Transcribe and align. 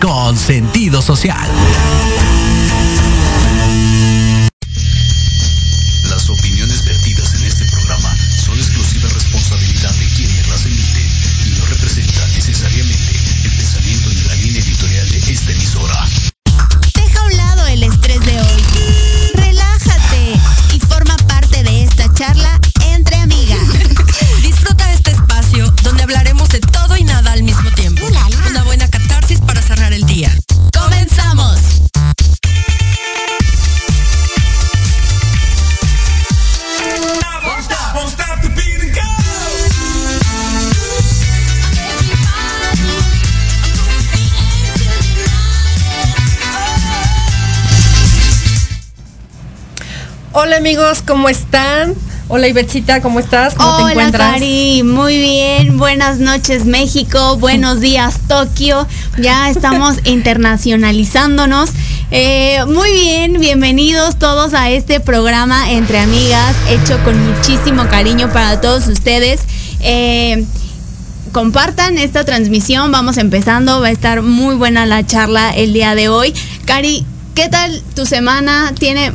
Con 0.00 0.36
sentido 0.36 1.00
social. 1.00 1.48
Hola 50.38 50.58
amigos, 50.58 51.00
¿cómo 51.00 51.30
están? 51.30 51.94
Hola 52.28 52.46
Ibercita, 52.46 53.00
¿cómo 53.00 53.20
estás? 53.20 53.54
¿Cómo 53.54 53.78
te 53.78 53.82
Hola 53.84 53.92
encuentras? 53.92 54.32
Cari, 54.34 54.82
muy 54.82 55.16
bien. 55.16 55.78
Buenas 55.78 56.18
noches 56.18 56.66
México, 56.66 57.38
buenos 57.38 57.80
días 57.80 58.18
Tokio. 58.28 58.86
Ya 59.16 59.48
estamos 59.48 59.96
internacionalizándonos. 60.04 61.70
Eh, 62.10 62.62
muy 62.66 62.92
bien, 62.92 63.40
bienvenidos 63.40 64.18
todos 64.18 64.52
a 64.52 64.68
este 64.68 65.00
programa 65.00 65.70
entre 65.72 66.00
amigas, 66.00 66.54
hecho 66.68 67.02
con 67.02 67.18
muchísimo 67.32 67.88
cariño 67.88 68.30
para 68.30 68.60
todos 68.60 68.88
ustedes. 68.88 69.40
Eh, 69.80 70.44
compartan 71.32 71.96
esta 71.96 72.26
transmisión, 72.26 72.92
vamos 72.92 73.16
empezando, 73.16 73.80
va 73.80 73.86
a 73.86 73.90
estar 73.90 74.20
muy 74.20 74.54
buena 74.54 74.84
la 74.84 75.06
charla 75.06 75.48
el 75.56 75.72
día 75.72 75.94
de 75.94 76.10
hoy. 76.10 76.34
Cari, 76.66 77.06
¿qué 77.34 77.48
tal 77.48 77.82
tu 77.94 78.04
semana? 78.04 78.74
Tiene 78.78 79.14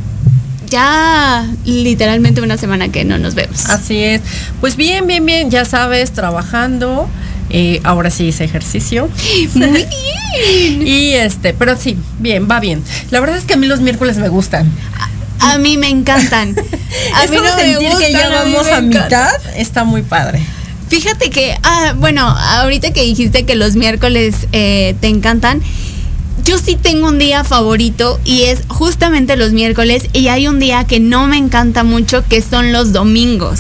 ya 0.72 1.48
literalmente 1.66 2.42
una 2.42 2.58
semana 2.58 2.90
que 2.90 3.06
no 3.06 3.20
nos 3.20 3.36
vemos. 3.36 3.70
Así 3.70 4.02
es. 4.04 4.22
Pues 4.60 4.76
bien, 4.76 5.06
bien, 5.06 5.26
bien, 5.26 5.52
ya 5.52 5.66
sabes, 5.66 6.12
trabajando. 6.12 7.08
Eh, 7.50 7.82
ahora 7.84 8.10
sí 8.10 8.28
hice 8.28 8.46
ejercicio. 8.46 9.10
Muy 9.54 9.70
bien. 10.38 10.88
Y 10.88 11.12
este, 11.12 11.54
pero 11.54 11.78
sí, 11.78 11.98
bien, 12.18 12.48
va 12.50 12.60
bien. 12.60 12.82
La 13.12 13.20
verdad 13.20 13.38
es 13.38 13.44
que 13.44 13.54
a 13.54 13.58
mí 13.58 13.68
los 13.68 13.82
miércoles 13.82 14.18
me 14.18 14.30
gustan. 14.30 14.72
A 15.40 15.58
mí 15.58 15.78
me 15.78 15.90
encantan. 15.90 16.56
A 17.16 17.28
mí 17.28 17.38
me 17.38 17.50
sentir 17.50 17.90
que 17.98 18.12
ya 18.12 18.28
a 18.28 18.30
vamos 18.30 18.68
a 18.68 18.78
encantan. 18.78 18.88
mitad, 18.88 19.32
está 19.56 19.84
muy 19.84 20.02
padre. 20.02 20.42
Fíjate 20.90 21.30
que, 21.30 21.58
ah, 21.64 21.94
bueno, 21.98 22.28
ahorita 22.28 22.92
que 22.92 23.02
dijiste 23.02 23.46
que 23.46 23.56
los 23.56 23.76
miércoles 23.76 24.36
eh, 24.52 24.94
te 25.00 25.08
encantan, 25.08 25.62
yo 26.44 26.58
sí 26.58 26.76
tengo 26.76 27.08
un 27.08 27.20
día 27.20 27.44
favorito 27.44 28.20
y 28.24 28.44
es 28.44 28.64
justamente 28.68 29.36
los 29.36 29.52
miércoles 29.52 30.08
y 30.14 30.28
hay 30.28 30.48
un 30.48 30.60
día 30.60 30.86
que 30.86 31.00
no 31.00 31.28
me 31.28 31.38
encanta 31.38 31.84
mucho 31.84 32.24
que 32.28 32.42
son 32.42 32.72
los 32.72 32.94
domingos. 32.94 33.60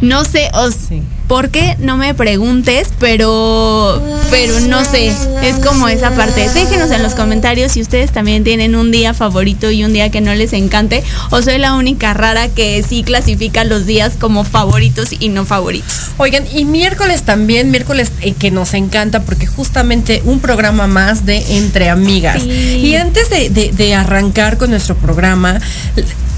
No 0.00 0.24
sé 0.24 0.50
os, 0.54 0.74
Sí. 0.74 1.02
Por 1.30 1.50
qué, 1.50 1.76
no 1.78 1.96
me 1.96 2.12
preguntes, 2.12 2.88
pero, 2.98 4.02
pero 4.30 4.58
no 4.62 4.84
sé, 4.84 5.12
es 5.44 5.56
como 5.64 5.86
esa 5.86 6.10
parte. 6.10 6.48
Déjenos 6.50 6.90
en 6.90 7.04
los 7.04 7.14
comentarios 7.14 7.70
si 7.70 7.80
ustedes 7.80 8.10
también 8.10 8.42
tienen 8.42 8.74
un 8.74 8.90
día 8.90 9.14
favorito 9.14 9.70
y 9.70 9.84
un 9.84 9.92
día 9.92 10.10
que 10.10 10.20
no 10.20 10.34
les 10.34 10.52
encante 10.52 11.04
o 11.30 11.40
soy 11.40 11.58
la 11.58 11.74
única 11.74 12.14
rara 12.14 12.48
que 12.48 12.82
sí 12.82 13.04
clasifica 13.04 13.62
los 13.62 13.86
días 13.86 14.14
como 14.18 14.42
favoritos 14.42 15.10
y 15.20 15.28
no 15.28 15.44
favoritos. 15.44 16.10
Oigan, 16.18 16.42
y 16.52 16.64
miércoles 16.64 17.22
también, 17.22 17.70
miércoles 17.70 18.10
eh, 18.22 18.32
que 18.32 18.50
nos 18.50 18.74
encanta 18.74 19.22
porque 19.22 19.46
justamente 19.46 20.22
un 20.24 20.40
programa 20.40 20.88
más 20.88 21.26
de 21.26 21.58
Entre 21.58 21.90
Amigas. 21.90 22.42
Sí. 22.42 22.50
Y 22.50 22.96
antes 22.96 23.30
de, 23.30 23.50
de- 23.50 23.70
de 23.70 23.94
arrancar 23.94 24.58
con 24.58 24.70
nuestro 24.70 24.96
programa, 24.96 25.60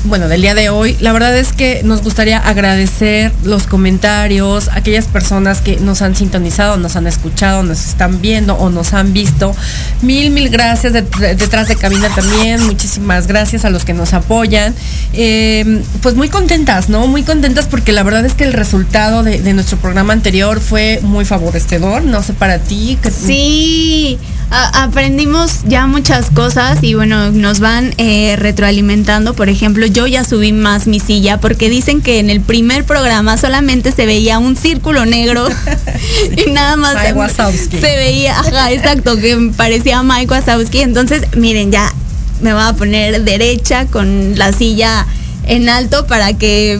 bueno, 0.04 0.28
del 0.28 0.42
día 0.42 0.54
de 0.54 0.68
hoy, 0.68 0.96
la 1.00 1.12
verdad 1.12 1.36
es 1.36 1.52
que 1.52 1.82
nos 1.84 2.02
gustaría 2.02 2.38
agradecer 2.38 3.32
los 3.44 3.64
comentarios, 3.68 4.68
aquellas 4.72 5.06
personas 5.06 5.60
que 5.60 5.76
nos 5.76 6.02
han 6.02 6.16
sintonizado, 6.16 6.76
nos 6.76 6.96
han 6.96 7.06
escuchado, 7.06 7.62
nos 7.62 7.86
están 7.86 8.20
viendo 8.20 8.54
o 8.54 8.68
nos 8.70 8.94
han 8.94 9.12
visto. 9.12 9.54
Mil, 10.02 10.30
mil 10.30 10.48
gracias 10.50 10.92
de- 10.92 11.02
de- 11.02 11.34
detrás 11.36 11.68
de 11.68 11.76
cabina 11.76 12.08
también. 12.14 12.62
Muchísimas 12.64 13.26
gracias 13.26 13.64
a 13.64 13.70
los 13.70 13.84
que 13.84 13.94
nos 13.94 14.12
apoyan. 14.12 14.74
Eh, 15.12 15.82
pues 16.02 16.14
muy 16.16 16.28
contentas, 16.28 16.88
¿no? 16.88 17.06
Muy 17.06 17.22
contentas 17.22 17.66
porque 17.66 17.92
la 17.92 18.02
verdad 18.02 18.24
es 18.26 18.34
que 18.34 18.44
el 18.44 18.52
resultado 18.52 19.22
de, 19.22 19.40
de 19.40 19.52
nuestro 19.52 19.78
programa 19.78 20.12
anterior 20.12 20.60
fue 20.60 20.98
muy 21.02 21.24
favorecedor. 21.24 22.02
No 22.02 22.22
sé 22.22 22.32
para 22.32 22.58
ti. 22.58 22.98
que- 23.02 23.10
Sí, 23.12 24.18
a- 24.52 24.82
aprendimos 24.84 25.60
ya 25.66 25.86
muchas 25.86 26.30
cosas 26.30 26.78
y 26.82 26.94
bueno, 26.94 27.30
nos 27.32 27.60
van 27.60 27.94
eh, 27.98 28.36
retroalimentando. 28.38 29.34
Por 29.34 29.48
ejemplo, 29.48 29.86
yo 29.86 30.06
ya 30.06 30.24
subí 30.24 30.52
más 30.52 30.86
mi 30.86 31.00
silla 31.00 31.38
porque 31.40 31.68
dicen 31.70 32.02
que 32.02 32.18
en 32.18 32.30
el 32.30 32.40
primer 32.40 32.84
programa 32.84 33.36
solamente 33.38 33.92
se 33.92 34.06
veía 34.06 34.38
un 34.38 34.56
círculo 34.56 35.06
negro 35.06 35.48
y 36.46 36.50
nada 36.50 36.76
más 36.76 36.94
Mike 36.94 37.14
se, 37.14 37.80
se 37.80 37.96
veía, 37.96 38.38
ajá, 38.38 38.72
exacto, 38.72 39.16
que 39.16 39.50
parecía 39.56 40.02
Mike 40.02 40.30
Wazowski. 40.32 40.80
Entonces, 40.80 41.24
miren, 41.36 41.72
ya 41.72 41.92
me 42.40 42.52
voy 42.52 42.62
a 42.62 42.72
poner 42.74 43.22
derecha 43.24 43.86
con 43.86 44.38
la 44.38 44.52
silla 44.52 45.06
en 45.46 45.68
alto 45.68 46.06
para 46.06 46.34
que 46.34 46.78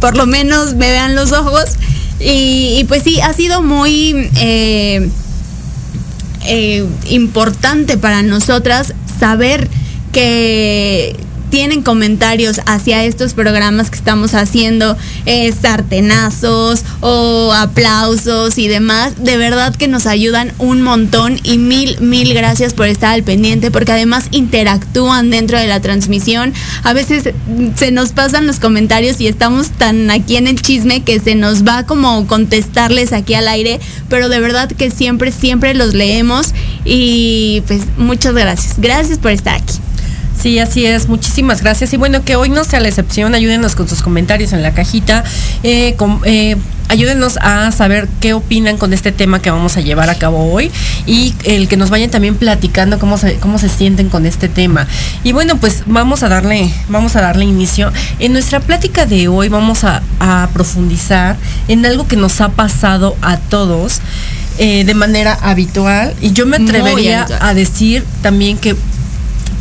por 0.00 0.16
lo 0.16 0.26
menos 0.26 0.74
me 0.74 0.90
vean 0.90 1.14
los 1.14 1.32
ojos. 1.32 1.64
Y, 2.20 2.76
y 2.78 2.84
pues 2.84 3.02
sí, 3.02 3.20
ha 3.20 3.32
sido 3.32 3.60
muy... 3.60 4.30
eh, 4.36 5.08
eh, 6.44 6.84
importante 7.08 7.96
para 7.96 8.22
nosotras 8.22 8.94
saber 9.18 9.68
que 10.12 11.16
tienen 11.54 11.82
comentarios 11.82 12.60
hacia 12.66 13.04
estos 13.04 13.32
programas 13.32 13.88
que 13.88 13.94
estamos 13.94 14.34
haciendo, 14.34 14.96
eh, 15.24 15.52
sartenazos 15.52 16.82
o 16.98 17.52
aplausos 17.52 18.58
y 18.58 18.66
demás, 18.66 19.22
de 19.22 19.36
verdad 19.36 19.72
que 19.72 19.86
nos 19.86 20.06
ayudan 20.06 20.52
un 20.58 20.82
montón 20.82 21.38
y 21.44 21.58
mil, 21.58 21.96
mil 22.00 22.34
gracias 22.34 22.74
por 22.74 22.88
estar 22.88 23.14
al 23.14 23.22
pendiente, 23.22 23.70
porque 23.70 23.92
además 23.92 24.26
interactúan 24.32 25.30
dentro 25.30 25.56
de 25.56 25.68
la 25.68 25.78
transmisión. 25.78 26.52
A 26.82 26.92
veces 26.92 27.32
se 27.76 27.92
nos 27.92 28.10
pasan 28.10 28.48
los 28.48 28.58
comentarios 28.58 29.20
y 29.20 29.28
estamos 29.28 29.70
tan 29.70 30.10
aquí 30.10 30.36
en 30.36 30.48
el 30.48 30.60
chisme 30.60 31.04
que 31.04 31.20
se 31.20 31.36
nos 31.36 31.62
va 31.62 31.86
como 31.86 32.26
contestarles 32.26 33.12
aquí 33.12 33.34
al 33.34 33.46
aire, 33.46 33.78
pero 34.08 34.28
de 34.28 34.40
verdad 34.40 34.68
que 34.72 34.90
siempre, 34.90 35.30
siempre 35.30 35.72
los 35.74 35.94
leemos 35.94 36.52
y 36.84 37.62
pues 37.68 37.82
muchas 37.96 38.34
gracias. 38.34 38.74
Gracias 38.80 39.18
por 39.18 39.30
estar 39.30 39.54
aquí. 39.54 39.83
Sí, 40.44 40.58
así 40.58 40.84
es. 40.84 41.08
Muchísimas 41.08 41.62
gracias. 41.62 41.94
Y 41.94 41.96
bueno, 41.96 42.22
que 42.22 42.36
hoy 42.36 42.50
no 42.50 42.64
sea 42.64 42.78
la 42.78 42.88
excepción. 42.88 43.34
Ayúdenos 43.34 43.74
con 43.74 43.88
sus 43.88 44.02
comentarios 44.02 44.52
en 44.52 44.62
la 44.62 44.74
cajita. 44.74 45.24
Eh, 45.62 45.96
eh, 46.26 46.56
ayúdenos 46.88 47.38
a 47.40 47.72
saber 47.72 48.08
qué 48.20 48.34
opinan 48.34 48.76
con 48.76 48.92
este 48.92 49.10
tema 49.10 49.40
que 49.40 49.50
vamos 49.50 49.78
a 49.78 49.80
llevar 49.80 50.10
a 50.10 50.16
cabo 50.16 50.52
hoy. 50.52 50.70
Y 51.06 51.34
el 51.44 51.66
que 51.66 51.78
nos 51.78 51.88
vayan 51.88 52.10
también 52.10 52.34
platicando 52.34 52.98
cómo 52.98 53.16
se, 53.16 53.36
cómo 53.36 53.58
se 53.58 53.70
sienten 53.70 54.10
con 54.10 54.26
este 54.26 54.50
tema. 54.50 54.86
Y 55.22 55.32
bueno, 55.32 55.56
pues 55.56 55.84
vamos 55.86 56.22
a 56.22 56.28
darle, 56.28 56.70
vamos 56.90 57.16
a 57.16 57.22
darle 57.22 57.46
inicio. 57.46 57.90
En 58.18 58.34
nuestra 58.34 58.60
plática 58.60 59.06
de 59.06 59.28
hoy 59.28 59.48
vamos 59.48 59.82
a, 59.84 60.02
a 60.20 60.50
profundizar 60.52 61.38
en 61.68 61.86
algo 61.86 62.06
que 62.06 62.16
nos 62.16 62.42
ha 62.42 62.50
pasado 62.50 63.16
a 63.22 63.38
todos. 63.38 64.02
eh, 64.58 64.84
de 64.84 64.94
manera 64.94 65.36
habitual 65.42 66.14
y 66.20 66.32
yo 66.32 66.46
me 66.46 66.58
atrevería 66.58 67.26
a 67.40 67.54
decir 67.54 68.04
también 68.22 68.56
que 68.56 68.76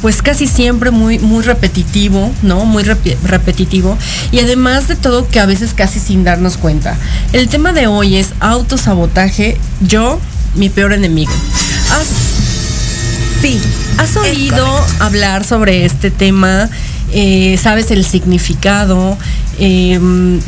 pues 0.03 0.21
casi 0.21 0.47
siempre 0.47 0.91
muy 0.91 1.17
muy 1.17 1.43
repetitivo, 1.43 2.29
¿no? 2.41 2.65
Muy 2.65 2.83
repetitivo 2.83 3.97
y 4.33 4.39
además 4.39 4.89
de 4.89 4.97
todo 4.97 5.29
que 5.29 5.39
a 5.39 5.45
veces 5.45 5.73
casi 5.73 6.01
sin 6.01 6.25
darnos 6.25 6.57
cuenta. 6.57 6.97
El 7.31 7.47
tema 7.47 7.71
de 7.71 7.87
hoy 7.87 8.17
es 8.17 8.33
autosabotaje, 8.41 9.57
yo 9.79 10.19
mi 10.55 10.67
peor 10.67 10.91
enemigo. 10.91 11.31
¿Has, 11.89 12.07
sí, 13.41 13.61
has 13.97 14.17
oído 14.17 14.67
hablar 14.99 15.45
sobre 15.45 15.85
este 15.85 16.11
tema? 16.11 16.69
Eh, 17.13 17.57
¿Sabes 17.63 17.89
el 17.89 18.03
significado? 18.03 19.17
Em, 19.57 20.41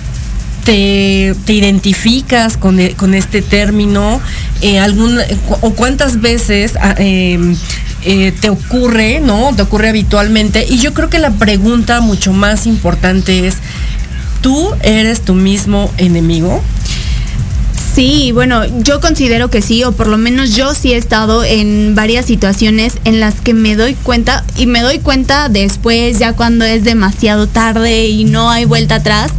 te, 0.65 1.33
te 1.45 1.53
identificas 1.53 2.57
con, 2.57 2.77
e- 2.81 2.93
con 2.95 3.13
este 3.13 3.41
término? 3.41 4.19
Eh, 4.61 4.79
algún, 4.79 5.17
¿O 5.61 5.69
cuántas 5.75 6.19
veces 6.19 6.73
ah, 6.81 6.95
em, 6.97 7.55
eh, 8.05 8.31
te 8.39 8.49
ocurre, 8.49 9.19
no? 9.19 9.51
Te 9.55 9.63
ocurre 9.63 9.89
habitualmente. 9.89 10.65
Y 10.69 10.77
yo 10.77 10.93
creo 10.93 11.09
que 11.09 11.19
la 11.19 11.31
pregunta 11.31 12.01
mucho 12.01 12.33
más 12.33 12.67
importante 12.67 13.47
es, 13.47 13.57
¿tú 14.41 14.69
eres 14.81 15.21
tu 15.21 15.33
mismo 15.33 15.91
enemigo? 15.97 16.61
Sí, 17.95 18.33
bueno, 18.33 18.65
yo 18.83 18.99
considero 18.99 19.49
que 19.49 19.61
sí, 19.61 19.85
o 19.85 19.93
por 19.93 20.07
lo 20.07 20.17
menos 20.17 20.53
yo 20.53 20.73
sí 20.73 20.91
he 20.91 20.97
estado 20.97 21.45
en 21.45 21.95
varias 21.95 22.25
situaciones 22.25 22.97
en 23.05 23.21
las 23.21 23.35
que 23.35 23.53
me 23.53 23.77
doy 23.77 23.93
cuenta, 23.93 24.43
y 24.57 24.65
me 24.65 24.81
doy 24.81 24.99
cuenta 24.99 25.47
después, 25.47 26.19
ya 26.19 26.33
cuando 26.33 26.65
es 26.65 26.83
demasiado 26.83 27.47
tarde 27.47 28.07
y 28.07 28.25
no 28.25 28.51
hay 28.51 28.65
vuelta 28.65 28.95
atrás, 28.95 29.31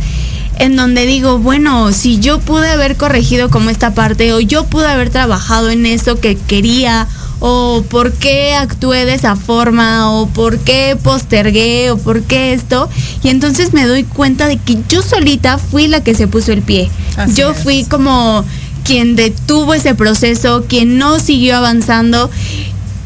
en 0.58 0.76
donde 0.76 1.06
digo, 1.06 1.38
bueno, 1.38 1.92
si 1.92 2.18
yo 2.18 2.40
pude 2.40 2.68
haber 2.68 2.96
corregido 2.96 3.50
como 3.50 3.70
esta 3.70 3.94
parte, 3.94 4.32
o 4.32 4.40
yo 4.40 4.64
pude 4.64 4.86
haber 4.86 5.10
trabajado 5.10 5.70
en 5.70 5.86
eso 5.86 6.18
que 6.20 6.36
quería, 6.36 7.06
o 7.40 7.84
por 7.88 8.12
qué 8.12 8.54
actué 8.54 9.04
de 9.04 9.14
esa 9.14 9.36
forma, 9.36 10.10
o 10.10 10.26
por 10.28 10.58
qué 10.58 10.96
postergué, 11.00 11.90
o 11.90 11.98
por 11.98 12.22
qué 12.22 12.54
esto. 12.54 12.88
Y 13.22 13.28
entonces 13.28 13.72
me 13.74 13.86
doy 13.86 14.04
cuenta 14.04 14.48
de 14.48 14.56
que 14.56 14.78
yo 14.88 15.02
solita 15.02 15.58
fui 15.58 15.86
la 15.88 16.02
que 16.02 16.14
se 16.14 16.28
puso 16.28 16.52
el 16.52 16.62
pie. 16.62 16.90
Así 17.16 17.34
yo 17.34 17.50
es. 17.50 17.62
fui 17.62 17.84
como 17.84 18.44
quien 18.84 19.16
detuvo 19.16 19.74
ese 19.74 19.94
proceso, 19.94 20.64
quien 20.68 20.96
no 20.96 21.18
siguió 21.18 21.56
avanzando 21.56 22.30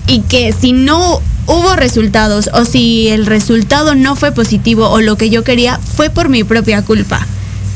y 0.06 0.20
que 0.20 0.52
si 0.52 0.72
no 0.72 1.20
hubo 1.46 1.74
resultados 1.74 2.50
o 2.52 2.64
si 2.64 3.08
el 3.08 3.26
resultado 3.26 3.94
no 3.94 4.14
fue 4.14 4.32
positivo 4.32 4.88
o 4.88 5.00
lo 5.00 5.16
que 5.16 5.30
yo 5.30 5.42
quería 5.42 5.78
fue 5.78 6.10
por 6.10 6.28
mi 6.28 6.44
propia 6.44 6.82
culpa. 6.82 7.26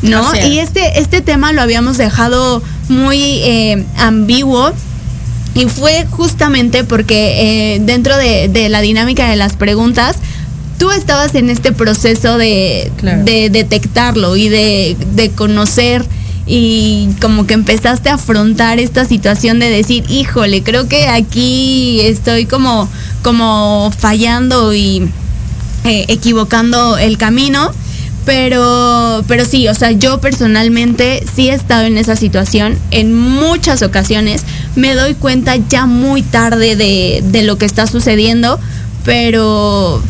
¿No? 0.04 0.32
Es. 0.34 0.46
Y 0.46 0.58
este, 0.58 0.98
este 1.00 1.20
tema 1.20 1.52
lo 1.52 1.62
habíamos 1.62 1.96
dejado 1.96 2.62
muy 2.88 3.18
eh, 3.42 3.84
ambiguo 3.98 4.72
y 5.54 5.66
fue 5.66 6.06
justamente 6.10 6.84
porque 6.84 7.74
eh, 7.74 7.80
dentro 7.80 8.16
de, 8.16 8.48
de 8.48 8.68
la 8.68 8.80
dinámica 8.80 9.28
de 9.30 9.36
las 9.36 9.54
preguntas, 9.56 10.16
tú 10.78 10.90
estabas 10.90 11.34
en 11.34 11.48
este 11.50 11.72
proceso 11.72 12.38
de, 12.38 12.90
Claro. 12.98 13.24
de 13.24 13.50
detectarlo 13.50 14.36
y 14.36 14.48
de, 14.48 14.96
de 15.14 15.30
conocer 15.30 16.04
y 16.46 17.08
como 17.22 17.46
que 17.46 17.54
empezaste 17.54 18.10
a 18.10 18.14
afrontar 18.14 18.78
esta 18.78 19.06
situación 19.06 19.58
de 19.60 19.70
decir, 19.70 20.04
híjole, 20.10 20.62
creo 20.62 20.88
que 20.88 21.06
aquí 21.08 22.00
estoy 22.02 22.44
como, 22.46 22.88
como 23.22 23.90
fallando 23.96 24.74
y 24.74 25.08
eh, 25.84 26.04
equivocando 26.08 26.98
el 26.98 27.16
camino. 27.16 27.70
Pero, 28.24 29.22
pero 29.28 29.44
sí, 29.44 29.68
o 29.68 29.74
sea, 29.74 29.90
yo 29.92 30.18
personalmente 30.18 31.24
sí 31.34 31.50
he 31.50 31.54
estado 31.54 31.84
en 31.84 31.98
esa 31.98 32.16
situación 32.16 32.78
en 32.90 33.14
muchas 33.14 33.82
ocasiones. 33.82 34.42
Me 34.76 34.94
doy 34.94 35.14
cuenta 35.14 35.56
ya 35.56 35.86
muy 35.86 36.22
tarde 36.22 36.76
de, 36.76 37.42
lo 37.42 37.58
que 37.58 37.66
está 37.66 37.86
sucediendo, 37.86 38.58
pero 39.04 40.02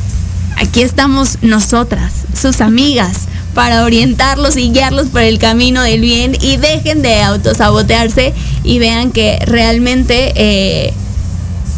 aquí 0.56 0.82
estamos 0.82 1.38
nosotras, 1.42 2.12
sus 2.40 2.60
amigas, 2.60 3.22
para 3.52 3.84
orientarlos 3.84 4.56
y 4.56 4.70
guiarlos 4.70 5.08
por 5.08 5.22
el 5.22 5.38
camino 5.38 5.82
del 5.82 6.00
bien 6.00 6.36
y 6.40 6.56
dejen 6.56 7.02
de 7.02 7.22
autosabotearse 7.22 8.32
y 8.62 8.78
vean 8.78 9.10
que 9.10 9.38
realmente 9.46 10.32
eh, 10.36 10.92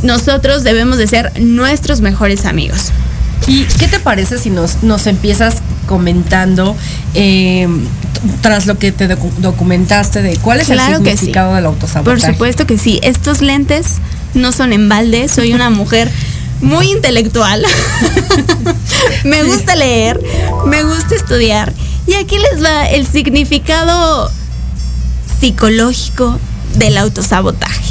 nosotros 0.03 0.65
debemos 0.65 0.99
de 0.99 1.07
ser 1.07 1.33
nuestros 1.41 2.01
mejores 2.03 2.45
amigos. 2.45 2.93
¿Y 3.47 3.65
qué 3.79 3.89
te 3.89 4.01
parece 4.01 4.39
si 4.39 4.51
nos, 4.51 4.83
nos 4.83 5.07
empiezas 5.07 5.57
comentando 5.87 6.77
eh, 7.15 7.67
t- 8.13 8.21
tras 8.43 8.67
lo 8.67 8.79
que 8.79 8.93
te 8.93 9.09
docu- 9.09 9.33
documentaste 9.39 10.21
de 10.23 10.37
cuál 10.39 10.61
es 10.61 10.67
Claro 10.67 10.99
el 10.99 11.05
sí. 11.05 11.11
significado 11.13 11.55
del 11.55 11.67
autosabotaje? 11.67 12.21
Por 12.21 12.33
supuesto 12.33 12.67
que 12.67 12.77
sí. 12.79 13.01
Estos 13.03 13.41
lentes 13.41 13.87
no 14.35 14.53
son 14.53 14.73
en 14.73 14.89
balde. 14.89 15.29
Soy 15.29 15.53
una 15.55 15.71
mujer 15.71 16.11
muy 16.61 16.91
intelectual. 16.91 17.65
me 19.25 19.43
gusta 19.45 19.77
leer, 19.77 20.21
me 20.67 20.83
gusta 20.83 21.15
estudiar. 21.15 21.73
Y 22.07 22.15
aquí 22.15 22.37
les 22.39 22.63
va 22.65 22.87
el 22.89 23.07
significado 23.07 24.31
psicológico 25.41 26.39
del 26.77 26.97
autosabotaje. 26.99 27.83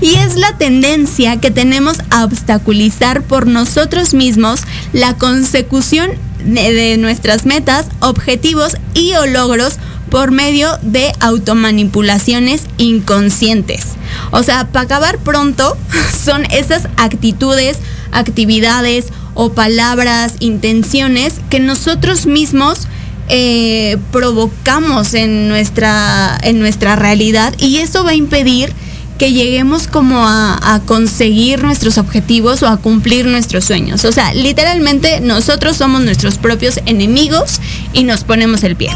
Y 0.00 0.14
es 0.16 0.34
la 0.34 0.56
tendencia 0.58 1.36
que 1.36 1.50
tenemos 1.52 1.98
a 2.10 2.24
obstaculizar 2.24 3.22
por 3.22 3.46
nosotros 3.46 4.14
mismos 4.14 4.60
la 4.92 5.14
consecución 5.14 6.10
de, 6.44 6.96
nuestras 6.98 7.46
metas, 7.46 7.86
objetivos 8.00 8.76
y 8.94 9.14
o 9.14 9.26
logros 9.26 9.76
por 10.10 10.30
medio 10.30 10.68
de 10.82 11.12
automanipulaciones 11.20 12.64
inconscientes. 12.76 13.86
O 14.30 14.42
sea, 14.42 14.68
para 14.68 14.84
acabar 14.84 15.18
pronto, 15.18 15.76
son 16.24 16.44
esas 16.50 16.88
actitudes, 16.96 17.78
actividades 18.12 19.06
o 19.34 19.52
palabras, 19.52 20.34
intenciones 20.40 21.34
que 21.48 21.60
nosotros 21.60 22.26
mismos 22.26 22.86
eh, 23.28 23.96
provocamos 24.10 25.14
en 25.14 25.48
nuestra, 25.48 26.38
en 26.42 26.58
nuestra 26.58 26.96
realidad 26.96 27.54
y 27.58 27.78
eso 27.78 28.04
va 28.04 28.10
a 28.10 28.14
impedir 28.14 28.74
que 29.22 29.32
lleguemos 29.32 29.86
como 29.86 30.26
a, 30.26 30.74
a 30.74 30.80
conseguir 30.80 31.62
nuestros 31.62 31.96
objetivos 31.96 32.60
o 32.64 32.66
a 32.66 32.78
cumplir 32.78 33.24
nuestros 33.24 33.64
sueños. 33.64 34.04
O 34.04 34.10
sea, 34.10 34.34
literalmente 34.34 35.20
nosotros 35.20 35.76
somos 35.76 36.00
nuestros 36.02 36.38
propios 36.38 36.80
enemigos 36.86 37.60
y 37.92 38.02
nos 38.02 38.24
ponemos 38.24 38.64
el 38.64 38.74
pie. 38.74 38.90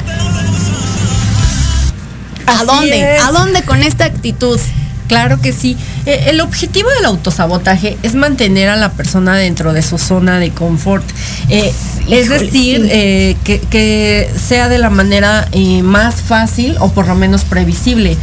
¿A 2.45 2.65
dónde? 2.65 3.15
es. 3.15 3.23
¿A 3.23 3.31
dónde 3.31 3.63
con 3.63 3.85
esta 3.85 4.05
actitud? 4.05 4.59
Claro 5.07 5.41
que 5.41 5.53
sí. 5.53 5.77
Eh, 6.07 6.25
el 6.27 6.41
objetivo 6.41 6.91
del 6.91 7.05
autosabotaje 7.05 7.97
es 8.03 8.17
mantener 8.17 8.69
a 8.69 8.75
la 8.75 8.91
persona 8.91 9.37
dentro 9.37 9.73
de 9.73 9.83
su 9.83 9.97
zona 9.97 10.41
de 10.41 10.51
confort. 10.51 11.05
Eh, 11.51 11.73
es 12.09 12.29
decir, 12.29 12.89
eh, 12.91 13.37
que, 13.45 13.61
que 13.61 14.29
sea 14.45 14.69
de 14.69 14.79
la 14.79 14.91
manera 14.91 15.47
eh, 15.53 15.83
más 15.83 16.17
fácil 16.17 16.75
o 16.81 16.91
por 16.91 17.07
lo 17.07 17.15
menos 17.15 17.45
previsible. 17.45 18.17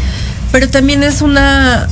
Pero 0.53 0.69
también 0.69 1.03
es 1.03 1.21
una. 1.21 1.89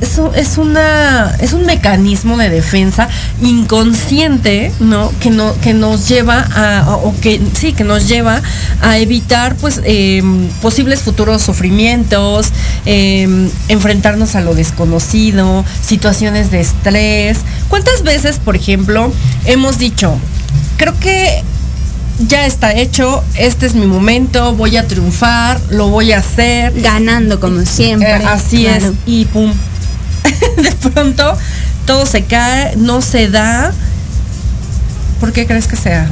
Es, 0.00 0.18
un- 0.18 0.34
es 0.34 0.58
una 0.58 1.34
es 1.40 1.52
un 1.52 1.64
mecanismo 1.66 2.36
de 2.36 2.50
defensa 2.50 3.08
inconsciente 3.40 4.72
no 4.80 5.10
que 5.20 5.30
no 5.30 5.54
que 5.60 5.72
nos 5.72 6.08
lleva 6.08 6.40
a 6.54 6.96
o 6.96 7.14
que 7.20 7.40
sí 7.54 7.72
que 7.72 7.84
nos 7.84 8.08
lleva 8.08 8.42
a 8.82 8.98
evitar 8.98 9.54
pues 9.54 9.80
eh, 9.84 10.20
posibles 10.60 11.00
futuros 11.00 11.42
sufrimientos 11.42 12.48
eh, 12.86 13.48
enfrentarnos 13.68 14.34
a 14.34 14.40
lo 14.40 14.54
desconocido 14.54 15.64
situaciones 15.80 16.50
de 16.50 16.60
estrés 16.60 17.38
cuántas 17.68 18.02
veces 18.02 18.38
por 18.44 18.56
ejemplo 18.56 19.12
hemos 19.46 19.78
dicho 19.78 20.18
creo 20.76 20.98
que 20.98 21.42
ya 22.18 22.46
está 22.46 22.72
hecho, 22.74 23.22
este 23.36 23.66
es 23.66 23.74
mi 23.74 23.86
momento, 23.86 24.54
voy 24.54 24.76
a 24.76 24.86
triunfar, 24.86 25.60
lo 25.70 25.88
voy 25.88 26.12
a 26.12 26.18
hacer. 26.18 26.72
Ganando 26.80 27.40
como 27.40 27.64
siempre. 27.64 28.08
Eh, 28.10 28.26
así 28.26 28.62
Claro. 28.64 28.86
es. 28.86 28.92
Y 29.06 29.24
pum. 29.26 29.52
de 30.56 30.72
pronto 30.90 31.36
todo 31.86 32.06
se 32.06 32.24
cae, 32.24 32.76
no 32.76 33.02
se 33.02 33.28
da. 33.28 33.72
¿Por 35.20 35.32
qué 35.32 35.46
crees 35.46 35.66
que 35.66 35.76
sea? 35.76 36.08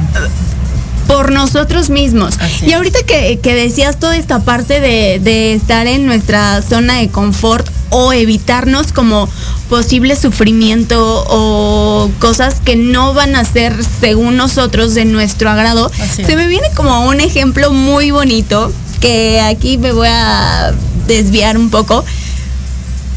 por 1.07 1.31
nosotros 1.33 1.89
mismos. 1.89 2.35
Así 2.39 2.65
y 2.67 2.73
ahorita 2.73 2.99
que, 3.05 3.37
que 3.39 3.53
decías 3.53 3.99
toda 3.99 4.15
esta 4.15 4.39
parte 4.39 4.79
de, 4.79 5.19
de 5.21 5.53
estar 5.53 5.85
en 5.85 6.05
nuestra 6.05 6.61
zona 6.61 6.99
de 6.99 7.09
confort 7.09 7.67
o 7.93 8.11
evitarnos 8.11 8.91
como 8.91 9.29
posible 9.69 10.15
sufrimiento 10.15 11.23
o 11.27 12.09
cosas 12.19 12.55
que 12.59 12.75
no 12.75 13.13
van 13.13 13.35
a 13.35 13.45
ser 13.45 13.75
según 14.01 14.35
nosotros 14.35 14.95
de 14.95 15.05
nuestro 15.05 15.49
agrado, 15.49 15.91
se 16.15 16.35
me 16.35 16.47
viene 16.47 16.67
como 16.75 17.05
un 17.05 17.19
ejemplo 17.19 17.71
muy 17.71 18.09
bonito 18.09 18.73
que 18.99 19.39
aquí 19.41 19.77
me 19.77 19.91
voy 19.91 20.07
a 20.09 20.73
desviar 21.07 21.57
un 21.57 21.69
poco. 21.69 22.03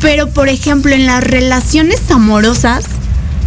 Pero 0.03 0.29
por 0.29 0.51
ejemplo, 0.51 0.95
en 0.95 1.07
las 1.07 1.25
relaciones 1.25 2.03
amorosas, 2.11 2.85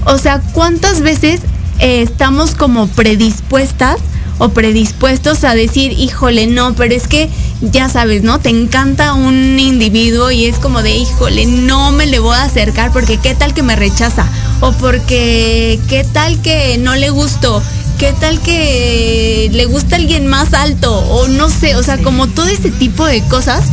o 0.06 0.18
sea, 0.18 0.42
¿cuántas 0.54 1.02
veces 1.02 1.42
eh, 1.78 2.02
estamos 2.02 2.56
como 2.56 2.88
predispuestas 2.88 3.98
o 4.40 4.50
predispuestos 4.50 5.44
a 5.44 5.54
decir, 5.54 5.92
híjole, 5.92 6.48
no, 6.48 6.74
pero 6.74 6.96
es 6.96 7.08
que 7.08 7.30
ya 7.62 7.90
sabes, 7.90 8.24
¿no? 8.24 8.40
Te 8.40 8.50
encanta 8.50 9.14
un 9.14 9.60
individuo 9.60 10.32
y 10.32 10.46
es 10.46 10.58
como 10.58 10.82
de, 10.82 10.96
híjole, 10.96 11.46
no 11.46 11.92
me 11.92 12.08
le 12.08 12.20
voy 12.20 12.36
a 12.36 12.44
acercar 12.44 12.92
porque 12.92 13.18
qué 13.18 13.36
tal 13.36 13.54
que 13.54 13.64
me 13.64 13.76
rechaza 13.76 14.26
o 14.62 14.72
porque 14.74 15.80
qué 15.88 16.06
tal 16.12 16.42
que 16.42 16.78
no 16.80 16.96
le 16.96 17.10
gusto. 17.10 17.62
¿Qué 18.00 18.14
tal 18.18 18.40
que 18.40 19.50
le 19.52 19.66
gusta 19.66 19.98
alguien 19.98 20.26
más 20.26 20.54
alto? 20.54 20.98
O 21.10 21.28
no 21.28 21.50
sé, 21.50 21.76
o 21.76 21.84
sea, 21.84 21.98
como 21.98 22.28
todo 22.28 22.48
ese 22.48 22.72
tipo 22.72 23.06
de 23.06 23.22
cosas. 23.24 23.66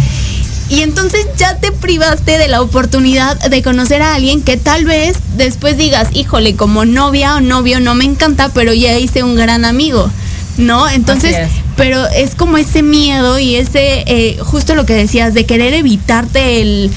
Y 0.68 0.80
entonces 0.80 1.26
ya 1.37 1.56
te 1.58 1.70
privaste 1.70 2.37
de 2.37 2.49
la 2.49 2.61
oportunidad 2.61 3.38
de 3.38 3.62
conocer 3.62 4.02
a 4.02 4.16
alguien 4.16 4.42
que 4.42 4.56
tal 4.56 4.85
vez 4.85 5.16
después 5.37 5.76
digas, 5.76 6.08
híjole, 6.12 6.56
como 6.56 6.85
novia 6.85 7.37
o 7.37 7.40
novio 7.40 7.78
no 7.78 7.94
me 7.94 8.04
encanta, 8.04 8.49
pero 8.52 8.75
ya 8.75 8.99
hice 8.99 9.23
un 9.23 9.37
gran 9.37 9.64
amigo, 9.64 10.11
¿no? 10.56 10.88
Entonces, 10.88 11.36
es. 11.36 11.50
pero 11.76 12.06
es 12.08 12.34
como 12.34 12.56
ese 12.56 12.82
miedo 12.82 13.38
y 13.38 13.56
ese, 13.56 14.04
eh, 14.06 14.38
justo 14.40 14.75
lo 14.75 14.86
que 14.86 14.94
decías, 14.94 15.34
de 15.34 15.44
querer 15.44 15.75
evitarte 15.75 16.60
el, 16.60 16.90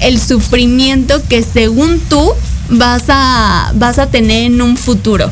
el 0.00 0.20
sufrimiento 0.20 1.22
que 1.28 1.42
según 1.42 2.00
tú 2.00 2.32
vas 2.68 3.04
a, 3.08 3.72
vas 3.74 3.98
a 3.98 4.06
tener 4.06 4.44
en 4.44 4.62
un 4.62 4.76
futuro. 4.76 5.30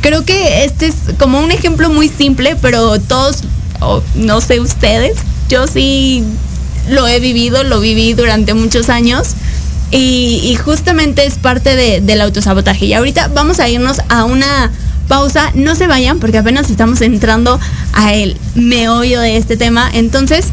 Creo 0.00 0.24
que 0.24 0.64
este 0.64 0.86
es 0.86 0.94
como 1.18 1.40
un 1.40 1.50
ejemplo 1.50 1.90
muy 1.90 2.08
simple, 2.08 2.56
pero 2.56 3.00
todos, 3.00 3.38
o 3.80 4.02
no 4.14 4.40
sé 4.40 4.60
ustedes, 4.60 5.18
yo 5.48 5.66
sí 5.66 6.24
lo 6.88 7.06
he 7.08 7.18
vivido, 7.20 7.64
lo 7.64 7.80
viví 7.80 8.14
durante 8.14 8.54
muchos 8.54 8.88
años. 8.88 9.34
Y, 9.92 10.56
justamente 10.64 11.24
es 11.24 11.38
parte 11.38 12.00
del 12.00 12.20
autosabotaje. 12.20 12.86
Y 12.86 12.92
ahorita 12.92 13.28
vamos 13.28 13.60
a 13.60 13.68
irnos 13.68 14.00
a 14.08 14.24
una 14.24 14.72
pausa. 15.06 15.50
No 15.54 15.74
se 15.74 15.86
vayan 15.86 16.18
porque 16.18 16.38
apenas 16.38 16.70
estamos 16.70 17.00
entrando 17.00 17.58
a 17.92 18.14
el 18.14 18.38
meollo 18.54 19.20
de 19.20 19.36
este 19.36 19.56
tema. 19.56 19.90
Entonces, 19.92 20.48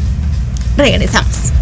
regresamos. 0.76 1.52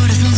corazón. 0.00 0.29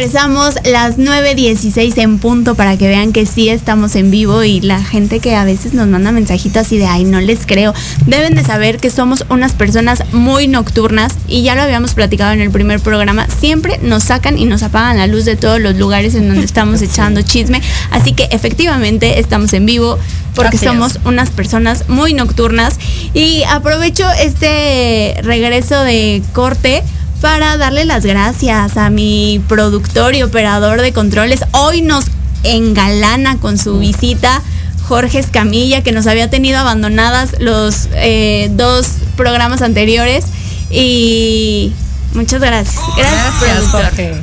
Regresamos 0.00 0.54
las 0.64 0.96
9.16 0.96 1.98
en 1.98 2.18
punto 2.18 2.54
para 2.54 2.78
que 2.78 2.88
vean 2.88 3.12
que 3.12 3.26
sí 3.26 3.50
estamos 3.50 3.96
en 3.96 4.10
vivo 4.10 4.42
y 4.44 4.62
la 4.62 4.82
gente 4.82 5.20
que 5.20 5.36
a 5.36 5.44
veces 5.44 5.74
nos 5.74 5.88
manda 5.88 6.10
mensajitos 6.10 6.72
y 6.72 6.78
de 6.78 6.86
ay, 6.86 7.04
no 7.04 7.20
les 7.20 7.44
creo. 7.44 7.74
Deben 8.06 8.34
de 8.34 8.42
saber 8.42 8.78
que 8.78 8.88
somos 8.88 9.26
unas 9.28 9.52
personas 9.52 10.02
muy 10.14 10.48
nocturnas 10.48 11.16
y 11.28 11.42
ya 11.42 11.54
lo 11.54 11.60
habíamos 11.60 11.92
platicado 11.92 12.32
en 12.32 12.40
el 12.40 12.50
primer 12.50 12.80
programa. 12.80 13.26
Siempre 13.28 13.78
nos 13.82 14.04
sacan 14.04 14.38
y 14.38 14.46
nos 14.46 14.62
apagan 14.62 14.96
la 14.96 15.06
luz 15.06 15.26
de 15.26 15.36
todos 15.36 15.60
los 15.60 15.76
lugares 15.76 16.14
en 16.14 16.28
donde 16.28 16.46
estamos 16.46 16.80
echando 16.90 17.20
chisme. 17.20 17.60
Así 17.90 18.14
que 18.14 18.26
efectivamente 18.30 19.20
estamos 19.20 19.52
en 19.52 19.66
vivo 19.66 19.98
porque 20.34 20.56
somos 20.56 20.98
unas 21.04 21.28
personas 21.28 21.90
muy 21.90 22.14
nocturnas. 22.14 22.78
Y 23.12 23.42
aprovecho 23.42 24.06
este 24.18 25.20
regreso 25.22 25.78
de 25.84 26.22
corte 26.32 26.82
para 27.20 27.56
darle 27.56 27.84
las 27.84 28.04
gracias 28.04 28.76
a 28.76 28.90
mi 28.90 29.42
productor 29.48 30.14
y 30.14 30.22
operador 30.22 30.80
de 30.80 30.92
controles. 30.92 31.40
Hoy 31.52 31.82
nos 31.82 32.06
engalana 32.42 33.36
con 33.38 33.58
su 33.58 33.78
visita 33.78 34.42
Jorge 34.88 35.18
Escamilla, 35.18 35.82
que 35.82 35.92
nos 35.92 36.06
había 36.06 36.30
tenido 36.30 36.58
abandonadas 36.58 37.36
los 37.38 37.88
eh, 37.94 38.48
dos 38.52 38.86
programas 39.16 39.62
anteriores. 39.62 40.24
Y 40.70 41.72
muchas 42.14 42.40
gracias. 42.40 42.82
Gracias, 42.96 43.68
Jorge. 43.70 44.14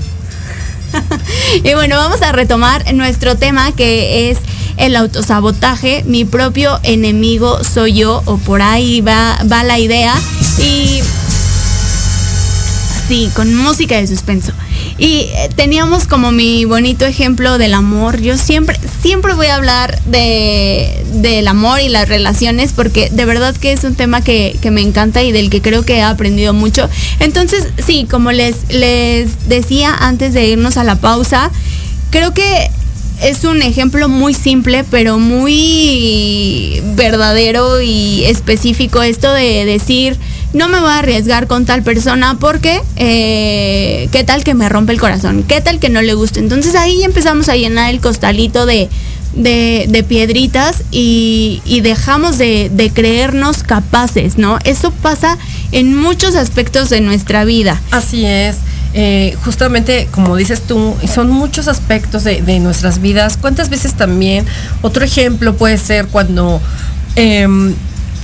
y 1.64 1.74
bueno, 1.74 1.98
vamos 1.98 2.22
a 2.22 2.32
retomar 2.32 2.94
nuestro 2.94 3.36
tema 3.36 3.72
que 3.74 4.32
es 4.32 4.40
el 4.78 4.96
autosabotaje. 4.96 6.04
Mi 6.06 6.26
propio 6.26 6.80
enemigo 6.84 7.64
soy 7.64 7.94
yo, 7.94 8.24
o 8.26 8.38
por 8.38 8.62
ahí 8.62 9.02
va, 9.02 9.40
va 9.52 9.64
la 9.64 9.78
idea. 9.78 10.16
Y 10.60 11.02
Sí, 13.08 13.30
con 13.34 13.56
música 13.56 13.96
de 13.96 14.06
suspenso. 14.06 14.52
Y 14.98 15.30
eh, 15.32 15.50
teníamos 15.56 16.08
como 16.08 16.32
mi 16.32 16.66
bonito 16.66 17.06
ejemplo 17.06 17.58
del 17.58 17.74
amor. 17.74 18.20
Yo 18.20 18.36
siempre, 18.36 18.78
siempre 19.02 19.34
voy 19.34 19.48
a 19.48 19.56
hablar 19.56 20.02
de, 20.04 21.06
del 21.14 21.48
amor 21.48 21.80
y 21.80 21.88
las 21.88 22.10
relaciones 22.10 22.74
porque 22.74 23.10
de 23.10 23.24
verdad 23.24 23.56
que 23.56 23.72
es 23.72 23.86
un 23.86 23.96
tema 23.96 24.22
que, 24.22 24.58
que, 24.62 24.72
me 24.72 24.82
encanta 24.82 25.24
y 25.24 25.32
del 25.32 25.50
que 25.50 25.62
creo 25.62 25.84
que 25.84 25.98
he 25.98 26.02
aprendido 26.02 26.54
mucho. 26.54 26.90
Entonces, 27.22 27.68
sí, 27.86 28.06
como 28.10 28.34
les, 28.34 28.56
les 28.70 29.48
decía 29.48 29.94
antes 29.94 30.34
de 30.34 30.46
irnos 30.48 30.76
a 30.76 30.84
la 30.84 30.96
pausa, 30.96 31.50
creo 32.10 32.34
que 32.34 32.70
es 33.22 33.46
un 33.46 33.62
ejemplo 33.62 34.10
muy 34.10 34.34
simple, 34.34 34.84
pero 34.84 35.18
muy 35.18 36.82
verdadero 36.96 37.82
y 37.82 38.26
específico 38.26 39.02
esto 39.02 39.32
de 39.32 39.64
decir 39.66 40.18
no 40.54 40.70
me 40.70 40.80
voy 40.80 40.90
a 40.90 41.00
arriesgar 41.00 41.48
con 41.48 41.66
tal 41.66 41.84
persona 41.84 42.38
porque 42.40 42.82
eh, 42.96 44.08
qué 44.12 44.24
tal 44.24 44.44
que 44.44 44.54
me 44.54 44.70
rompe 44.70 44.94
el 44.94 45.00
corazón, 45.00 45.44
qué 45.44 45.62
tal 45.62 45.80
que 45.80 45.90
no 45.90 46.02
le 46.02 46.14
guste. 46.14 46.40
Entonces 46.40 46.76
ahí 46.76 47.04
empezamos 47.04 47.50
a 47.50 47.56
llenar 47.56 47.94
el 47.94 48.00
costalito 48.00 48.66
de, 48.66 48.90
de, 49.36 50.06
piedritas 50.08 50.84
y, 50.92 51.62
dejamos 51.84 52.38
de, 52.38 52.92
creernos 52.94 53.64
capaces, 53.64 54.38
¿no? 54.38 54.60
Eso 54.64 54.92
pasa 54.92 55.38
en 55.72 55.96
muchos 55.96 56.36
aspectos 56.36 56.90
de 56.90 57.02
nuestra 57.02 57.46
vida. 57.46 57.80
Así 57.92 58.26
es. 58.26 58.58
Eh, 58.94 59.36
justamente 59.44 60.08
como 60.12 60.38
dices 60.38 60.62
tú, 60.62 60.96
son 61.14 61.30
muchos 61.30 61.68
aspectos 61.68 62.24
de, 62.24 62.42
de, 62.42 62.60
nuestras 62.60 63.02
vidas. 63.02 63.38
¿Cuántas 63.38 63.70
veces 63.70 63.94
también? 63.94 64.46
Otro 64.82 65.04
ejemplo 65.04 65.56
puede 65.56 65.78
ser 65.78 66.08
cuando 66.08 66.62
em, 67.16 67.76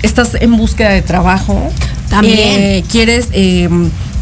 estás 0.04 0.36
en 0.36 0.56
búsqueda 0.56 0.90
de 0.90 1.02
trabajo. 1.02 1.72
También. 2.10 2.62
Eh, 2.62 2.84
quieres, 2.92 3.30
eh, 3.32 3.68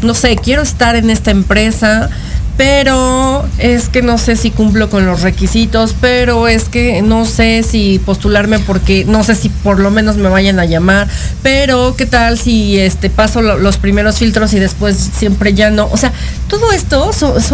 no 0.00 0.14
sé, 0.14 0.36
quiero 0.36 0.62
estar 0.62 0.96
en 0.96 1.10
esta 1.10 1.30
empresa 1.30 2.08
pero 2.56 3.44
es 3.58 3.88
que 3.88 4.02
no 4.02 4.18
sé 4.18 4.36
si 4.36 4.50
cumplo 4.50 4.90
con 4.90 5.06
los 5.06 5.22
requisitos, 5.22 5.94
pero 6.00 6.48
es 6.48 6.64
que 6.68 7.02
no 7.02 7.24
sé 7.24 7.62
si 7.62 7.98
postularme 8.04 8.58
porque 8.58 9.04
no 9.04 9.24
sé 9.24 9.34
si 9.34 9.48
por 9.48 9.78
lo 9.80 9.90
menos 9.90 10.16
me 10.16 10.28
vayan 10.28 10.58
a 10.58 10.64
llamar, 10.64 11.08
pero 11.42 11.94
qué 11.96 12.06
tal 12.06 12.38
si 12.38 12.78
este 12.78 13.10
paso 13.10 13.40
los 13.42 13.76
primeros 13.78 14.18
filtros 14.18 14.52
y 14.52 14.58
después 14.58 14.96
siempre 14.96 15.54
ya 15.54 15.70
no, 15.70 15.88
o 15.90 15.96
sea, 15.96 16.12
todo 16.48 16.72
esto 16.72 17.10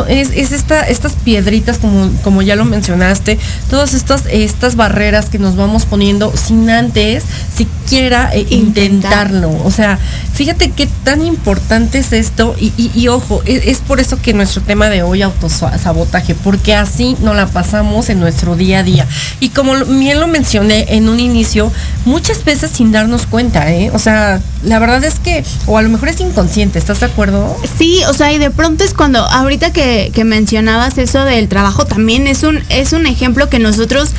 es, 0.08 0.52
esta, 0.52 0.82
estas 0.82 1.12
piedritas 1.12 1.78
como, 1.78 2.10
como 2.22 2.42
ya 2.42 2.56
lo 2.56 2.64
mencionaste, 2.64 3.38
todas 3.70 3.94
estas, 3.94 4.24
estas 4.30 4.76
barreras 4.76 5.26
que 5.26 5.38
nos 5.38 5.56
vamos 5.56 5.86
poniendo 5.86 6.32
sin 6.36 6.68
antes 6.70 7.24
siquiera 7.54 8.30
eh, 8.34 8.46
intentarlo, 8.50 9.50
o 9.64 9.70
sea, 9.70 9.98
fíjate 10.34 10.70
qué 10.70 10.88
tan 11.04 11.24
importante 11.24 11.98
es 11.98 12.12
esto 12.12 12.54
y, 12.58 13.08
ojo, 13.08 13.42
es 13.46 13.78
por 13.78 14.00
eso 14.00 14.20
que 14.20 14.32
nuestro 14.32 14.62
tema 14.62 14.87
de 14.88 15.02
hoy, 15.02 15.22
autosabotaje, 15.22 16.34
porque 16.34 16.74
así 16.74 17.16
no 17.20 17.34
la 17.34 17.46
pasamos 17.46 18.08
en 18.08 18.20
nuestro 18.20 18.56
día 18.56 18.80
a 18.80 18.82
día. 18.82 19.06
Y 19.40 19.50
como 19.50 19.74
bien 19.84 20.20
lo 20.20 20.26
mencioné 20.26 20.86
en 20.90 21.08
un 21.08 21.20
inicio, 21.20 21.72
muchas 22.04 22.44
veces 22.44 22.70
sin 22.70 22.92
darnos 22.92 23.26
cuenta, 23.26 23.72
¿eh? 23.72 23.90
O 23.92 23.98
sea, 23.98 24.40
la 24.62 24.78
verdad 24.78 25.02
es 25.04 25.18
que, 25.18 25.44
o 25.66 25.78
a 25.78 25.82
lo 25.82 25.88
mejor 25.88 26.08
es 26.08 26.20
inconsciente, 26.20 26.78
¿estás 26.78 27.00
de 27.00 27.06
acuerdo? 27.06 27.56
Sí, 27.78 28.00
o 28.08 28.12
sea, 28.12 28.32
y 28.32 28.38
de 28.38 28.50
pronto 28.50 28.84
es 28.84 28.94
cuando, 28.94 29.20
ahorita 29.20 29.72
que, 29.72 30.10
que 30.14 30.24
mencionabas 30.24 30.98
eso 30.98 31.24
del 31.24 31.48
trabajo, 31.48 31.84
también 31.84 32.26
es 32.26 32.42
un, 32.42 32.62
es 32.68 32.92
un 32.92 33.06
ejemplo 33.06 33.48
que 33.48 33.58
nosotros 33.58 34.10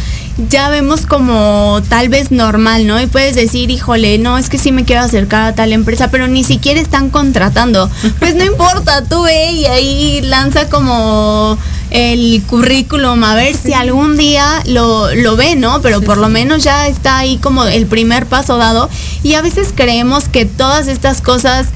ya 0.48 0.70
vemos 0.70 1.06
como 1.06 1.82
tal 1.90 2.10
vez 2.10 2.32
normal, 2.32 2.88
¿no? 2.88 3.02
Y 3.02 3.08
puedes 3.08 3.36
decir, 3.36 3.70
híjole, 3.72 4.18
no, 4.18 4.38
es 4.38 4.50
que 4.50 4.58
sí 4.58 4.72
me 4.72 4.86
quiero 4.86 5.02
acercar 5.02 5.44
a 5.44 5.56
tal 5.56 5.74
empresa, 5.74 6.10
pero 6.12 6.28
ni 6.28 6.44
siquiera 6.44 6.80
están 6.80 7.10
contratando. 7.10 7.90
Pues 8.20 8.36
no 8.36 8.46
importa, 8.46 9.04
tú 9.04 9.24
ve 9.24 9.52
y 9.52 9.66
ahí 9.66 10.22
lanza 10.22 10.70
como 10.70 11.58
el 11.90 12.42
currículum 12.48 13.24
a 13.24 13.36
ver 13.36 13.56
si 13.56 13.74
algún 13.74 14.16
día 14.16 14.62
lo, 14.66 15.14
lo 15.16 15.36
ve, 15.36 15.56
¿no? 15.56 15.82
Pero 15.82 16.02
por 16.02 16.18
lo 16.18 16.30
menos 16.30 16.64
ya 16.64 16.88
está 16.88 17.18
ahí 17.18 17.38
como 17.38 17.66
el 17.66 17.88
primer 17.88 18.26
paso 18.26 18.58
dado. 18.58 18.90
Y 19.24 19.34
a 19.34 19.42
veces 19.42 19.74
creemos 19.76 20.30
que 20.30 20.46
todas 20.46 20.88
estas 20.88 21.22
cosas 21.22 21.68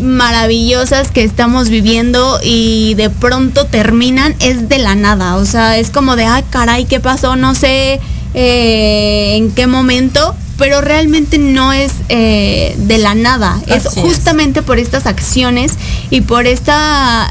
maravillosas 0.00 1.10
que 1.10 1.24
estamos 1.24 1.68
viviendo 1.68 2.38
y 2.42 2.94
de 2.94 3.10
pronto 3.10 3.66
terminan 3.66 4.34
es 4.40 4.68
de 4.68 4.78
la 4.78 4.94
nada. 4.94 5.36
O 5.36 5.44
sea, 5.44 5.78
es 5.78 5.90
como 5.90 6.16
de, 6.16 6.24
ah, 6.26 6.42
caray, 6.50 6.84
¿qué 6.84 7.00
pasó? 7.00 7.36
No 7.36 7.54
sé 7.54 8.00
eh, 8.34 9.36
en 9.36 9.50
qué 9.52 9.66
momento, 9.66 10.34
pero 10.56 10.80
realmente 10.80 11.38
no 11.38 11.72
es 11.72 11.92
eh, 12.08 12.74
de 12.78 12.98
la 12.98 13.14
nada. 13.14 13.60
es 13.66 13.86
justamente 13.86 14.62
por 14.62 14.78
estas 14.78 15.06
acciones 15.06 15.72
y 16.10 16.20
por 16.22 16.46
esta 16.46 17.30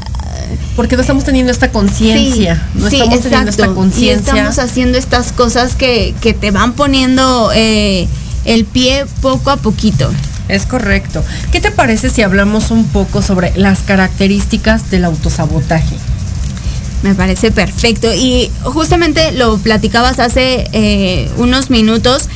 porque 0.76 0.94
no 0.94 1.02
estamos 1.02 1.24
teniendo 1.24 1.50
esta 1.50 1.70
conciencia. 1.70 2.66
no 2.74 2.86
estamos 2.86 3.20
teniendo 3.20 3.50
esta 3.50 3.68
conciencia. 3.68 4.32
Estamos 4.32 4.58
haciendo 4.58 4.96
estas 4.96 5.32
cosas 5.32 5.74
que, 5.74 6.14
que 6.20 6.34
te 6.34 6.52
van 6.52 6.74
poniendo 6.74 7.50
eh, 7.54 8.06
el 8.44 8.64
pie 8.64 9.04
poco 9.20 9.50
a 9.50 9.56
poquito. 9.56 10.10
Es 10.48 10.66
correcto. 10.66 11.22
¿Qué 11.52 11.60
te 11.60 11.70
parece 11.70 12.10
si 12.10 12.22
hablamos 12.22 12.70
un 12.70 12.86
poco 12.86 13.22
sobre 13.22 13.52
las 13.56 13.80
características 13.80 14.90
del 14.90 15.04
autosabotaje? 15.04 15.96
Me 17.02 17.14
parece 17.14 17.50
perfecto. 17.50 18.12
Y 18.14 18.50
justamente 18.62 19.32
lo 19.32 19.58
platicabas 19.58 20.18
hace 20.18 20.68
eh, 20.72 21.30
unos 21.36 21.70
minutos, 21.70 22.28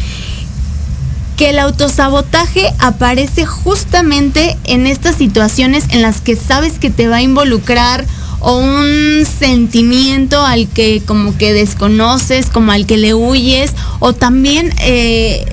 que 1.36 1.50
el 1.50 1.58
autosabotaje 1.58 2.72
aparece 2.78 3.46
justamente 3.46 4.56
en 4.64 4.86
estas 4.86 5.16
situaciones 5.16 5.84
en 5.90 6.02
las 6.02 6.20
que 6.20 6.36
sabes 6.36 6.78
que 6.78 6.90
te 6.90 7.08
va 7.08 7.16
a 7.16 7.22
involucrar 7.22 8.04
o 8.40 8.58
un 8.58 9.24
sentimiento 9.24 10.44
al 10.44 10.68
que 10.68 11.02
como 11.06 11.36
que 11.38 11.52
desconoces, 11.52 12.46
como 12.46 12.72
al 12.72 12.86
que 12.86 12.96
le 12.96 13.14
huyes, 13.14 13.72
o 14.00 14.12
también 14.12 14.74
eh, 14.80 15.46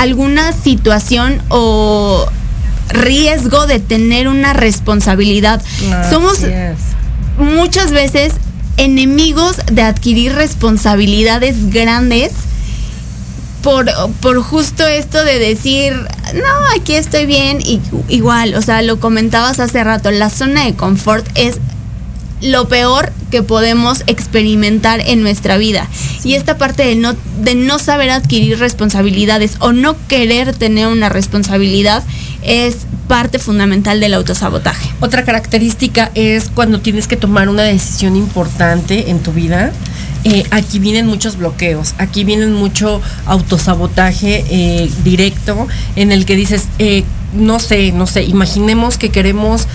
alguna 0.00 0.52
situación 0.52 1.42
o 1.50 2.26
riesgo 2.88 3.66
de 3.66 3.80
tener 3.80 4.28
una 4.28 4.54
responsabilidad. 4.54 5.62
Somos 6.08 6.38
muchas 7.38 7.92
veces 7.92 8.32
enemigos 8.78 9.56
de 9.70 9.82
adquirir 9.82 10.32
responsabilidades 10.32 11.70
grandes 11.70 12.32
por, 13.62 13.90
por 14.22 14.42
justo 14.42 14.86
esto 14.86 15.22
de 15.22 15.38
decir, 15.38 15.92
no, 15.92 16.80
aquí 16.80 16.94
estoy 16.94 17.26
bien, 17.26 17.60
y, 17.60 17.82
igual, 18.08 18.54
o 18.54 18.62
sea, 18.62 18.80
lo 18.80 19.00
comentabas 19.00 19.60
hace 19.60 19.84
rato, 19.84 20.10
la 20.10 20.30
zona 20.30 20.64
de 20.64 20.74
confort 20.76 21.26
es 21.34 21.58
lo 22.40 22.68
peor 22.68 23.12
que 23.30 23.42
podemos 23.42 24.02
experimentar 24.06 25.00
en 25.00 25.22
nuestra 25.22 25.56
vida. 25.56 25.88
Y 26.24 26.34
esta 26.34 26.58
parte 26.58 26.84
de 26.84 26.96
no, 26.96 27.14
de 27.42 27.54
no 27.54 27.78
saber 27.78 28.10
adquirir 28.10 28.58
responsabilidades 28.58 29.56
o 29.60 29.72
no 29.72 29.96
querer 30.08 30.54
tener 30.54 30.88
una 30.88 31.08
responsabilidad 31.08 32.02
es 32.42 32.86
parte 33.08 33.38
fundamental 33.38 34.00
del 34.00 34.14
autosabotaje. 34.14 34.88
Otra 35.00 35.24
característica 35.24 36.10
es 36.14 36.48
cuando 36.48 36.80
tienes 36.80 37.08
que 37.08 37.16
tomar 37.16 37.48
una 37.48 37.62
decisión 37.62 38.16
importante 38.16 39.10
en 39.10 39.20
tu 39.20 39.32
vida. 39.32 39.72
Eh, 40.22 40.44
aquí 40.50 40.78
vienen 40.78 41.06
muchos 41.06 41.36
bloqueos, 41.36 41.94
aquí 41.98 42.24
vienen 42.24 42.52
mucho 42.52 43.00
autosabotaje 43.24 44.44
eh, 44.50 44.90
directo 45.02 45.66
en 45.96 46.12
el 46.12 46.26
que 46.26 46.36
dices, 46.36 46.68
eh, 46.78 47.04
no 47.34 47.58
sé, 47.58 47.92
no 47.92 48.06
sé, 48.06 48.24
imaginemos 48.24 48.98
que 48.98 49.08
queremos 49.08 49.66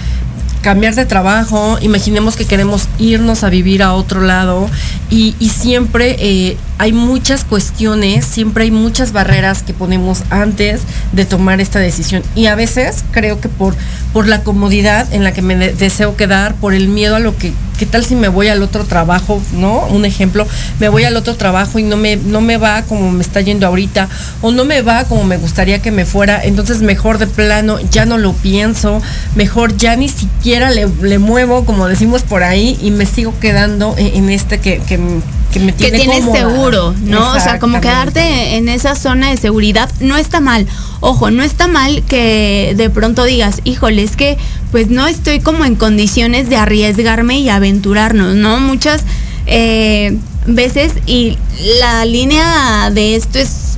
cambiar 0.65 0.95
de 0.95 1.06
trabajo, 1.06 1.78
imaginemos 1.80 2.36
que 2.36 2.45
queremos 2.45 2.88
irnos 2.97 3.43
a 3.43 3.51
vivir 3.51 3.84
a 3.84 3.93
otro 3.93 4.21
lado 4.21 4.67
y, 5.12 5.36
siempre 5.47 6.15
eh, 6.17 6.58
hay 6.80 6.91
muchas 6.91 7.43
cuestiones, 7.43 8.25
siempre 8.25 8.63
hay 8.63 8.71
muchas 8.71 9.12
barreras 9.12 9.62
que 9.62 9.75
ponemos 9.75 10.23
antes 10.32 10.82
de 11.12 11.25
tomar 11.25 11.62
esta 11.62 11.78
decisión. 11.78 12.23
Y 12.36 12.47
a 12.47 12.56
veces 12.56 13.06
creo 13.12 13.39
que 13.39 13.47
por, 13.47 13.75
por 14.12 14.28
la 14.28 14.41
comodidad 14.41 15.13
en 15.13 15.23
la 15.23 15.34
que 15.34 15.43
me 15.43 15.56
deseo 15.56 16.17
quedar, 16.17 16.56
por 16.56 16.73
el 16.73 16.88
miedo 16.88 17.15
a 17.15 17.19
lo 17.19 17.38
que 17.38 17.54
¿qué 17.75 17.85
tal 17.85 18.05
si 18.05 18.15
me 18.15 18.27
voy 18.27 18.47
al 18.47 18.61
otro 18.63 18.85
trabajo, 18.85 19.41
no? 19.53 19.85
Un 19.88 20.05
ejemplo, 20.05 20.47
me 20.79 20.89
voy 20.89 21.03
al 21.03 21.15
otro 21.17 21.35
trabajo 21.35 21.79
y 21.79 21.83
no 21.83 21.97
me, 21.97 22.15
no 22.17 22.41
me 22.41 22.57
va 22.57 22.83
como 22.83 23.11
me 23.11 23.21
está 23.21 23.41
yendo 23.41 23.67
ahorita, 23.67 24.09
o 24.41 24.51
no 24.51 24.65
me 24.65 24.81
va 24.81 25.05
como 25.05 25.23
me 25.23 25.38
gustaría 25.38 25.81
que 25.81 25.91
me 25.91 26.05
fuera, 26.05 26.43
entonces 26.43 26.81
mejor 26.81 27.17
de 27.17 27.27
plano 27.27 27.79
ya 27.91 28.05
no 28.05 28.17
lo 28.17 28.33
pienso, 28.33 29.01
mejor 29.35 29.75
ya 29.77 29.95
ni 29.95 30.09
siquiera 30.09 30.71
le, 30.71 31.19
muevo, 31.19 31.65
como 31.65 31.88
decimos 31.88 32.23
por 32.23 32.43
ahí, 32.43 32.77
y 32.81 32.91
me 32.91 33.05
sigo 33.05 33.33
quedando 33.39 33.95
en, 33.97 34.29
este 34.29 34.59
que, 34.59 34.79
que, 34.79 34.97
me 34.97 35.71
tiene 35.71 35.99
que 35.99 36.05
tienes 36.05 36.25
seguro, 36.31 36.93
¿no? 37.03 37.33
O 37.33 37.39
sea, 37.39 37.59
como 37.59 37.79
quedarte 37.79 38.55
en 38.57 38.67
esa 38.67 38.95
zona 38.95 39.31
de 39.31 39.38
seguridad 39.38 39.89
no 39.99 40.17
está 40.17 40.41
mal. 40.41 40.67
Ojo, 40.99 41.31
no 41.31 41.43
está 41.43 41.67
mal 41.67 42.03
que 42.03 42.73
de 42.75 42.89
pronto 42.89 43.23
digas, 43.23 43.61
híjole, 43.63 44.03
es 44.03 44.15
que 44.15 44.38
pues 44.75 44.89
no 44.89 45.07
estoy 45.07 45.39
como 45.39 45.63
en 45.63 45.75
condiciones 45.75 46.49
de 46.49 46.57
arriesgarme 46.57 47.39
y 47.39 47.47
aventurarnos, 47.47 48.35
¿no? 48.35 48.59
Muchas 48.59 49.05
eh, 49.45 50.17
veces 50.47 50.91
y 51.05 51.38
la 51.79 52.03
línea 52.03 52.89
de 52.91 53.15
esto 53.15 53.39
es 53.39 53.77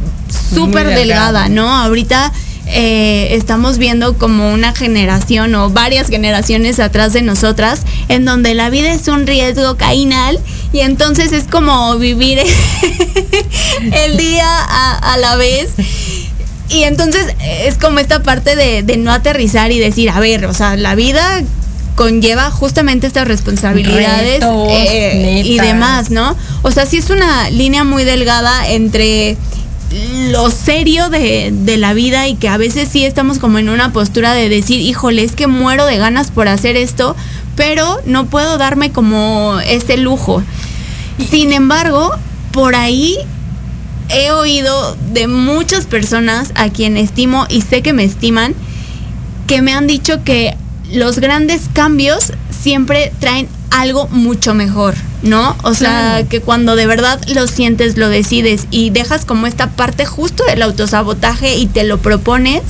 súper 0.56 0.88
delgada, 0.88 1.50
¿no? 1.50 1.72
Ahorita 1.72 2.34
eh, 2.66 3.28
estamos 3.34 3.78
viendo 3.78 4.18
como 4.18 4.52
una 4.52 4.74
generación 4.74 5.54
o 5.54 5.70
varias 5.70 6.08
generaciones 6.08 6.80
atrás 6.80 7.14
de 7.14 7.22
nosotras 7.22 7.84
en 8.10 8.26
donde 8.26 8.56
la 8.56 8.72
vida 8.72 8.92
es 8.92 9.08
un 9.08 9.28
riesgo 9.28 9.78
cainal 9.78 10.40
y 10.74 10.80
entonces 10.80 11.32
es 11.32 11.44
como 11.44 11.96
vivir 12.00 12.40
el 13.92 14.18
día 14.18 14.50
a 14.50 15.16
la 15.20 15.36
vez 15.36 15.70
y 16.70 16.84
entonces 16.84 17.36
es 17.40 17.78
como 17.78 18.00
esta 18.00 18.24
parte 18.24 18.56
de, 18.56 18.98
no 18.98 19.12
aterrizar 19.12 19.72
y 19.72 19.80
decir, 19.80 20.10
a 20.10 20.20
ver, 20.20 20.46
o 20.46 20.54
sea, 20.54 20.76
la 20.76 20.96
vida 20.96 21.42
conlleva 21.96 22.52
justamente 22.52 23.08
estas 23.08 23.28
responsabilidades 23.28 24.44
eh, 24.70 25.42
y 25.44 25.60
demás, 25.60 26.12
¿no? 26.12 26.36
O 26.62 26.72
sea, 26.72 26.86
sí 26.86 26.98
es 26.98 27.10
una 27.10 27.50
línea 27.50 27.84
muy 27.84 28.04
delgada 28.04 28.70
entre 28.70 29.38
lo 30.32 30.52
serio 30.52 31.10
de, 31.10 31.52
de, 31.52 31.78
la 31.78 31.94
vida 31.94 32.28
y 32.28 32.36
que 32.36 32.50
a 32.50 32.58
veces 32.58 32.90
sí 32.92 33.06
estamos 33.06 33.40
como 33.40 33.58
en 33.58 33.70
una 33.70 33.94
postura 33.94 34.34
de 34.34 34.50
decir, 34.50 34.82
híjole, 34.82 35.24
es 35.24 35.32
que 35.32 35.48
muero 35.48 35.86
de 35.86 35.98
ganas 35.98 36.30
por 36.30 36.50
hacer 36.50 36.76
esto, 36.76 37.16
pero 37.56 38.00
no 38.06 38.26
puedo 38.26 38.58
darme 38.58 38.92
como 38.92 39.60
ese 39.66 39.98
lujo. 39.98 40.44
Sin 41.32 41.54
embargo, 41.54 42.12
por 42.52 42.76
ahí 42.76 43.18
he 44.10 44.32
oído 44.32 44.96
de 45.12 45.28
muchas 45.28 45.86
personas 45.86 46.52
a 46.56 46.70
quien 46.70 46.98
estimo 46.98 47.46
y 47.50 47.62
sé 47.62 47.82
que 47.82 47.94
me 47.94 48.04
estiman, 48.04 48.54
que 49.48 49.62
me 49.62 49.74
han 49.74 49.88
dicho 49.88 50.24
que 50.24 50.56
los 50.92 51.20
grandes 51.20 51.64
cambios 51.74 52.34
siempre 52.50 53.12
traen 53.20 53.48
algo 53.70 54.08
mucho 54.08 54.54
mejor, 54.54 54.96
¿no? 55.24 55.56
O 55.64 55.74
sea, 55.74 56.26
que 56.30 56.42
cuando 56.42 56.76
de 56.76 56.88
verdad 56.88 57.20
lo 57.34 57.48
sientes, 57.48 57.98
lo 57.98 58.10
decides 58.10 58.68
y 58.72 58.90
dejas 58.90 59.26
como 59.26 59.48
esta 59.48 59.72
parte 59.72 60.06
justo 60.06 60.44
del 60.46 60.62
autosabotaje 60.62 61.56
y 61.56 61.68
te 61.68 61.84
lo 61.84 61.98
propones, 61.98 62.64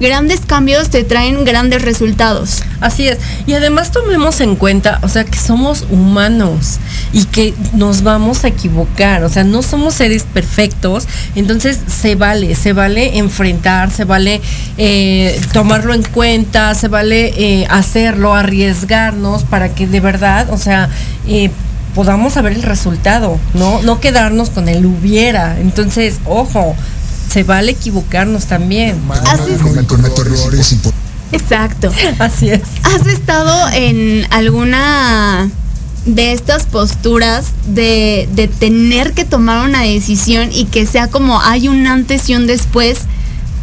grandes 0.00 0.40
cambios 0.40 0.90
te 0.90 1.04
traen 1.04 1.44
grandes 1.44 1.82
resultados. 1.82 2.62
Así 2.80 3.08
es. 3.08 3.18
Y 3.46 3.54
además 3.54 3.92
tomemos 3.92 4.40
en 4.40 4.56
cuenta, 4.56 4.98
o 5.02 5.08
sea, 5.08 5.24
que 5.24 5.38
somos 5.38 5.86
humanos 5.90 6.78
y 7.12 7.24
que 7.24 7.54
nos 7.72 8.02
vamos 8.02 8.44
a 8.44 8.48
equivocar. 8.48 9.24
O 9.24 9.28
sea, 9.28 9.44
no 9.44 9.62
somos 9.62 9.94
seres 9.94 10.24
perfectos. 10.24 11.06
Entonces 11.34 11.78
se 11.86 12.14
vale, 12.14 12.54
se 12.54 12.72
vale 12.72 13.18
enfrentar, 13.18 13.90
se 13.90 14.04
vale 14.04 14.40
eh, 14.76 15.40
tomarlo 15.52 15.94
en 15.94 16.02
cuenta, 16.02 16.74
se 16.74 16.88
vale 16.88 17.32
eh, 17.36 17.66
hacerlo, 17.70 18.34
arriesgarnos 18.34 19.44
para 19.44 19.74
que 19.74 19.86
de 19.86 20.00
verdad, 20.00 20.48
o 20.50 20.58
sea, 20.58 20.88
eh, 21.26 21.50
podamos 21.94 22.34
saber 22.34 22.52
el 22.52 22.62
resultado, 22.62 23.40
¿no? 23.54 23.80
No 23.82 24.00
quedarnos 24.00 24.50
con 24.50 24.68
el 24.68 24.84
hubiera. 24.84 25.58
Entonces, 25.58 26.20
ojo, 26.26 26.76
se 27.36 27.42
vale 27.42 27.72
equivocarnos 27.72 28.46
también. 28.46 28.96
Errores 30.40 30.74
Exacto. 31.32 31.92
Así 32.18 32.48
es. 32.48 32.62
¿Has 32.82 33.06
estado 33.06 33.68
en 33.74 34.26
alguna 34.30 35.50
de 36.06 36.32
estas 36.32 36.64
posturas 36.64 37.48
de, 37.66 38.26
de 38.32 38.48
tener 38.48 39.12
que 39.12 39.26
tomar 39.26 39.66
una 39.68 39.82
decisión 39.82 40.48
y 40.50 40.64
que 40.64 40.86
sea 40.86 41.08
como 41.08 41.38
hay 41.42 41.68
un 41.68 41.86
antes 41.86 42.26
y 42.30 42.36
un 42.36 42.46
después 42.46 43.00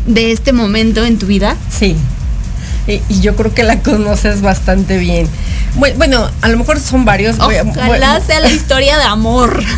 de 0.05 0.31
este 0.31 0.53
momento 0.53 1.03
en 1.03 1.17
tu 1.17 1.25
vida? 1.25 1.55
Sí. 1.75 1.95
Y, 2.85 3.01
y 3.09 3.21
yo 3.21 3.35
creo 3.35 3.55
que 3.55 3.63
la 3.63 3.79
conoces 3.79 4.41
bastante 4.41 4.99
bien. 4.99 5.27
Bue- 5.79 5.95
Bueno, 5.97 6.29
a 6.41 6.47
lo 6.49 6.57
mejor 6.57 6.79
son 6.79 7.05
varios. 7.05 7.37
Ojalá 7.39 8.21
sea 8.21 8.39
la 8.39 8.51
historia 8.51 8.99
de 8.99 9.05
amor. 9.05 9.63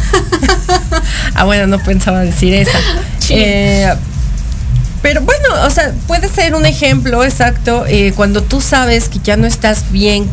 Ah, 1.37 1.43
bueno, 1.43 1.67
no 1.67 1.79
pensaba 1.79 2.21
decir 2.21 2.53
esa. 2.53 2.77
Eh, 3.29 3.93
pero 5.01 5.21
bueno, 5.21 5.49
o 5.65 5.69
sea, 5.69 5.93
puede 6.07 6.29
ser 6.29 6.55
un 6.55 6.65
ejemplo 6.65 7.23
exacto 7.23 7.85
eh, 7.87 8.11
cuando 8.15 8.41
tú 8.41 8.59
sabes 8.59 9.07
que 9.07 9.19
ya 9.23 9.37
no 9.37 9.45
estás 9.45 9.91
bien 9.91 10.27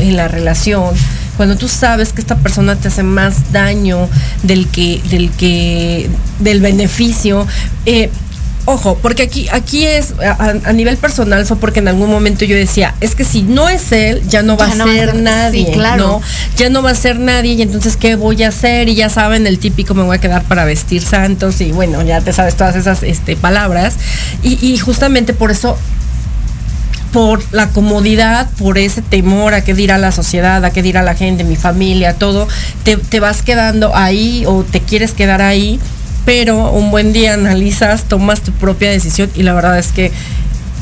en 0.00 0.16
la 0.16 0.28
relación, 0.28 0.94
cuando 1.38 1.56
tú 1.56 1.66
sabes 1.66 2.12
que 2.12 2.20
esta 2.20 2.36
persona 2.36 2.76
te 2.76 2.88
hace 2.88 3.02
más 3.02 3.52
daño 3.52 4.08
del 4.42 4.68
que, 4.68 5.00
del 5.08 5.30
que, 5.30 6.10
del 6.40 6.60
beneficio. 6.60 7.46
eh, 7.86 8.10
Ojo, 8.64 8.98
porque 9.00 9.22
aquí, 9.22 9.48
aquí 9.50 9.86
es, 9.86 10.12
a, 10.20 10.54
a 10.64 10.72
nivel 10.74 10.98
personal, 10.98 11.46
fue 11.46 11.56
porque 11.56 11.78
en 11.78 11.88
algún 11.88 12.10
momento 12.10 12.44
yo 12.44 12.54
decía, 12.54 12.94
es 13.00 13.14
que 13.14 13.24
si 13.24 13.42
no 13.42 13.68
es 13.70 13.92
él, 13.92 14.22
ya 14.28 14.42
no 14.42 14.58
va 14.58 14.66
Ya 14.66 14.72
a 14.72 14.76
no 14.76 14.84
va 14.86 14.92
a 14.92 14.94
ser 14.94 15.10
ser- 15.12 15.22
nadie, 15.22 15.66
sí, 15.66 15.72
claro. 15.72 16.06
¿no? 16.06 16.22
Ya 16.56 16.68
no 16.68 16.82
va 16.82 16.90
a 16.90 16.94
ser 16.94 17.18
nadie, 17.18 17.54
y 17.54 17.62
entonces, 17.62 17.96
¿qué 17.96 18.14
voy 18.16 18.42
a 18.42 18.48
hacer? 18.48 18.90
Y 18.90 18.94
ya 18.94 19.08
saben, 19.08 19.46
el 19.46 19.58
típico 19.58 19.94
me 19.94 20.02
voy 20.02 20.16
a 20.16 20.20
quedar 20.20 20.42
para 20.44 20.64
vestir 20.66 21.00
santos, 21.02 21.60
y 21.62 21.72
bueno, 21.72 22.02
ya 22.02 22.20
te 22.20 22.32
sabes 22.34 22.56
todas 22.56 22.76
esas 22.76 23.02
este, 23.02 23.36
palabras. 23.36 23.94
Y, 24.42 24.58
y 24.64 24.76
justamente 24.76 25.32
por 25.32 25.50
eso 25.50 25.78
por 27.12 27.42
la 27.52 27.70
comodidad, 27.70 28.50
por 28.58 28.76
ese 28.76 29.00
temor 29.00 29.54
a 29.54 29.64
qué 29.64 29.72
dirá 29.72 29.96
la 29.96 30.12
sociedad, 30.12 30.62
a 30.62 30.70
qué 30.70 30.82
dirá 30.82 31.02
la 31.02 31.14
gente, 31.14 31.42
mi 31.42 31.56
familia, 31.56 32.12
todo, 32.14 32.46
te, 32.84 32.98
te 32.98 33.18
vas 33.18 33.40
quedando 33.40 33.96
ahí 33.96 34.44
o 34.46 34.62
te 34.62 34.80
quieres 34.80 35.12
quedar 35.12 35.40
ahí, 35.40 35.80
pero 36.28 36.70
un 36.72 36.90
buen 36.90 37.14
día 37.14 37.32
analizas, 37.32 38.04
tomas 38.04 38.42
tu 38.42 38.52
propia 38.52 38.90
decisión 38.90 39.30
y 39.34 39.44
la 39.44 39.54
verdad 39.54 39.78
es 39.78 39.92
que 39.92 40.12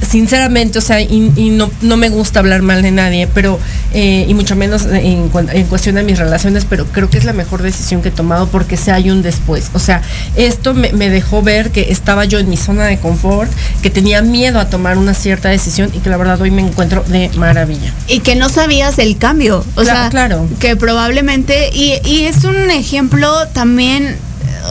sinceramente, 0.03 0.77
o 0.81 0.83
sea, 0.83 1.01
y, 1.01 1.33
y 1.37 1.51
no, 1.51 1.71
no 1.83 1.97
me 1.97 2.09
gusta 2.09 2.41
hablar 2.41 2.63
mal 2.63 2.83
de 2.83 2.91
nadie, 2.91 3.29
pero, 3.33 3.61
eh, 3.95 4.27
y 4.29 4.35
mucho 4.35 4.57
menos 4.57 4.87
en, 4.91 5.29
cuestión 5.69 5.95
de 5.95 6.03
mis 6.03 6.19
relaciones, 6.19 6.67
pero 6.69 6.85
creo 6.87 7.09
que 7.09 7.19
es 7.19 7.25
la 7.25 7.33
mejor 7.33 7.63
decisión 7.63 8.03
que 8.03 8.09
he 8.09 8.13
tomado 8.13 8.49
porque 8.49 8.77
sé 8.77 8.91
hay 8.91 9.09
un 9.09 9.23
después. 9.23 9.71
O 9.73 9.79
sea, 9.79 10.03
esto 10.35 10.75
me, 10.75 10.93
me 10.93 11.11
dejó 11.11 11.43
ver 11.43 11.71
que 11.71 11.93
estaba 11.93 12.25
yo 12.25 12.41
en 12.41 12.49
mi 12.49 12.57
zona 12.57 12.85
de 12.87 12.99
confort, 12.99 13.49
que 13.83 13.89
tenía 13.91 14.23
miedo 14.23 14.59
a 14.59 14.69
tomar 14.69 14.99
una 14.99 15.15
cierta 15.15 15.49
decisión 15.51 15.93
y 15.95 15.99
que 16.01 16.11
la 16.11 16.17
verdad 16.17 16.41
hoy 16.41 16.51
me 16.51 16.63
encuentro 16.63 17.05
de 17.07 17.31
maravilla. 17.37 17.95
Y 18.09 18.19
que 18.19 18.35
no 18.35 18.49
sabías 18.49 18.99
el 18.99 19.17
cambio. 19.17 19.65
O 19.77 19.83
Cla- 19.83 19.85
sea, 19.85 20.09
claro. 20.11 20.49
que 20.59 20.75
probablemente, 20.75 21.71
y, 21.73 21.95
y 22.05 22.25
es 22.25 22.43
un 22.43 22.71
ejemplo 22.73 23.33
también, 23.53 24.17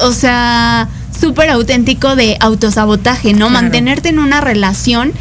o 0.04 0.12
sea, 0.12 0.90
súper 1.20 1.50
auténtico 1.50 2.16
de 2.16 2.38
autosabotaje, 2.40 3.32
¿no? 3.34 3.48
Claro. 3.48 3.52
Mantenerte 3.52 4.10
en 4.10 4.20
una 4.20 4.42
relación 4.42 5.14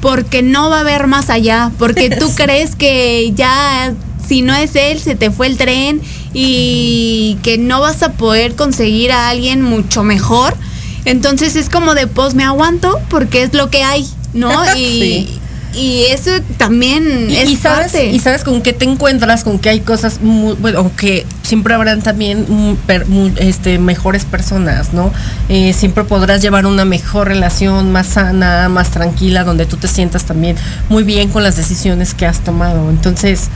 porque 0.00 0.42
no 0.42 0.68
va 0.70 0.78
a 0.78 0.80
haber 0.80 1.06
más 1.06 1.30
allá, 1.30 1.70
porque 1.78 2.10
tú 2.10 2.30
crees 2.36 2.74
que 2.76 3.32
ya 3.34 3.92
si 4.26 4.42
no 4.42 4.54
es 4.54 4.74
él 4.76 4.98
se 4.98 5.14
te 5.14 5.30
fue 5.30 5.46
el 5.46 5.56
tren 5.56 6.00
y 6.32 7.38
que 7.42 7.58
no 7.58 7.80
vas 7.80 8.02
a 8.02 8.12
poder 8.12 8.54
conseguir 8.54 9.12
a 9.12 9.28
alguien 9.28 9.62
mucho 9.62 10.02
mejor. 10.02 10.56
Entonces 11.04 11.56
es 11.56 11.68
como 11.68 11.94
de 11.94 12.06
pues 12.06 12.34
me 12.34 12.44
aguanto 12.44 12.98
porque 13.10 13.42
es 13.42 13.52
lo 13.54 13.70
que 13.70 13.82
hay, 13.82 14.06
¿no? 14.34 14.50
Y, 14.76 14.80
Sí. 14.80 15.38
y 15.74 16.02
eso 16.10 16.30
también 16.58 17.30
Y, 17.30 17.36
es 17.36 17.50
y 17.50 17.56
sabes, 17.56 17.92
parte. 17.92 18.10
y 18.10 18.18
sabes 18.20 18.44
con 18.44 18.62
qué 18.62 18.72
te 18.72 18.84
encuentras, 18.84 19.42
con 19.44 19.58
que 19.58 19.68
hay 19.70 19.80
cosas 19.80 20.20
muy, 20.20 20.54
bueno, 20.54 20.90
que 20.96 21.26
siempre 21.42 21.74
habrán 21.74 22.02
también 22.02 22.78
este, 23.36 23.78
mejores 23.78 24.24
personas, 24.24 24.92
¿no? 24.92 25.12
Eh, 25.48 25.72
siempre 25.72 26.04
podrás 26.04 26.42
llevar 26.42 26.66
una 26.66 26.84
mejor 26.84 27.28
relación, 27.28 27.92
más 27.92 28.06
sana, 28.06 28.68
más 28.68 28.90
tranquila, 28.90 29.44
donde 29.44 29.66
tú 29.66 29.76
te 29.76 29.88
sientas 29.88 30.24
también 30.24 30.56
muy 30.88 31.04
bien 31.04 31.28
con 31.28 31.42
las 31.42 31.56
decisiones 31.56 32.14
que 32.14 32.26
has 32.26 32.40
tomado. 32.40 32.90
Entonces, 32.90 33.48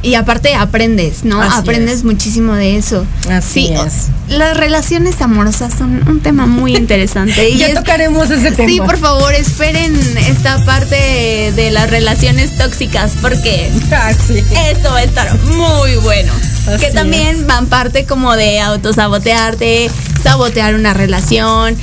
Y 0.00 0.14
aparte 0.14 0.54
aprendes, 0.54 1.24
¿no? 1.24 1.42
Así 1.42 1.58
aprendes 1.58 1.96
es. 1.98 2.04
muchísimo 2.04 2.54
de 2.54 2.76
eso. 2.76 3.04
Así 3.30 3.66
sí, 3.66 3.72
es. 3.74 4.06
Las 4.28 4.56
relaciones 4.56 5.20
amorosas 5.20 5.74
son 5.76 6.08
un 6.08 6.20
tema 6.20 6.46
muy 6.46 6.76
interesante. 6.76 7.48
y 7.50 7.58
ya 7.58 7.66
es- 7.68 7.74
tocaremos 7.74 8.30
ese 8.30 8.52
tema. 8.52 8.68
Sí, 8.68 8.78
por 8.78 8.96
favor, 8.98 9.34
esperen 9.34 9.94
esta 10.18 10.64
parte 10.64 11.52
de 11.56 11.70
las 11.72 11.90
relaciones 11.90 12.56
tóxicas 12.56 13.12
porque 13.20 13.70
Ah, 13.90 14.12
sí. 14.12 14.38
esto 14.70 14.90
va 14.90 14.98
a 14.98 15.02
estar 15.02 15.36
muy 15.46 15.96
bueno. 15.96 16.32
Así 16.68 16.86
que 16.86 16.92
también 16.92 17.46
van 17.48 17.66
parte 17.66 18.04
como 18.04 18.36
de 18.36 18.60
autosabotearte, 18.60 19.90
sabotear 20.22 20.74
una 20.74 20.94
relación, 20.94 21.76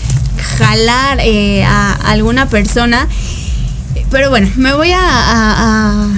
jalar 0.57 1.19
eh, 1.21 1.63
a 1.65 1.91
alguna 2.11 2.47
persona. 2.47 3.07
Pero 4.11 4.29
bueno, 4.29 4.49
me 4.55 4.73
voy 4.73 4.91
a, 4.91 4.99
a- 5.01 6.03
a 6.03 6.09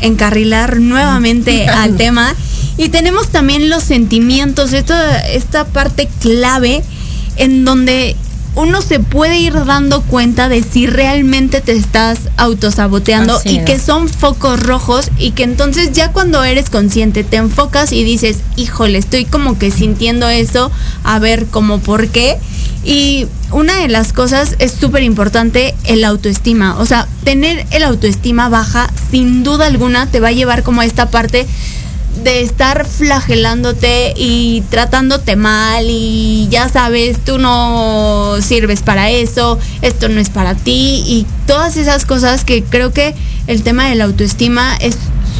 encarrilar 0.00 0.80
nuevamente 0.80 1.68
al 1.68 1.96
tema. 1.96 2.34
Y 2.78 2.90
tenemos 2.90 3.28
también 3.28 3.70
los 3.70 3.82
sentimientos, 3.82 4.72
esta, 4.72 5.18
esta 5.20 5.64
parte 5.64 6.08
clave 6.20 6.82
en 7.36 7.64
donde 7.64 8.16
uno 8.56 8.80
se 8.80 9.00
puede 9.00 9.38
ir 9.38 9.52
dando 9.52 10.00
cuenta 10.02 10.48
de 10.48 10.62
si 10.62 10.86
realmente 10.86 11.60
te 11.60 11.72
estás 11.72 12.18
autosaboteando 12.38 13.36
Así 13.36 13.50
y 13.50 13.58
es. 13.58 13.64
que 13.66 13.78
son 13.78 14.08
focos 14.08 14.58
rojos 14.60 15.10
y 15.18 15.32
que 15.32 15.42
entonces 15.42 15.92
ya 15.92 16.12
cuando 16.12 16.42
eres 16.42 16.70
consciente 16.70 17.22
te 17.22 17.36
enfocas 17.36 17.92
y 17.92 18.02
dices, 18.02 18.38
híjole, 18.56 18.98
estoy 18.98 19.26
como 19.26 19.58
que 19.58 19.70
sintiendo 19.70 20.28
eso, 20.28 20.72
a 21.04 21.18
ver 21.18 21.46
como 21.46 21.80
por 21.80 22.08
qué. 22.08 22.38
Y 22.86 23.26
una 23.50 23.80
de 23.80 23.88
las 23.88 24.12
cosas 24.12 24.54
es 24.60 24.70
súper 24.70 25.02
importante 25.02 25.74
el 25.84 26.04
autoestima. 26.04 26.78
O 26.78 26.86
sea, 26.86 27.08
tener 27.24 27.66
el 27.72 27.82
autoestima 27.82 28.48
baja, 28.48 28.88
sin 29.10 29.42
duda 29.42 29.66
alguna, 29.66 30.06
te 30.06 30.20
va 30.20 30.28
a 30.28 30.32
llevar 30.32 30.62
como 30.62 30.82
a 30.82 30.84
esta 30.84 31.10
parte 31.10 31.48
de 32.22 32.42
estar 32.42 32.86
flagelándote 32.86 34.14
y 34.16 34.62
tratándote 34.70 35.34
mal 35.34 35.84
y 35.88 36.46
ya 36.48 36.68
sabes, 36.68 37.18
tú 37.24 37.38
no 37.38 38.36
sirves 38.40 38.82
para 38.82 39.10
eso, 39.10 39.58
esto 39.82 40.08
no 40.08 40.20
es 40.20 40.30
para 40.30 40.54
ti 40.54 41.02
y 41.06 41.26
todas 41.46 41.76
esas 41.76 42.06
cosas 42.06 42.44
que 42.44 42.62
creo 42.62 42.92
que 42.92 43.14
el 43.48 43.62
tema 43.62 43.88
de 43.88 43.96
la 43.96 44.04
autoestima 44.04 44.76
es 44.76 44.96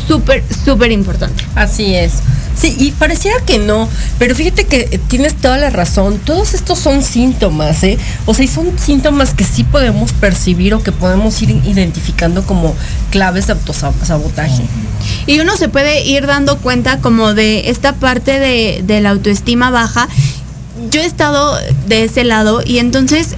súper, 0.09 0.43
súper 0.65 0.91
importante. 0.91 1.45
Así 1.55 1.95
es. 1.95 2.15
Sí, 2.57 2.75
y 2.79 2.93
pareciera 2.93 3.37
que 3.45 3.59
no, 3.59 3.87
pero 4.19 4.35
fíjate 4.35 4.65
que 4.65 4.89
eh, 4.91 5.01
tienes 5.09 5.35
toda 5.37 5.59
la 5.59 5.69
razón. 5.69 6.19
Todos 6.19 6.55
estos 6.55 6.79
son 6.79 7.03
síntomas, 7.03 7.83
¿eh? 7.83 7.99
O 8.25 8.33
sea, 8.33 8.47
y 8.47 8.49
son 8.49 8.79
síntomas 8.79 9.35
que 9.35 9.45
sí 9.45 9.63
podemos 9.63 10.13
percibir 10.15 10.73
o 10.75 10.83
que 10.83 10.91
podemos 10.91 11.41
ir 11.43 11.51
identificando 11.51 12.45
como 12.45 12.75
claves 13.11 13.47
de 13.47 13.53
autosabotaje. 13.53 14.63
Y 15.27 15.39
uno 15.39 15.57
se 15.57 15.69
puede 15.69 16.03
ir 16.05 16.27
dando 16.27 16.57
cuenta 16.59 16.99
como 16.99 17.35
de 17.35 17.69
esta 17.69 17.95
parte 17.95 18.39
de, 18.39 18.83
de 18.85 19.01
la 19.03 19.11
autoestima 19.11 19.71
baja. 19.71 20.09
Yo 20.91 21.03
he 21.03 21.05
estado 21.05 21.59
de 21.87 22.05
ese 22.05 22.25
lado 22.25 22.63
y 22.65 22.79
entonces 22.79 23.37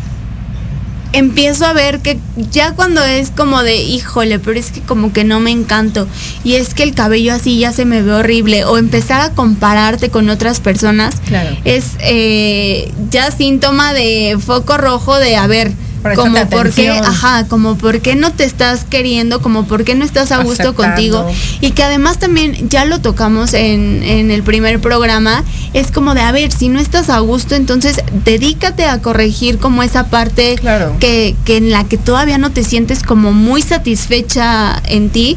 empiezo 1.13 1.65
a 1.67 1.73
ver 1.73 2.01
que 2.01 2.19
ya 2.51 2.73
cuando 2.75 3.03
es 3.03 3.31
como 3.31 3.63
de, 3.63 3.77
híjole, 3.77 4.39
pero 4.39 4.59
es 4.59 4.71
que 4.71 4.81
como 4.81 5.13
que 5.13 5.25
no 5.25 5.41
me 5.41 5.51
encanto 5.51 6.07
y 6.45 6.55
es 6.55 6.75
que 6.75 6.83
el 6.83 6.95
cabello 6.95 7.33
así 7.35 7.59
ya 7.59 7.73
se 7.73 7.85
me 7.85 8.03
ve 8.03 8.13
horrible 8.13 8.65
o 8.65 8.77
empezar 8.79 9.21
a 9.21 9.31
compararte 9.33 10.11
con 10.11 10.29
otras 10.29 10.61
personas 10.61 11.17
Claro. 11.27 11.57
es 11.65 11.93
eh, 12.01 12.93
ya 13.11 13.31
síntoma 13.31 13.93
de 13.95 14.37
foco 14.45 14.77
rojo 14.77 15.19
de, 15.19 15.37
a 15.37 15.47
ver, 15.47 15.73
Como 16.03 16.35
por 16.49 16.73
qué, 16.73 16.91
atención. 16.91 17.05
ajá, 17.05 17.47
como 17.49 17.77
no 18.17 18.33
te 18.33 18.45
estás 18.45 18.85
queriendo, 18.85 19.41
como 19.41 19.65
por 19.67 19.85
qué 19.85 19.95
no 19.95 20.05
estás 20.05 20.33
a 20.33 20.39
gusto 20.43 20.63
Aceptando. 20.71 20.75
contigo. 20.95 21.27
Y 21.61 21.73
que 21.73 21.83
además 21.83 22.19
también 22.19 22.69
ya 22.69 22.85
lo 22.85 23.01
tocamos 23.01 23.53
en, 23.55 24.03
en 24.03 24.31
el 24.31 24.43
primer 24.43 24.81
programa, 24.81 25.45
es 25.75 25.91
como 25.91 26.15
de, 26.15 26.21
a 26.21 26.33
ver, 26.33 26.53
si 26.53 26.69
no 26.69 26.81
estás 26.81 27.11
a 27.11 27.19
gusto, 27.19 27.55
entonces 27.55 28.01
dedícate 28.25 28.85
a 28.85 29.01
corregir 29.03 29.59
como 29.59 29.83
esa 29.83 30.09
parte 30.09 30.57
Claro. 30.57 30.95
que, 31.01 31.35
que 31.45 31.57
en 31.59 31.71
la 31.71 31.85
que 31.85 31.99
todavía 31.99 32.39
no 32.39 32.51
te 32.51 32.65
sientes 32.65 33.03
como 33.03 33.33
muy 33.33 33.63
satisfecha 33.63 34.81
en 34.87 35.11
ti, 35.11 35.37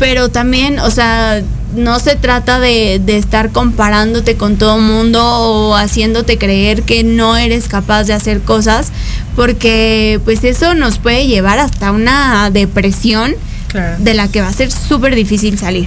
pero 0.00 0.30
también, 0.30 0.80
o 0.80 0.90
sea, 0.90 1.42
no 1.76 2.00
se 2.00 2.16
trata 2.16 2.58
de, 2.58 3.00
de 3.04 3.16
estar 3.18 3.50
comparándote 3.52 4.34
con 4.36 4.56
todo 4.56 4.76
el 4.78 4.82
mundo 4.82 5.22
o 5.22 5.76
haciéndote 5.76 6.36
creer 6.38 6.82
que 6.82 7.04
no 7.04 7.36
eres 7.36 7.68
capaz 7.68 8.04
de 8.04 8.14
hacer 8.14 8.40
cosas, 8.40 8.88
porque 9.36 10.18
pues 10.24 10.42
eso 10.42 10.74
nos 10.74 10.98
puede 10.98 11.28
llevar 11.28 11.60
hasta 11.60 11.92
una 11.92 12.50
depresión 12.50 13.34
Claro. 13.68 14.02
de 14.02 14.14
la 14.14 14.26
que 14.26 14.40
va 14.40 14.48
a 14.48 14.52
ser 14.52 14.72
súper 14.72 15.14
difícil 15.14 15.56
salir. 15.56 15.86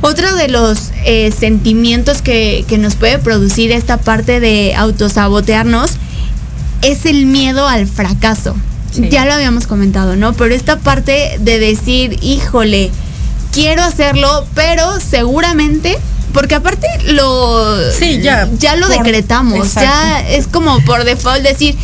Otro 0.00 0.34
de 0.34 0.48
los 0.48 0.92
eh, 1.04 1.30
sentimientos 1.38 2.22
que, 2.22 2.64
que 2.66 2.78
nos 2.78 2.94
puede 2.94 3.18
producir 3.18 3.70
esta 3.70 3.98
parte 3.98 4.40
de 4.40 4.74
autosabotearnos 4.74 5.90
es 6.80 7.04
el 7.04 7.26
miedo 7.26 7.68
al 7.68 7.86
fracaso. 7.86 8.56
Sí. 8.90 9.10
Ya 9.10 9.26
lo 9.26 9.34
habíamos 9.34 9.66
comentado, 9.66 10.16
¿no? 10.16 10.32
Pero 10.32 10.54
esta 10.54 10.78
parte 10.78 11.36
de 11.40 11.58
decir, 11.58 12.16
híjole, 12.22 12.90
quiero 13.52 13.82
hacerlo, 13.82 14.46
pero 14.54 15.00
seguramente, 15.00 15.98
porque 16.32 16.54
aparte 16.54 16.86
lo, 17.06 17.76
Sí, 17.92 18.20
ya, 18.22 18.48
ya 18.58 18.76
lo 18.76 18.86
por- 18.88 18.96
decretamos, 18.98 19.74
ya 19.74 20.20
es 20.28 20.46
como 20.46 20.80
por 20.84 21.04
default 21.04 21.42
decir, 21.42 21.76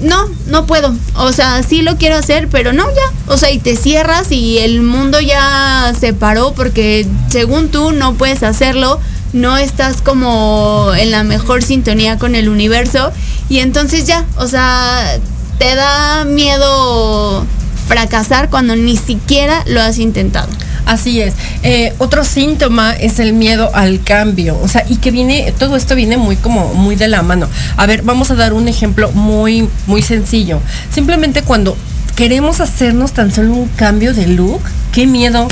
no, 0.00 0.28
no 0.48 0.66
puedo. 0.66 0.94
O 1.14 1.32
sea, 1.32 1.62
sí 1.62 1.80
lo 1.82 1.96
quiero 1.96 2.16
hacer, 2.16 2.48
pero 2.48 2.72
no, 2.74 2.86
ya. 2.90 3.32
O 3.32 3.38
sea, 3.38 3.50
y 3.50 3.58
te 3.58 3.76
cierras 3.76 4.30
y 4.30 4.58
el 4.58 4.82
mundo 4.82 5.20
ya 5.20 5.94
se 5.98 6.12
paró 6.12 6.52
porque 6.52 7.06
según 7.30 7.68
tú 7.70 7.92
no 7.92 8.14
puedes 8.14 8.42
hacerlo, 8.42 9.00
no 9.32 9.56
estás 9.56 10.02
como 10.02 10.92
en 10.96 11.10
la 11.10 11.22
mejor 11.24 11.62
sintonía 11.62 12.18
con 12.18 12.34
el 12.34 12.48
universo 12.48 13.10
y 13.48 13.58
entonces 13.60 14.04
ya, 14.06 14.24
o 14.36 14.46
sea, 14.48 15.18
te 15.58 15.74
da 15.74 16.24
miedo 16.24 17.44
fracasar 17.88 18.50
cuando 18.50 18.76
ni 18.76 18.96
siquiera 18.96 19.62
lo 19.66 19.80
has 19.80 19.98
intentado. 19.98 20.48
Así 20.86 21.20
es. 21.20 21.34
Eh, 21.64 21.92
otro 21.98 22.24
síntoma 22.24 22.92
es 22.94 23.18
el 23.18 23.32
miedo 23.32 23.70
al 23.74 24.02
cambio. 24.02 24.58
O 24.62 24.68
sea, 24.68 24.84
y 24.88 24.96
que 24.96 25.10
viene, 25.10 25.52
todo 25.58 25.76
esto 25.76 25.94
viene 25.96 26.16
muy 26.16 26.36
como 26.36 26.72
muy 26.74 26.94
de 26.94 27.08
la 27.08 27.22
mano. 27.22 27.48
A 27.76 27.86
ver, 27.86 28.02
vamos 28.02 28.30
a 28.30 28.36
dar 28.36 28.52
un 28.52 28.68
ejemplo 28.68 29.10
muy, 29.12 29.68
muy 29.86 30.00
sencillo. 30.00 30.60
Simplemente 30.90 31.42
cuando 31.42 31.76
queremos 32.14 32.60
hacernos 32.60 33.12
tan 33.12 33.32
solo 33.32 33.52
un 33.52 33.68
cambio 33.68 34.14
de 34.14 34.28
look, 34.28 34.62
qué 34.92 35.06
miedo. 35.06 35.48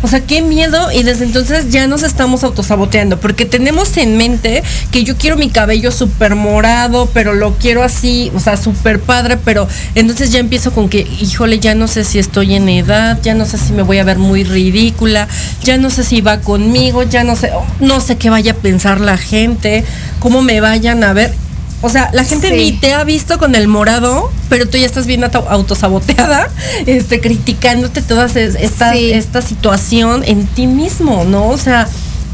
O 0.00 0.06
sea, 0.08 0.20
qué 0.20 0.42
miedo 0.42 0.92
y 0.92 1.02
desde 1.02 1.24
entonces 1.24 1.70
ya 1.70 1.88
nos 1.88 2.04
estamos 2.04 2.44
autosaboteando 2.44 3.18
porque 3.18 3.44
tenemos 3.44 3.96
en 3.96 4.16
mente 4.16 4.62
que 4.92 5.02
yo 5.02 5.16
quiero 5.16 5.36
mi 5.36 5.50
cabello 5.50 5.90
súper 5.90 6.36
morado, 6.36 7.08
pero 7.12 7.34
lo 7.34 7.54
quiero 7.54 7.82
así, 7.82 8.30
o 8.34 8.38
sea, 8.38 8.56
súper 8.56 9.00
padre, 9.00 9.38
pero 9.44 9.66
entonces 9.96 10.30
ya 10.30 10.38
empiezo 10.38 10.72
con 10.72 10.88
que, 10.88 11.00
híjole, 11.20 11.58
ya 11.58 11.74
no 11.74 11.88
sé 11.88 12.04
si 12.04 12.20
estoy 12.20 12.54
en 12.54 12.68
edad, 12.68 13.18
ya 13.22 13.34
no 13.34 13.44
sé 13.44 13.58
si 13.58 13.72
me 13.72 13.82
voy 13.82 13.98
a 13.98 14.04
ver 14.04 14.18
muy 14.18 14.44
ridícula, 14.44 15.26
ya 15.64 15.78
no 15.78 15.90
sé 15.90 16.04
si 16.04 16.20
va 16.20 16.40
conmigo, 16.40 17.02
ya 17.02 17.24
no 17.24 17.34
sé, 17.34 17.50
no 17.80 18.00
sé 18.00 18.16
qué 18.16 18.30
vaya 18.30 18.52
a 18.52 18.56
pensar 18.56 19.00
la 19.00 19.16
gente, 19.16 19.84
cómo 20.20 20.42
me 20.42 20.60
vayan 20.60 21.02
a 21.02 21.12
ver. 21.12 21.47
O 21.80 21.88
sea, 21.88 22.10
la 22.12 22.24
gente 22.24 22.48
Sí. 22.48 22.54
ni 22.56 22.72
te 22.72 22.92
ha 22.92 23.04
visto 23.04 23.38
con 23.38 23.54
el 23.54 23.68
morado, 23.68 24.32
pero 24.48 24.68
tú 24.68 24.76
ya 24.78 24.86
estás 24.86 25.06
bien 25.06 25.22
auto- 25.22 25.46
autosaboteada, 25.48 26.48
este, 26.86 27.20
criticándote 27.20 28.02
toda 28.02 28.26
es- 28.26 28.36
esta, 28.36 28.92
Sí. 28.92 29.12
esta 29.12 29.42
situación 29.42 30.24
en 30.26 30.46
ti 30.46 30.66
mismo, 30.66 31.24
¿no? 31.24 31.46
O 31.48 31.56
sea, 31.58 31.86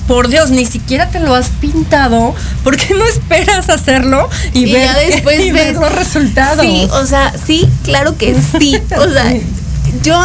por 0.09 0.29
Dios, 0.29 0.51
ni 0.51 0.65
siquiera 0.67 1.09
te 1.11 1.21
lo 1.21 1.35
has 1.35 1.49
pintado, 1.61 2.35
¿por 2.63 2.77
qué 2.77 2.95
no 2.95 3.05
esperas 3.07 3.69
hacerlo 3.71 4.29
y, 4.55 4.65
Y 4.65 4.73
ver, 4.73 4.85
ya 4.87 4.97
después 4.99 5.41
y 5.45 5.51
ver 5.53 5.75
los 5.75 5.95
resultados? 5.95 6.65
Sí, 6.65 6.89
o 6.91 7.07
sea, 7.07 7.33
sí, 7.47 7.69
claro 7.85 8.17
que 8.17 8.35
sí. 8.59 8.79
O 8.99 9.11
sea, 9.11 9.35
yo 10.03 10.19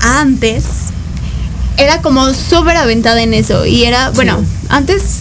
antes 0.00 0.64
era 1.76 2.00
como 2.02 2.32
súper 2.32 2.76
aventada 2.76 3.22
en 3.22 3.34
eso. 3.34 3.66
Y 3.66 3.84
era, 3.84 4.10
bueno, 4.10 4.38
antes 4.68 5.20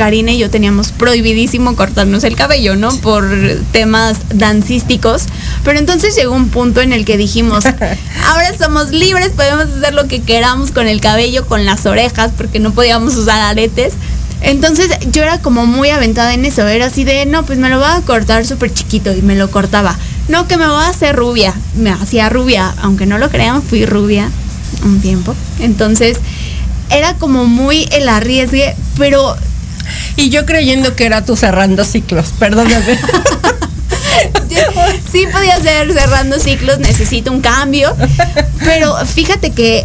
Karina 0.00 0.32
y 0.32 0.38
yo 0.38 0.48
teníamos 0.48 0.92
prohibidísimo 0.92 1.76
cortarnos 1.76 2.24
el 2.24 2.34
cabello, 2.34 2.74
¿no? 2.74 2.88
Por 2.88 3.28
temas 3.70 4.16
dancísticos. 4.32 5.24
Pero 5.62 5.78
entonces 5.78 6.16
llegó 6.16 6.34
un 6.34 6.48
punto 6.48 6.80
en 6.80 6.94
el 6.94 7.04
que 7.04 7.18
dijimos, 7.18 7.66
ahora 8.26 8.56
somos 8.58 8.92
libres, 8.92 9.28
podemos 9.36 9.66
hacer 9.66 9.92
lo 9.92 10.08
que 10.08 10.22
queramos 10.22 10.70
con 10.70 10.88
el 10.88 11.02
cabello, 11.02 11.46
con 11.46 11.66
las 11.66 11.84
orejas, 11.84 12.30
porque 12.34 12.60
no 12.60 12.72
podíamos 12.72 13.14
usar 13.14 13.42
aretes. 13.42 13.92
Entonces 14.40 14.88
yo 15.12 15.22
era 15.22 15.42
como 15.42 15.66
muy 15.66 15.90
aventada 15.90 16.32
en 16.32 16.46
eso, 16.46 16.66
era 16.66 16.86
así 16.86 17.04
de, 17.04 17.26
no, 17.26 17.44
pues 17.44 17.58
me 17.58 17.68
lo 17.68 17.78
voy 17.78 17.90
a 17.90 18.00
cortar 18.00 18.46
súper 18.46 18.72
chiquito 18.72 19.12
y 19.12 19.20
me 19.20 19.36
lo 19.36 19.50
cortaba. 19.50 19.98
No, 20.28 20.48
que 20.48 20.56
me 20.56 20.66
voy 20.66 20.82
a 20.82 20.88
hacer 20.88 21.14
rubia, 21.14 21.52
me 21.76 21.90
hacía 21.90 22.30
rubia, 22.30 22.74
aunque 22.80 23.04
no 23.04 23.18
lo 23.18 23.28
crean, 23.28 23.62
fui 23.62 23.84
rubia 23.84 24.30
un 24.82 25.02
tiempo. 25.02 25.34
Entonces 25.58 26.16
era 26.88 27.16
como 27.16 27.44
muy 27.44 27.86
el 27.92 28.08
arriesgue, 28.08 28.74
pero 28.96 29.36
Y 30.16 30.30
yo 30.30 30.46
creyendo 30.46 30.96
que 30.96 31.06
era 31.06 31.24
tú 31.24 31.36
cerrando 31.36 31.84
ciclos, 31.84 32.32
perdóname. 32.38 32.98
sí 35.12 35.26
podía 35.32 35.60
ser 35.60 35.92
cerrando 35.92 36.38
ciclos, 36.38 36.78
necesito 36.78 37.32
un 37.32 37.40
cambio, 37.40 37.94
pero 38.64 38.94
fíjate 39.06 39.50
que 39.50 39.84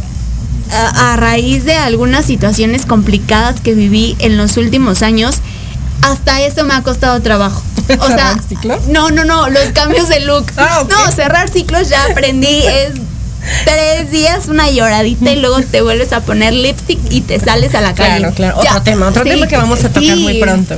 a, 0.71 1.13
a 1.13 1.17
raíz 1.17 1.65
de 1.65 1.75
algunas 1.75 2.25
situaciones 2.25 2.85
complicadas 2.85 3.61
que 3.61 3.73
viví 3.73 4.15
en 4.19 4.37
los 4.37 4.57
últimos 4.57 5.01
años, 5.01 5.37
hasta 6.01 6.41
eso 6.41 6.63
me 6.63 6.73
ha 6.73 6.83
costado 6.83 7.21
trabajo. 7.21 7.61
O 7.99 8.07
sea, 8.07 8.17
¿Cerrar 8.17 8.43
ciclos? 8.47 8.87
no, 8.87 9.11
no, 9.11 9.25
no, 9.25 9.49
los 9.49 9.65
cambios 9.73 10.09
de 10.09 10.21
look. 10.21 10.45
Ah. 10.57 10.83
No, 10.89 11.11
cerrar 11.11 11.49
ciclos 11.49 11.89
ya 11.89 12.03
aprendí, 12.05 12.63
es 12.65 12.93
tres 13.65 14.11
días, 14.11 14.47
una 14.47 14.69
lloradita 14.69 15.31
y 15.31 15.39
luego 15.39 15.61
te 15.61 15.81
vuelves 15.81 16.13
a 16.13 16.21
poner 16.21 16.53
lipstick 16.53 16.99
y 17.11 17.21
te 17.21 17.39
sales 17.39 17.75
a 17.75 17.81
la 17.81 17.93
calle. 17.93 18.19
Claro, 18.19 18.33
claro. 18.35 18.63
Ya. 18.63 18.71
Otro 18.71 18.83
tema, 18.83 19.07
otro 19.07 19.23
Sí, 19.23 19.29
tema 19.29 19.47
que 19.47 19.57
vamos 19.57 19.83
a 19.83 19.89
tocar 19.89 20.03
sí. 20.15 20.21
muy 20.23 20.39
pronto. 20.41 20.75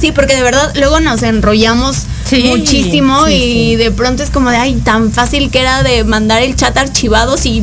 Sí, 0.00 0.12
porque 0.12 0.34
de 0.34 0.42
verdad 0.42 0.72
luego 0.76 1.00
nos 1.00 1.22
enrollamos 1.22 1.96
Sí, 2.28 2.42
muchísimo 2.44 3.28
y 3.28 3.76
de 3.76 3.90
pronto 3.90 4.22
es 4.22 4.30
como 4.30 4.50
de, 4.50 4.56
ay, 4.56 4.74
tan 4.76 5.12
fácil 5.12 5.50
que 5.50 5.60
era 5.60 5.82
de 5.82 6.04
mandar 6.04 6.42
el 6.42 6.56
chat 6.56 6.76
archivados 6.76 7.46
y 7.46 7.62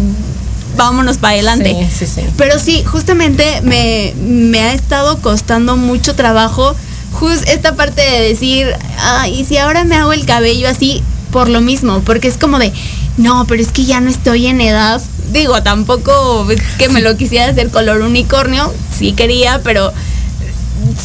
vámonos 0.77 1.17
para 1.17 1.33
adelante. 1.33 1.75
Sí, 1.91 2.05
sí, 2.05 2.11
sí. 2.15 2.21
Pero 2.37 2.57
sí, 2.59 2.83
justamente 2.85 3.61
me, 3.63 4.13
me 4.17 4.59
ha 4.61 4.73
estado 4.73 5.19
costando 5.21 5.75
mucho 5.77 6.15
trabajo 6.15 6.75
just 7.11 7.47
esta 7.47 7.75
parte 7.75 8.01
de 8.01 8.21
decir, 8.21 8.67
ay, 8.99 9.41
y 9.41 9.45
si 9.45 9.57
ahora 9.57 9.83
me 9.83 9.95
hago 9.95 10.13
el 10.13 10.25
cabello 10.25 10.69
así 10.69 11.03
por 11.31 11.49
lo 11.49 11.61
mismo, 11.61 12.01
porque 12.05 12.27
es 12.27 12.37
como 12.37 12.57
de, 12.59 12.71
no, 13.17 13.45
pero 13.47 13.61
es 13.61 13.71
que 13.71 13.85
ya 13.85 13.99
no 14.01 14.09
estoy 14.09 14.47
en 14.47 14.61
edad. 14.61 15.01
Digo, 15.31 15.61
tampoco 15.63 16.49
es 16.51 16.61
que 16.77 16.89
me 16.89 17.01
lo 17.01 17.15
quisiera 17.17 17.47
hacer 17.51 17.69
color 17.69 18.01
unicornio, 18.01 18.73
sí 18.97 19.13
quería, 19.13 19.61
pero 19.63 19.93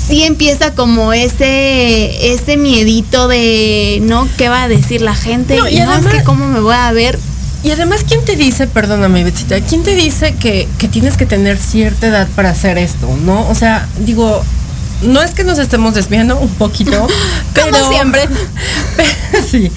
sí 0.09 0.25
empieza 0.25 0.73
como 0.75 1.13
ese 1.13 2.33
ese 2.33 2.57
miedito 2.57 3.29
de 3.29 3.99
no 4.03 4.27
qué 4.39 4.49
va 4.49 4.63
a 4.65 4.69
decir 4.69 5.03
la 5.03 5.15
gente 5.15 5.57
No, 5.57 5.69
y 5.69 5.77
no, 5.77 5.83
es 5.83 5.89
además- 5.89 6.15
que 6.15 6.23
cómo 6.25 6.47
me 6.47 6.61
voy 6.61 6.75
a 6.75 6.91
ver 6.93 7.19
Y 7.63 7.71
además, 7.73 8.05
¿quién 8.07 8.25
te 8.25 8.37
dice, 8.37 8.67
perdóname, 8.69 9.25
Betsita, 9.25 9.61
quién 9.61 9.83
te 9.83 9.95
dice 9.95 10.35
que, 10.35 10.69
que 10.79 10.87
tienes 10.89 11.17
que 11.17 11.27
tener 11.27 11.59
cierta 11.59 12.07
edad 12.07 12.29
para 12.37 12.51
hacer 12.51 12.79
esto, 12.79 13.09
no? 13.25 13.49
O 13.49 13.55
sea, 13.57 13.89
digo, 14.01 14.43
no 15.03 15.23
es 15.23 15.33
que 15.33 15.45
nos 15.45 15.59
estemos 15.59 15.95
desviando 15.95 16.39
un 16.39 16.49
poquito, 16.49 17.07
pero 17.55 17.71
Como 17.71 17.91
siempre. 17.91 18.29
sí, 19.51 19.71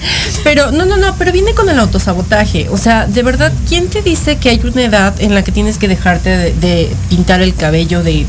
pero 0.44 0.70
no, 0.70 0.84
no, 0.84 0.96
no, 0.96 1.14
pero 1.16 1.32
viene 1.32 1.54
con 1.54 1.68
el 1.68 1.78
autosabotaje. 1.78 2.68
O 2.70 2.78
sea, 2.78 3.06
de 3.06 3.22
verdad, 3.22 3.52
¿quién 3.68 3.88
te 3.88 4.02
dice 4.02 4.38
que 4.38 4.50
hay 4.50 4.60
una 4.64 4.82
edad 4.82 5.14
en 5.20 5.34
la 5.34 5.44
que 5.44 5.52
tienes 5.52 5.78
que 5.78 5.88
dejarte 5.88 6.30
de, 6.30 6.52
de 6.54 6.96
pintar 7.08 7.42
el 7.42 7.54
cabello 7.54 8.02
de 8.02 8.26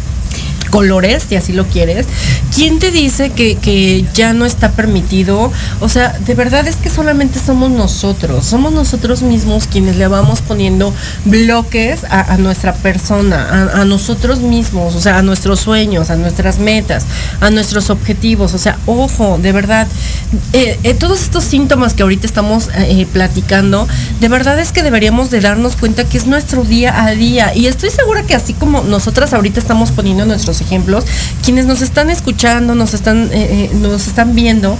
colores, 0.71 1.25
si 1.29 1.35
así 1.35 1.53
lo 1.53 1.65
quieres. 1.65 2.07
¿Quién 2.55 2.79
te 2.79 2.89
dice 2.89 3.29
que, 3.29 3.55
que 3.55 4.03
ya 4.15 4.33
no 4.33 4.45
está 4.45 4.71
permitido? 4.71 5.51
O 5.79 5.89
sea, 5.89 6.17
de 6.25 6.33
verdad 6.33 6.67
es 6.67 6.77
que 6.77 6.89
solamente 6.89 7.39
somos 7.39 7.69
nosotros, 7.69 8.45
somos 8.45 8.73
nosotros 8.73 9.21
mismos 9.21 9.67
quienes 9.67 9.97
le 9.97 10.07
vamos 10.07 10.41
poniendo 10.41 10.93
bloques 11.25 12.03
a, 12.09 12.37
nuestra 12.37 12.73
persona, 12.73 13.69
a, 13.73 13.81
a 13.81 13.85
nosotros 13.85 14.39
mismos, 14.39 14.95
o 14.95 15.01
sea, 15.01 15.19
a 15.19 15.21
nuestros 15.21 15.59
sueños, 15.59 16.09
a 16.09 16.15
nuestras 16.15 16.57
metas, 16.57 17.05
a 17.39 17.51
nuestros 17.51 17.89
objetivos. 17.89 18.53
O 18.53 18.57
sea, 18.57 18.77
ojo, 18.85 19.37
de 19.41 19.51
verdad, 19.51 19.87
eh, 20.53 20.79
eh, 20.83 20.93
todos 20.93 21.21
estos 21.21 21.43
síntomas 21.43 21.93
que 21.93 22.03
ahorita 22.03 22.25
estamos 22.25 22.69
eh, 22.75 23.05
platicando, 23.11 23.87
de 24.19 24.27
verdad 24.29 24.59
es 24.59 24.71
que 24.71 24.83
deberíamos 24.83 25.29
de 25.29 25.41
darnos 25.41 25.75
cuenta 25.75 26.07
que 26.07 26.17
es 26.17 26.25
nuestro 26.25 26.63
día 26.63 27.03
a 27.03 27.11
día. 27.11 27.53
Y 27.55 27.67
estoy 27.67 27.89
segura 27.89 28.23
que 28.23 28.35
así 28.35 28.53
como 28.53 28.81
nosotras 28.81 29.33
ahorita 29.33 29.59
estamos 29.59 29.91
poniendo 29.91 30.25
nuestros 30.25 30.60
ejemplos, 30.61 31.05
quienes 31.43 31.65
nos 31.65 31.81
están 31.81 32.09
escuchando, 32.09 32.75
nos 32.75 32.93
están, 32.93 33.29
eh, 33.31 33.69
eh, 33.71 33.71
nos 33.81 34.07
están 34.07 34.35
viendo, 34.35 34.77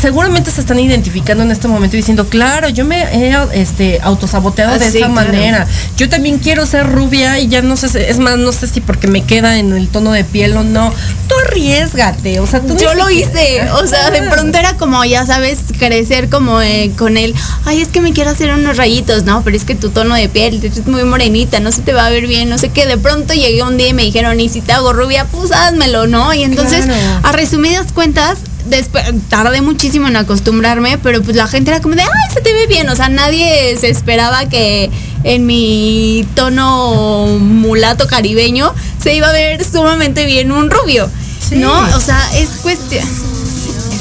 seguramente 0.00 0.50
se 0.50 0.60
están 0.60 0.78
identificando 0.78 1.44
en 1.44 1.50
este 1.50 1.68
momento 1.68 1.96
diciendo, 1.96 2.26
claro, 2.28 2.68
yo 2.68 2.84
me 2.84 3.02
he 3.02 3.36
este, 3.52 4.00
autosaboteado 4.02 4.78
de 4.78 4.84
Ah, 4.86 4.90
sí, 4.90 4.98
esa 4.98 5.06
claro. 5.08 5.14
manera. 5.14 5.66
Yo 5.96 6.08
también 6.08 6.38
quiero 6.38 6.64
ser 6.66 6.86
rubia 6.86 7.38
y 7.38 7.48
ya 7.48 7.62
no 7.62 7.76
sé, 7.76 8.08
es 8.10 8.18
más, 8.18 8.36
no 8.38 8.52
sé 8.52 8.66
si 8.66 8.80
porque 8.80 9.06
me 9.08 9.24
queda 9.24 9.58
en 9.58 9.72
el 9.72 9.88
tono 9.88 10.12
de 10.12 10.24
piel 10.24 10.56
o 10.56 10.62
no. 10.64 10.92
Tú 11.28 11.34
arriesgate, 11.46 12.40
o 12.40 12.46
sea, 12.46 12.60
tú 12.60 12.76
Yo 12.76 12.94
lo 12.94 13.10
hice, 13.10 13.68
o 13.72 13.86
sea, 13.86 14.10
de 14.10 14.22
pronto 14.22 14.56
era 14.58 14.76
como, 14.76 15.04
ya 15.04 15.26
sabes, 15.26 15.58
crecer 15.78 16.28
como 16.28 16.60
eh, 16.60 16.90
con 16.96 17.16
él, 17.16 17.34
ay, 17.64 17.80
es 17.82 17.88
que 17.88 18.00
me 18.00 18.12
quiero 18.12 18.30
hacer 18.30 18.52
unos 18.52 18.76
rayitos, 18.76 19.24
no, 19.24 19.42
pero 19.42 19.56
es 19.56 19.64
que 19.64 19.74
tu 19.74 19.90
tono 19.90 20.14
de 20.14 20.28
piel 20.28 20.60
es 20.64 20.86
muy 20.86 21.04
morenita, 21.04 21.60
no 21.60 21.70
se 21.72 21.82
te 21.82 21.92
va 21.92 22.06
a 22.06 22.10
ver 22.10 22.26
bien, 22.26 22.48
no 22.48 22.58
sé 22.58 22.70
qué, 22.70 22.86
de 22.86 22.98
pronto 22.98 23.34
llegué 23.34 23.62
un 23.62 23.76
día 23.76 23.88
y 23.88 23.94
me 23.94 24.02
dijeron, 24.02 24.40
y 24.40 24.48
si 24.48 24.60
te 24.60 24.72
hago 24.72 24.92
rubia, 24.92 25.26
pues 25.26 25.52
házmelo, 25.52 26.06
¿no? 26.06 26.32
Y 26.34 26.42
entonces, 26.42 26.86
Claro. 26.86 27.20
a 27.22 27.32
resumidas 27.32 27.92
cuentas, 27.92 28.38
después, 28.66 29.04
tardé 29.28 29.60
muchísimo 29.62 30.08
en 30.08 30.16
acostumbrarme, 30.16 30.98
pero 30.98 31.22
pues 31.22 31.36
la 31.36 31.46
gente 31.46 31.70
era 31.70 31.80
como 31.80 31.94
de, 31.94 32.02
ay, 32.02 32.34
se 32.34 32.40
te 32.40 32.52
ve 32.52 32.66
bien, 32.66 32.88
o 32.88 32.96
sea, 32.96 33.08
nadie 33.08 33.76
se 33.78 33.88
esperaba 33.88 34.48
que 34.48 34.90
en 35.24 35.46
mi 35.46 36.26
tono 36.34 37.26
mulato 37.38 38.06
caribeño 38.06 38.74
se 39.02 39.14
iba 39.14 39.28
a 39.28 39.32
ver 39.32 39.64
sumamente 39.64 40.26
bien 40.26 40.52
un 40.52 40.70
rubio. 40.70 41.10
Sí. 41.40 41.56
¿No? 41.56 41.72
O 41.96 42.00
sea, 42.00 42.20
es 42.36 42.48
cuestión. 42.62 43.06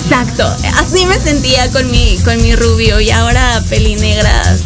Exacto. 0.04 0.44
Así 0.78 1.06
me 1.06 1.20
sentía 1.20 1.72
con 1.72 1.90
mi, 1.92 2.18
con 2.24 2.42
mi 2.42 2.56
rubio 2.56 3.00
y 3.00 3.12
ahora 3.12 3.62
pelinegra 3.70 4.58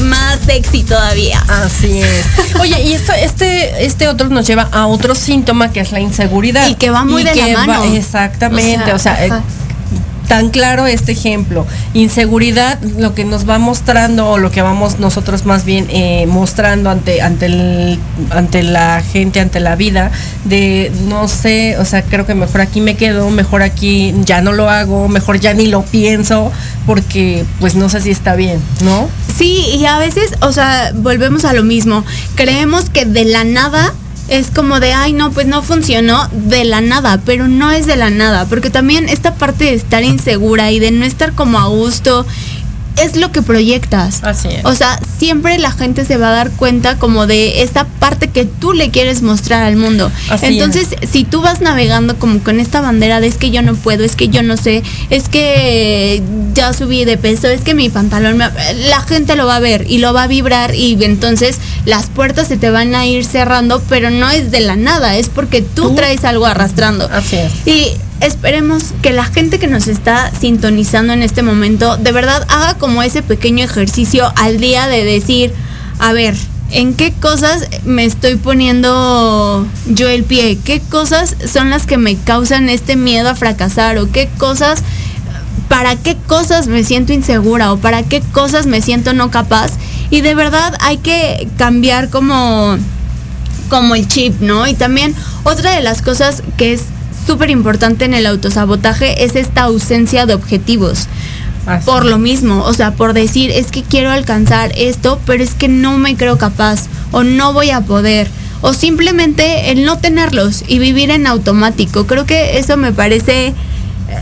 más 0.00 0.40
sexy 0.40 0.82
todavía. 0.82 1.42
Así 1.48 2.00
es. 2.00 2.26
Oye, 2.60 2.82
y 2.82 2.92
esto, 2.92 3.12
este, 3.12 3.84
este 3.84 4.08
otro 4.08 4.28
nos 4.28 4.46
lleva 4.46 4.68
a 4.72 4.86
otro 4.86 5.14
síntoma 5.14 5.72
que 5.72 5.80
es 5.80 5.92
la 5.92 6.00
inseguridad. 6.00 6.68
Y 6.68 6.74
que 6.74 6.90
va 6.90 7.04
muy 7.04 7.24
de 7.24 7.34
la 7.34 7.46
que 7.46 7.54
mano. 7.54 7.84
exactamente, 7.94 8.92
o 8.92 8.98
sea, 8.98 9.24
eh, 9.24 9.30
tan 10.28 10.50
claro 10.50 10.86
este 10.86 11.12
ejemplo. 11.12 11.66
Inseguridad, 11.94 12.78
lo 12.82 13.14
que 13.14 13.24
nos 13.24 13.48
va 13.48 13.58
mostrando, 13.58 14.30
o 14.30 14.38
lo 14.38 14.50
que 14.50 14.62
vamos 14.62 15.00
nosotros 15.00 15.46
más 15.46 15.64
bien 15.64 15.86
eh, 15.88 16.26
mostrando 16.26 16.90
ante, 16.90 17.22
ante, 17.22 17.46
el, 17.46 17.98
ante 18.30 18.62
la 18.62 19.02
gente, 19.02 19.40
ante 19.40 19.58
la 19.58 19.74
vida, 19.74 20.12
de 20.44 20.92
no 21.08 21.26
sé, 21.26 21.76
o 21.78 21.84
sea, 21.84 22.02
creo 22.02 22.26
que 22.26 22.34
mejor 22.34 22.60
aquí 22.60 22.80
me 22.80 22.94
quedo, 22.96 23.30
mejor 23.30 23.62
aquí 23.62 24.14
ya 24.24 24.42
no 24.42 24.52
lo 24.52 24.68
hago, 24.70 25.08
mejor 25.08 25.40
ya 25.40 25.54
ni 25.54 25.66
lo 25.66 25.82
pienso, 25.82 26.52
porque 26.86 27.44
pues 27.58 27.74
no 27.74 27.88
sé 27.88 28.00
si 28.02 28.10
está 28.10 28.36
bien, 28.36 28.60
¿no? 28.82 29.08
Sí, 29.38 29.76
y 29.78 29.86
a 29.86 29.98
veces, 29.98 30.32
o 30.40 30.50
sea, 30.50 30.90
volvemos 30.96 31.44
a 31.44 31.52
lo 31.52 31.62
mismo. 31.62 32.04
Creemos 32.34 32.90
que 32.90 33.04
de 33.04 33.24
la 33.24 33.44
nada 33.44 33.94
es 34.26 34.50
como 34.50 34.80
de, 34.80 34.92
ay, 34.92 35.12
no, 35.12 35.30
pues 35.30 35.46
no 35.46 35.62
funcionó 35.62 36.28
de 36.32 36.64
la 36.64 36.80
nada, 36.80 37.20
pero 37.24 37.46
no 37.46 37.70
es 37.70 37.86
de 37.86 37.94
la 37.94 38.10
nada, 38.10 38.46
porque 38.46 38.68
también 38.68 39.08
esta 39.08 39.34
parte 39.34 39.64
de 39.64 39.74
estar 39.74 40.02
insegura 40.02 40.72
y 40.72 40.80
de 40.80 40.90
no 40.90 41.04
estar 41.04 41.34
como 41.34 41.58
a 41.60 41.66
gusto 41.66 42.26
es 43.02 43.16
lo 43.16 43.30
que 43.32 43.42
proyectas. 43.42 44.22
Así 44.22 44.48
es. 44.48 44.64
O 44.64 44.74
sea, 44.74 44.98
siempre 45.18 45.58
la 45.58 45.70
gente 45.72 46.04
se 46.04 46.16
va 46.16 46.28
a 46.28 46.32
dar 46.32 46.50
cuenta 46.50 46.96
como 46.98 47.26
de 47.26 47.62
esta 47.62 47.84
parte 47.84 48.28
que 48.28 48.44
tú 48.44 48.72
le 48.72 48.90
quieres 48.90 49.22
mostrar 49.22 49.62
al 49.62 49.76
mundo. 49.76 50.10
Así 50.28 50.46
Entonces, 50.46 50.88
si 51.10 51.24
tú 51.24 51.40
vas 51.40 51.60
navegando 51.60 52.18
como 52.18 52.40
con 52.40 52.60
esta 52.60 52.80
bandera 52.80 53.20
de 53.20 53.28
es 53.28 53.36
que 53.36 53.50
yo 53.50 53.62
no 53.62 53.74
puedo, 53.74 54.04
es 54.04 54.16
que 54.16 54.28
yo 54.28 54.42
no 54.42 54.56
sé, 54.56 54.82
es 55.10 55.28
que 55.28 56.22
ya 56.54 56.72
subí 56.72 57.04
de 57.04 57.16
peso, 57.18 57.48
es 57.48 57.60
que 57.60 57.74
mi 57.74 57.88
pantalón, 57.90 58.36
me- 58.38 58.50
la 58.88 59.00
gente 59.02 59.36
lo 59.36 59.46
va 59.46 59.56
a 59.56 59.60
ver 59.60 59.86
y 59.88 59.98
lo 59.98 60.12
va 60.12 60.24
a 60.24 60.26
vibrar 60.26 60.74
y 60.74 60.96
entonces 61.04 61.58
las 61.84 62.06
puertas 62.06 62.48
se 62.48 62.56
te 62.56 62.70
van 62.70 62.94
a 62.94 63.06
ir 63.06 63.24
cerrando, 63.24 63.82
pero 63.88 64.10
no 64.10 64.30
es 64.30 64.50
de 64.50 64.60
la 64.60 64.76
nada, 64.76 65.16
es 65.16 65.28
porque 65.28 65.62
tú, 65.62 65.90
Tú- 65.90 65.94
traes 65.94 66.24
algo 66.24 66.46
arrastrando. 66.46 67.08
Así 67.12 67.36
es. 67.36 67.52
Y 67.66 67.92
esperemos 68.20 68.92
que 69.02 69.12
la 69.12 69.24
gente 69.24 69.58
que 69.58 69.66
nos 69.66 69.88
está 69.88 70.32
sintonizando 70.38 71.12
en 71.12 71.22
este 71.22 71.42
momento 71.42 71.96
de 71.96 72.12
verdad 72.12 72.44
haga 72.48 72.74
como 72.74 73.02
ese 73.02 73.22
pequeño 73.22 73.64
ejercicio 73.64 74.32
al 74.36 74.58
día 74.58 74.88
de 74.88 75.04
decir, 75.04 75.52
a 75.98 76.12
ver, 76.12 76.34
¿en 76.70 76.94
qué 76.94 77.12
cosas 77.12 77.68
me 77.84 78.04
estoy 78.04 78.36
poniendo 78.36 79.66
yo 79.86 80.08
el 80.08 80.24
pie? 80.24 80.58
¿Qué 80.64 80.80
cosas 80.80 81.36
son 81.50 81.70
las 81.70 81.86
que 81.86 81.96
me 81.96 82.16
causan 82.16 82.68
este 82.68 82.96
miedo 82.96 83.28
a 83.28 83.34
fracasar? 83.34 83.98
¿O 83.98 84.10
qué 84.10 84.28
cosas, 84.38 84.82
para 85.68 85.96
qué 85.96 86.16
cosas 86.26 86.66
me 86.66 86.84
siento 86.84 87.12
insegura? 87.12 87.72
¿O 87.72 87.78
para 87.78 88.02
qué 88.02 88.20
cosas 88.32 88.66
me 88.66 88.82
siento 88.82 89.12
no 89.12 89.30
capaz? 89.30 89.72
Y 90.10 90.22
de 90.22 90.34
verdad 90.34 90.74
hay 90.80 90.98
que 90.98 91.48
cambiar 91.56 92.10
como 92.10 92.76
como 93.68 93.94
el 93.94 94.08
chip, 94.08 94.40
¿no? 94.40 94.66
Y 94.66 94.72
también 94.72 95.14
otra 95.44 95.72
de 95.72 95.82
las 95.82 96.00
cosas 96.00 96.42
que 96.56 96.72
es 96.72 96.84
súper 97.28 97.50
importante 97.50 98.06
en 98.06 98.14
el 98.14 98.24
autosabotaje 98.24 99.22
es 99.22 99.36
esta 99.36 99.64
ausencia 99.64 100.24
de 100.24 100.32
objetivos. 100.32 101.08
Así 101.66 101.84
Por 101.84 102.06
lo 102.06 102.16
mismo, 102.16 102.64
o 102.64 102.72
sea, 102.72 102.92
por 102.92 103.12
decir, 103.12 103.50
es 103.50 103.70
que 103.70 103.82
quiero 103.82 104.10
alcanzar 104.10 104.72
esto, 104.74 105.20
pero 105.26 105.44
es 105.44 105.52
que 105.52 105.68
no 105.68 105.98
me 105.98 106.16
creo 106.16 106.38
capaz 106.38 106.86
o 107.12 107.24
no 107.24 107.52
voy 107.52 107.68
a 107.68 107.82
poder. 107.82 108.28
O 108.62 108.72
simplemente 108.72 109.70
el 109.70 109.84
no 109.84 109.98
tenerlos 109.98 110.64
y 110.66 110.78
vivir 110.78 111.10
en 111.10 111.26
automático. 111.26 112.06
Creo 112.06 112.24
que 112.24 112.58
eso 112.58 112.78
me 112.78 112.92
parece 112.92 113.52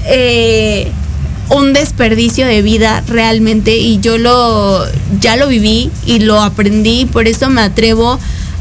eh, 0.07 0.91
un 1.51 1.73
desperdicio 1.73 2.45
de 2.45 2.61
vida 2.61 3.05
realmente 3.07 3.77
y 3.77 4.01
yo 4.01 4.19
lo 4.19 4.85
ya 5.21 5.37
lo 5.37 5.47
viví 5.47 5.93
y 6.07 6.19
lo 6.19 6.43
aprendí, 6.43 7.05
por 7.07 7.29
eso 7.29 7.51
me 7.51 7.61
atrevo 7.61 8.19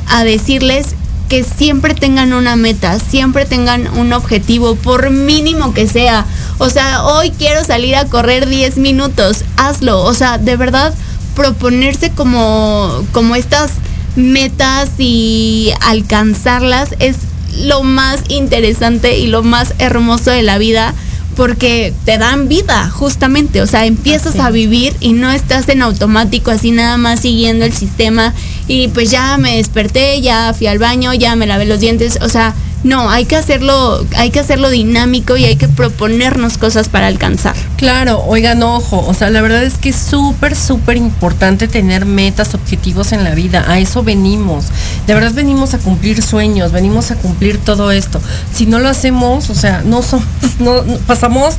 a 0.07 0.23
decirles 0.23 0.93
que 1.29 1.43
siempre 1.43 1.93
tengan 1.93 2.33
una 2.33 2.55
meta, 2.55 2.99
siempre 2.99 3.45
tengan 3.45 3.87
un 3.97 4.13
objetivo, 4.13 4.75
por 4.75 5.09
mínimo 5.09 5.73
que 5.73 5.87
sea. 5.87 6.25
O 6.57 6.69
sea, 6.69 7.03
hoy 7.03 7.31
quiero 7.31 7.63
salir 7.63 7.95
a 7.95 8.05
correr 8.05 8.47
10 8.47 8.77
minutos, 8.77 9.43
hazlo. 9.57 10.03
O 10.03 10.13
sea, 10.13 10.37
de 10.37 10.55
verdad, 10.55 10.93
proponerse 11.35 12.11
como, 12.11 13.03
como 13.11 13.35
estas 13.35 13.71
metas 14.15 14.91
y 14.97 15.71
alcanzarlas 15.81 16.95
es 16.99 17.17
lo 17.59 17.83
más 17.83 18.21
interesante 18.29 19.17
y 19.17 19.27
lo 19.27 19.43
más 19.43 19.73
hermoso 19.79 20.31
de 20.31 20.43
la 20.43 20.57
vida 20.57 20.93
porque 21.35 21.93
te 22.05 22.17
dan 22.17 22.47
vida 22.47 22.89
justamente, 22.89 23.61
o 23.61 23.67
sea, 23.67 23.85
empiezas 23.85 24.39
a 24.39 24.51
vivir 24.51 24.95
y 25.01 25.13
no 25.13 25.31
estás 25.31 25.67
en 25.67 25.81
automático 25.81 26.49
así 26.49 26.71
nada 26.71 26.97
más 26.97 27.19
siguiendo 27.19 27.65
el 27.65 27.73
sistema 27.73 28.33
y 28.67 28.87
pues 28.89 29.11
ya 29.11 29.37
me 29.37 29.57
desperté, 29.57 30.21
ya 30.21 30.53
fui 30.57 30.67
al 30.67 30.79
baño, 30.79 31.13
ya 31.13 31.35
me 31.35 31.45
lavé 31.45 31.65
los 31.65 31.79
dientes, 31.79 32.17
o 32.21 32.29
sea, 32.29 32.53
no, 32.83 33.09
hay 33.09 33.25
que 33.25 33.35
hacerlo, 33.35 34.05
hay 34.15 34.29
que 34.29 34.39
hacerlo 34.39 34.69
dinámico 34.69 35.37
y 35.37 35.45
hay 35.45 35.55
que 35.55 35.67
proponernos 35.67 36.59
cosas 36.59 36.87
para 36.87 37.07
alcanzar. 37.07 37.55
Claro, 37.77 38.23
oigan, 38.27 38.61
ojo, 38.61 39.03
o 39.07 39.13
sea, 39.15 39.31
la 39.31 39.41
verdad 39.41 39.63
es 39.63 39.79
que 39.79 39.89
es 39.89 39.95
súper, 39.95 40.55
súper 40.55 40.95
importante 40.95 41.67
tener 41.67 42.05
metas, 42.05 42.53
objetivos 42.53 43.11
en 43.11 43.23
la 43.23 43.33
vida, 43.33 43.65
a 43.67 43.79
eso 43.79 44.03
venimos. 44.03 44.65
De 45.07 45.15
verdad 45.15 45.33
venimos 45.33 45.73
a 45.73 45.79
cumplir 45.79 46.21
sueños, 46.21 46.71
venimos 46.71 47.09
a 47.09 47.15
cumplir 47.15 47.57
todo 47.57 47.91
esto. 47.91 48.21
Si 48.53 48.67
no 48.67 48.77
lo 48.77 48.87
hacemos, 48.89 49.49
o 49.49 49.55
sea, 49.55 49.81
no 49.83 50.03
somos, 50.03 50.27
no, 50.59 50.83
no- 50.83 50.97
pasamos 51.07 51.55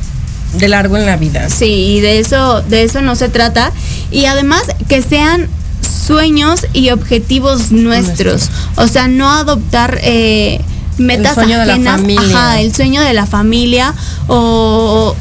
de 0.53 0.69
largo 0.69 0.95
en 0.95 1.05
la 1.05 1.17
vida. 1.17 1.49
Sí, 1.49 1.65
y 1.97 1.99
de 1.99 2.19
eso, 2.19 2.61
de 2.61 2.83
eso 2.83 3.01
no 3.01 3.17
se 3.17 3.27
trata. 3.27 3.73
Y 4.11 4.25
además 4.25 4.61
que 4.87 5.01
sean 5.01 5.49
sueños 5.97 6.61
y 6.73 6.89
objetivos 6.91 7.71
nuestros. 7.71 8.49
O 8.75 8.87
sea, 8.87 9.07
no 9.07 9.29
adoptar 9.31 9.99
eh, 10.03 10.61
metas 10.97 11.33
sueño 11.35 11.59
de 11.59 11.65
la 11.65 11.73
ajenas. 11.73 12.01
familia. 12.01 12.21
Ajá, 12.37 12.61
el 12.61 12.73
sueño 12.73 13.01
de 13.01 13.13
la 13.13 13.25
familia. 13.25 13.93
O 14.27 15.15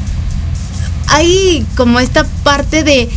hay 1.09 1.65
como 1.77 2.01
esta 2.01 2.25
parte 2.43 2.83
de 2.83 3.09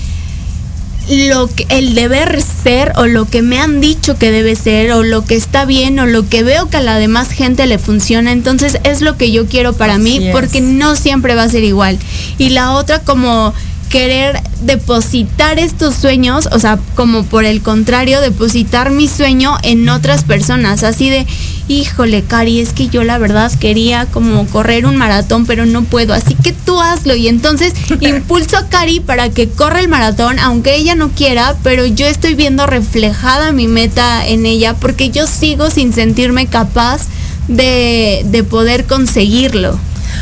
lo 1.28 1.48
que 1.48 1.66
el 1.70 1.96
deber 1.96 2.40
ser 2.40 2.94
o 2.96 3.08
lo 3.08 3.26
que 3.26 3.42
me 3.42 3.60
han 3.60 3.82
dicho 3.82 4.20
que 4.20 4.30
debe 4.32 4.56
ser 4.56 4.92
o 4.92 5.02
lo 5.02 5.26
que 5.26 5.36
está 5.36 5.66
bien 5.66 6.00
o 6.00 6.06
lo 6.06 6.30
que 6.30 6.44
veo 6.44 6.70
que 6.70 6.78
a 6.78 6.82
la 6.82 7.00
demás 7.00 7.32
gente 7.32 7.66
le 7.66 7.80
funciona 7.80 8.32
entonces 8.32 8.78
es 8.84 9.02
lo 9.02 9.18
que 9.18 9.32
yo 9.32 9.48
quiero 9.48 9.74
para 9.74 9.94
Así 9.96 10.04
mí 10.04 10.28
es. 10.28 10.32
porque 10.32 10.62
no 10.62 10.96
siempre 10.96 11.34
va 11.34 11.44
a 11.44 11.50
ser 11.50 11.64
igual 11.64 11.98
y 12.38 12.50
la 12.50 12.74
otra 12.74 13.00
como 13.00 13.56
querer 13.90 14.40
depositar 14.62 15.60
estos 15.60 15.96
sueños, 15.96 16.48
o 16.52 16.60
sea, 16.60 16.80
como 16.96 17.24
por 17.24 17.46
el 17.46 17.62
contrario, 17.62 18.22
depositar 18.22 18.92
mi 18.92 19.08
sueño 19.08 19.58
en 19.64 19.90
otras 19.90 20.24
personas, 20.24 20.84
así 20.84 21.10
de, 21.10 21.26
híjole, 21.68 22.24
Cari, 22.24 22.60
es 22.60 22.74
que 22.74 22.88
yo 22.88 23.04
la 23.04 23.18
verdad 23.18 23.52
quería 23.60 24.06
como 24.06 24.46
correr 24.48 24.86
un 24.86 24.96
maratón, 24.96 25.46
pero 25.46 25.66
no 25.66 25.84
puedo, 25.84 26.14
así 26.14 26.36
que 26.36 26.54
tú 26.54 26.80
hazlo 26.82 27.16
y 27.16 27.28
entonces 27.28 27.74
impulso 28.02 28.58
a 28.58 28.68
Cari 28.70 29.00
para 29.00 29.30
que 29.30 29.50
corra 29.50 29.80
el 29.80 29.88
maratón, 29.88 30.40
aunque 30.40 30.76
ella 30.76 30.96
no 30.96 31.10
quiera, 31.10 31.56
pero 31.64 31.86
yo 31.86 32.06
estoy 32.06 32.36
viendo 32.36 32.68
reflejada 32.68 33.52
mi 33.52 33.68
meta 33.68 34.26
en 34.28 34.46
ella 34.46 34.76
porque 34.76 35.10
yo 35.10 35.26
sigo 35.26 35.70
sin 35.70 35.94
sentirme 35.94 36.48
capaz 36.48 37.08
de, 37.48 38.22
de 38.26 38.44
poder 38.44 38.86
conseguirlo. 38.86 39.80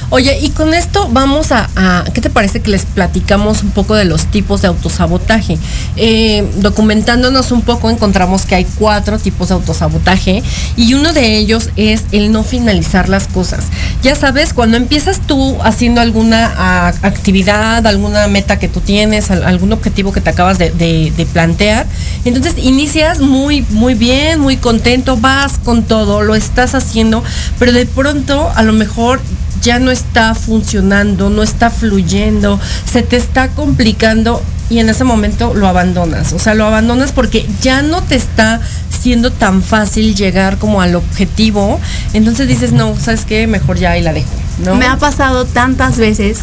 Oye, 0.10 0.40
y 0.42 0.50
con 0.52 0.74
esto 0.74 1.10
vamos 1.12 1.52
a, 1.52 1.70
¿qué 2.14 2.22
te 2.22 2.30
parece 2.30 2.62
que 2.62 2.72
les 2.72 2.86
platicamos 2.86 3.64
un 3.64 3.72
poco 3.72 3.96
de 3.96 4.06
los 4.06 4.26
tipos 4.26 4.62
de 4.62 4.68
autosabotaje? 4.70 5.58
Eh, 5.96 6.50
documentándonos 6.58 7.52
un 7.52 7.62
poco 7.62 7.90
encontramos 7.90 8.46
que 8.46 8.56
hay 8.56 8.66
cuatro 8.78 9.20
tipos 9.20 9.50
de 9.50 9.56
autosabotaje 9.56 10.44
y 10.76 10.94
uno 10.94 11.14
de 11.14 11.38
ellos 11.38 11.70
es 11.76 12.04
el 12.12 12.32
no 12.32 12.44
finalizar 12.44 13.10
las 13.10 13.28
cosas. 13.28 13.66
Ya 14.04 14.16
sabes, 14.16 14.54
cuando 14.54 14.78
empiezas 14.78 15.20
tú 15.28 15.58
haciendo 15.64 16.02
alguna 16.02 16.54
ah, 16.58 16.94
actividad, 17.02 17.86
alguna 17.86 18.28
meta 18.28 18.60
que 18.60 18.68
tú 18.68 18.80
tienes, 18.82 19.32
al- 19.32 19.44
algún 19.44 19.74
objetivo 19.74 20.12
que 20.14 20.22
te 20.22 20.30
acabas 20.30 20.58
de, 20.58 20.72
de- 20.72 21.12
de 21.16 21.26
plantear, 21.26 21.86
entonces 22.26 22.54
inicias 22.58 23.20
muy, 23.20 23.66
muy 23.72 23.94
bien, 23.94 24.40
muy 24.40 24.58
contento, 24.58 25.18
vas 25.18 25.58
con 25.64 25.84
todo, 25.84 26.22
lo 26.22 26.36
estás 26.36 26.76
haciendo, 26.76 27.24
pero 27.60 27.72
de 27.74 27.86
pronto 27.86 28.52
a 28.56 28.64
lo 28.64 28.74
mejor 28.74 29.20
ya 29.68 29.80
no 29.80 29.92
está 29.92 30.34
funcionando, 30.34 31.30
no 31.30 31.44
está 31.44 31.70
fluyendo, 31.70 32.58
se 32.90 33.02
te 33.02 33.18
está 33.18 33.50
complicando 33.50 34.42
y 34.70 34.80
en 34.80 34.88
ese 34.88 35.04
momento 35.04 35.54
lo 35.54 35.68
abandonas. 35.68 36.32
O 36.32 36.40
sea, 36.40 36.54
lo 36.54 36.66
abandonas 36.66 37.12
porque 37.12 37.46
ya 37.62 37.82
no 37.82 38.02
te 38.02 38.16
está 38.16 38.62
siendo 39.02 39.30
tan 39.30 39.62
fácil 39.62 40.16
llegar 40.16 40.58
como 40.58 40.80
al 40.82 40.96
objetivo. 40.96 41.82
Entonces 42.14 42.48
dices, 42.48 42.72
no, 42.72 42.96
¿sabes 42.98 43.26
qué? 43.26 43.46
Mejor 43.46 43.78
ya 43.78 43.92
ahí 43.92 44.02
la 44.02 44.14
dejo. 44.14 44.30
¿no? 44.64 44.76
Me 44.76 44.86
ha 44.86 44.96
pasado 44.96 45.44
tantas 45.44 45.98
veces, 45.98 46.40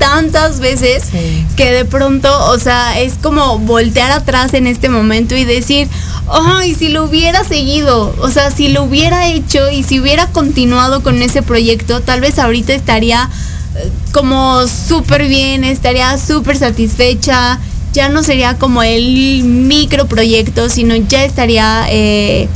tantas 0.00 0.58
veces, 0.58 1.04
Sí. 1.12 1.46
que 1.56 1.70
de 1.70 1.84
pronto, 1.84 2.28
o 2.50 2.58
sea, 2.58 2.98
es 2.98 3.14
como 3.22 3.60
voltear 3.60 4.10
atrás 4.10 4.52
en 4.54 4.66
este 4.66 4.88
momento 4.88 5.36
y 5.36 5.44
decir, 5.44 5.88
ay, 6.28 6.74
si 6.74 6.88
lo 6.88 7.04
hubiera 7.04 7.44
seguido, 7.44 8.12
o 8.20 8.30
sea, 8.30 8.50
si 8.50 8.68
lo 8.68 8.82
hubiera 8.82 9.28
hecho 9.28 9.70
y 9.70 9.84
si 9.84 10.00
hubiera 10.00 10.26
continuado 10.26 11.02
con 11.04 11.22
ese 11.22 11.42
proyecto, 11.42 12.00
tal 12.00 12.20
vez 12.20 12.38
ahorita 12.40 12.72
estaría 12.74 13.30
eh, 13.76 13.88
como 14.12 14.66
súper 14.66 15.28
bien, 15.28 15.62
estaría 15.62 16.18
súper 16.18 16.56
satisfecha, 16.56 17.60
ya 17.92 18.08
no 18.08 18.22
sería 18.24 18.56
como 18.58 18.82
el 18.82 19.44
microproyecto, 19.44 20.68
sino 20.68 20.96
ya 20.96 21.22
estaría... 21.24 21.86
eh, 21.90 22.48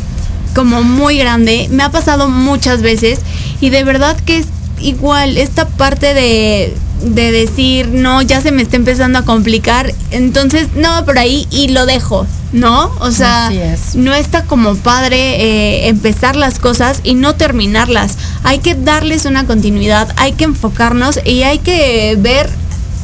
como 0.55 0.84
muy 0.84 1.18
grande. 1.18 1.66
Me 1.72 1.82
ha 1.82 1.90
pasado 1.90 2.28
muchas 2.28 2.80
veces 2.80 3.18
y 3.61 3.70
de 3.70 3.82
verdad 3.82 4.16
que 4.24 4.36
es 4.38 4.47
igual 4.80 5.36
esta 5.36 5.66
parte 5.66 6.14
de, 6.14 6.76
de 7.03 7.32
decir, 7.32 7.88
no, 7.88 8.22
ya 8.22 8.40
se 8.40 8.53
me 8.53 8.62
está 8.62 8.76
empezando 8.76 9.18
a 9.18 9.24
complicar, 9.24 9.92
entonces 10.11 10.68
no, 10.74 11.05
por 11.05 11.18
ahí 11.18 11.47
y 11.51 11.68
lo 11.68 11.86
dejo, 11.86 12.26
¿no? 12.53 12.90
O 13.01 13.11
sea, 13.11 13.51
es. 13.53 13.95
no 13.95 14.14
está 14.14 14.45
como 14.45 14.74
padre 14.76 15.16
eh, 15.16 15.88
empezar 15.88 16.36
las 16.36 16.59
cosas 16.59 17.01
y 17.03 17.14
no 17.14 17.34
terminarlas. 17.34 18.16
Hay 18.42 18.59
que 18.59 18.74
darles 18.74 19.24
una 19.24 19.47
continuidad, 19.47 20.12
hay 20.16 20.32
que 20.32 20.45
enfocarnos 20.45 21.20
y 21.24 21.42
hay 21.42 21.59
que 21.59 22.16
ver 22.18 22.49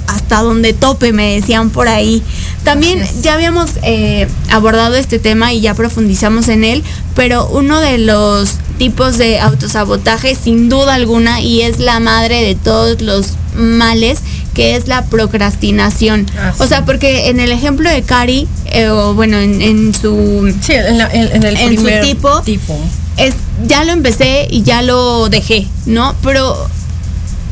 hasta 0.07 0.43
donde 0.43 0.73
tope, 0.73 1.13
me 1.13 1.37
decían 1.41 1.71
por 1.71 1.89
ahí. 1.89 2.23
También 2.65 3.07
ya 3.23 3.35
habíamos 3.35 3.71
eh, 3.83 4.29
abordado 4.51 4.97
este 4.97 5.19
tema 5.19 5.53
y 5.53 5.61
ya 5.61 5.75
profundizamos 5.75 6.49
en 6.49 6.65
él, 6.65 6.83
pero 7.15 7.47
uno 7.49 7.81
de 7.81 7.99
los 7.99 8.57
tipos 8.81 9.19
de 9.19 9.39
autosabotaje, 9.41 10.35
sin 10.35 10.71
duda 10.71 10.95
alguna, 10.95 11.43
y 11.43 11.61
es 11.61 11.79
la 11.81 12.01
madre 12.01 12.43
de 12.43 12.55
todos 12.55 13.03
los 13.03 13.27
males, 13.55 14.21
que 14.55 14.75
es 14.75 14.89
la 14.89 15.05
procrastinación. 15.05 16.27
Ah, 16.39 16.55
O 16.59 16.67
sea, 16.67 16.87
porque 16.87 17.29
en 17.29 17.41
el 17.41 17.53
ejemplo 17.53 17.91
de 17.91 18.01
Cari, 18.03 18.49
eh, 18.73 18.89
o 18.89 19.13
bueno, 19.13 19.37
en, 19.37 19.61
en 19.61 19.95
su 19.95 20.51
Sí, 20.63 20.73
en, 20.73 20.97
la- 20.97 21.11
en- 21.13 21.37
en 21.37 21.43
el 21.43 21.57
En 21.59 21.77
su 21.77 21.83
primer 21.85 22.03
tipo. 22.05 22.41
tipo. 22.41 22.79
es 23.19 23.35
ya 23.67 23.85
lo 23.85 23.93
empecé 23.93 24.47
y 24.51 24.63
ya 24.63 24.81
lo 24.81 25.29
dejé, 25.29 25.67
¿no? 25.85 26.15
Pero 26.23 26.57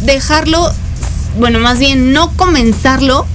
dejarlo, 0.06 0.72
bueno, 1.38 1.58
más 1.60 1.78
bien 1.78 2.12
no 2.14 2.30
comenzarlo, 2.36 3.26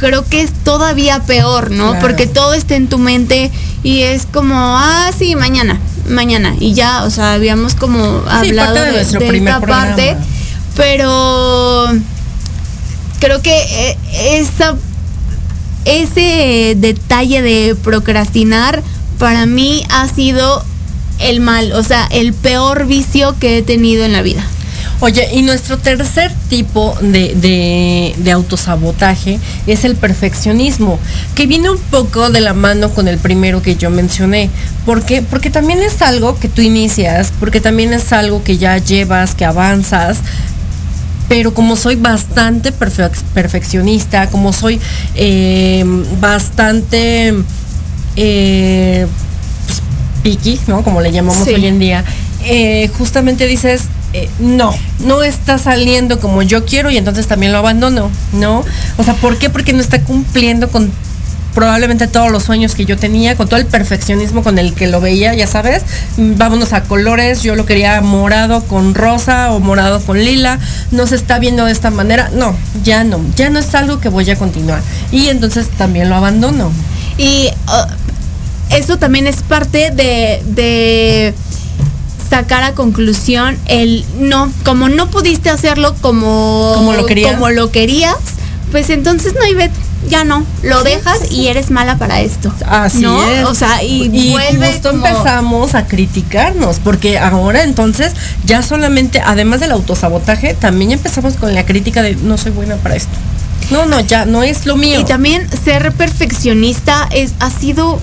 creo 0.00 0.22
que 0.28 0.42
es 0.42 0.50
todavía 0.64 1.20
peor, 1.20 1.70
¿no? 1.70 1.92
Claro. 1.92 2.00
Porque 2.06 2.26
todo 2.26 2.52
está 2.52 2.76
en 2.76 2.88
tu 2.88 2.98
mente 2.98 3.50
y 3.82 4.02
es 4.02 4.26
como, 4.26 4.54
ah, 4.58 5.10
sí, 5.18 5.34
mañana, 5.34 5.80
mañana. 6.08 6.54
Y 6.58 6.74
ya, 6.74 7.04
o 7.04 7.10
sea, 7.10 7.34
habíamos 7.34 7.74
como 7.74 8.22
hablado 8.28 8.74
de 8.74 9.00
esta 9.00 9.18
programa. 9.18 9.66
parte, 9.66 10.16
pero 10.76 11.88
creo 13.20 13.42
que 13.42 13.56
eh, 13.56 13.98
esa 14.40 14.76
ese 15.84 16.74
detalle 16.76 17.40
de 17.42 17.74
procrastinar 17.74 18.82
para 19.18 19.46
mí 19.46 19.84
ha 19.90 20.06
sido 20.06 20.62
el 21.18 21.40
mal, 21.40 21.72
o 21.72 21.82
sea, 21.82 22.06
el 22.10 22.32
peor 22.32 22.86
vicio 22.86 23.34
que 23.40 23.58
he 23.58 23.62
tenido 23.62 24.04
en 24.04 24.12
la 24.12 24.22
vida. 24.22 24.44
Oye, 25.00 25.28
y 25.32 25.42
nuestro 25.42 25.78
tercer 25.78 26.32
tipo 26.48 26.96
de, 27.00 27.34
de- 27.36 28.14
de 28.16 28.32
autosabotaje 28.32 29.38
es 29.68 29.84
el 29.84 29.94
perfeccionismo, 29.94 30.98
que 31.36 31.46
viene 31.46 31.70
un 31.70 31.78
poco 31.78 32.30
de 32.30 32.40
la 32.40 32.52
mano 32.52 32.90
con 32.90 33.06
el 33.06 33.18
primero 33.18 33.62
que 33.62 33.76
yo 33.76 33.90
mencioné. 33.90 34.50
¿Por 34.84 35.04
qué? 35.04 35.22
Porque 35.22 35.50
también 35.50 35.78
es 35.82 36.02
algo 36.02 36.36
que 36.38 36.48
tú 36.48 36.62
inicias, 36.62 37.32
porque 37.38 37.60
también 37.60 37.92
es 37.92 38.12
algo 38.12 38.42
que 38.42 38.58
ya 38.58 38.76
llevas, 38.78 39.36
que 39.36 39.44
avanzas, 39.44 40.18
pero 41.28 41.54
como 41.54 41.76
soy 41.76 41.94
bastante 41.94 42.72
perfe- 42.72 43.12
perfeccionista, 43.34 44.28
como 44.30 44.52
soy 44.52 44.80
eh, 45.14 45.84
bastante 46.20 47.34
eh, 48.16 49.06
pues, 49.66 49.82
picky, 50.24 50.58
¿no? 50.66 50.82
Como 50.82 51.00
le 51.00 51.12
llamamos 51.12 51.44
Sí. 51.46 51.54
hoy 51.54 51.66
en 51.66 51.78
día, 51.78 52.02
eh, 52.44 52.90
justamente 52.98 53.46
dices, 53.46 53.82
eh, 54.24 54.30
no, 54.38 54.74
no 55.00 55.22
está 55.22 55.58
saliendo 55.58 56.20
como 56.20 56.42
yo 56.42 56.64
quiero 56.64 56.90
y 56.90 56.96
entonces 56.96 57.26
también 57.26 57.52
lo 57.52 57.58
abandono, 57.58 58.10
¿no? 58.32 58.64
O 58.96 59.04
sea, 59.04 59.14
¿por 59.14 59.38
qué? 59.38 59.50
Porque 59.50 59.72
no 59.72 59.80
está 59.80 60.02
cumpliendo 60.02 60.68
con 60.68 60.90
probablemente 61.54 62.06
todos 62.06 62.30
los 62.30 62.44
sueños 62.44 62.74
que 62.74 62.84
yo 62.84 62.96
tenía, 62.96 63.36
con 63.36 63.48
todo 63.48 63.58
el 63.58 63.66
perfeccionismo 63.66 64.44
con 64.44 64.58
el 64.58 64.74
que 64.74 64.86
lo 64.86 65.00
veía, 65.00 65.34
ya 65.34 65.46
sabes, 65.46 65.82
Mm, 66.18 66.36
vámonos 66.36 66.72
a 66.72 66.82
colores, 66.82 67.44
yo 67.44 67.54
lo 67.54 67.64
quería 67.64 68.00
morado 68.00 68.64
con 68.64 68.94
rosa 68.94 69.52
o 69.52 69.60
morado 69.60 70.00
con 70.00 70.18
lila, 70.18 70.58
no 70.90 71.06
se 71.06 71.14
está 71.14 71.38
viendo 71.38 71.64
de 71.64 71.72
esta 71.72 71.90
manera, 71.90 72.28
no, 72.34 72.56
ya 72.82 73.04
no, 73.04 73.20
ya 73.36 73.50
no 73.50 73.60
es 73.60 73.72
algo 73.76 74.00
que 74.00 74.08
voy 74.08 74.28
a 74.30 74.36
continuar 74.36 74.82
y 75.12 75.28
entonces 75.28 75.68
también 75.70 76.08
lo 76.08 76.16
abandono. 76.16 76.72
Y 77.18 77.50
uh, 77.68 78.74
eso 78.74 78.98
también 78.98 79.28
es 79.28 79.42
parte 79.42 79.92
de, 79.92 80.42
de 80.44 81.34
sacar 82.30 82.62
a 82.62 82.74
conclusión 82.74 83.56
el 83.66 84.04
no, 84.18 84.52
como 84.64 84.88
no 84.88 85.10
pudiste 85.10 85.50
hacerlo 85.50 85.94
como, 86.00 86.72
Como 86.74 86.92
lo 86.94 87.06
quería. 87.06 87.32
como 87.32 87.48
lo 87.50 87.70
querías, 87.70 88.16
pues 88.70 88.90
entonces 88.90 89.34
no 89.34 89.42
hay 89.44 89.54
bet- 89.54 89.70
ya 90.08 90.22
no, 90.24 90.44
lo 90.62 90.84
dejas 90.84 91.30
y 91.32 91.48
eres 91.48 91.70
mala 91.70 91.96
para 91.98 92.20
esto. 92.20 92.52
Así 92.66 93.00
¿no? 93.00 93.28
es. 93.28 93.44
O 93.46 93.54
sea, 93.54 93.82
y, 93.82 94.04
y 94.12 94.32
justo 94.56 94.90
como- 94.90 95.06
empezamos 95.06 95.74
a 95.74 95.86
criticarnos, 95.86 96.78
porque 96.78 97.18
ahora 97.18 97.64
entonces 97.64 98.12
ya 98.44 98.62
solamente, 98.62 99.20
además 99.24 99.60
del 99.60 99.72
autosabotaje, 99.72 100.54
también 100.54 100.92
empezamos 100.92 101.34
con 101.34 101.54
la 101.54 101.66
crítica 101.66 102.02
de 102.02 102.14
no 102.14 102.38
soy 102.38 102.52
buena 102.52 102.76
para 102.76 102.94
esto. 102.96 103.10
No, 103.70 103.86
no, 103.86 104.00
ya 104.00 104.24
no 104.24 104.42
es 104.44 104.66
lo 104.66 104.76
mío. 104.76 105.00
Y 105.00 105.04
también 105.04 105.46
ser 105.64 105.92
perfeccionista 105.92 107.08
es, 107.10 107.32
ha 107.40 107.50
sido 107.50 107.98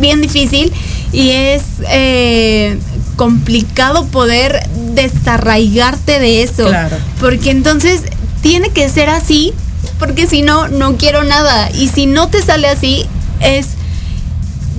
bien 0.00 0.22
difícil 0.22 0.72
y 1.12 1.30
es 1.30 1.62
eh, 1.90 2.78
complicado 3.26 4.04
poder 4.06 4.66
desarraigarte 4.94 6.18
de 6.18 6.42
eso. 6.42 6.64
Claro. 6.66 6.96
Porque 7.20 7.52
entonces 7.52 8.02
tiene 8.42 8.70
que 8.70 8.88
ser 8.88 9.08
así, 9.10 9.52
porque 10.00 10.26
si 10.26 10.42
no, 10.42 10.66
no 10.66 10.96
quiero 10.96 11.22
nada. 11.22 11.70
Y 11.70 11.86
si 11.88 12.06
no 12.06 12.26
te 12.26 12.42
sale 12.42 12.66
así, 12.66 13.06
es 13.40 13.66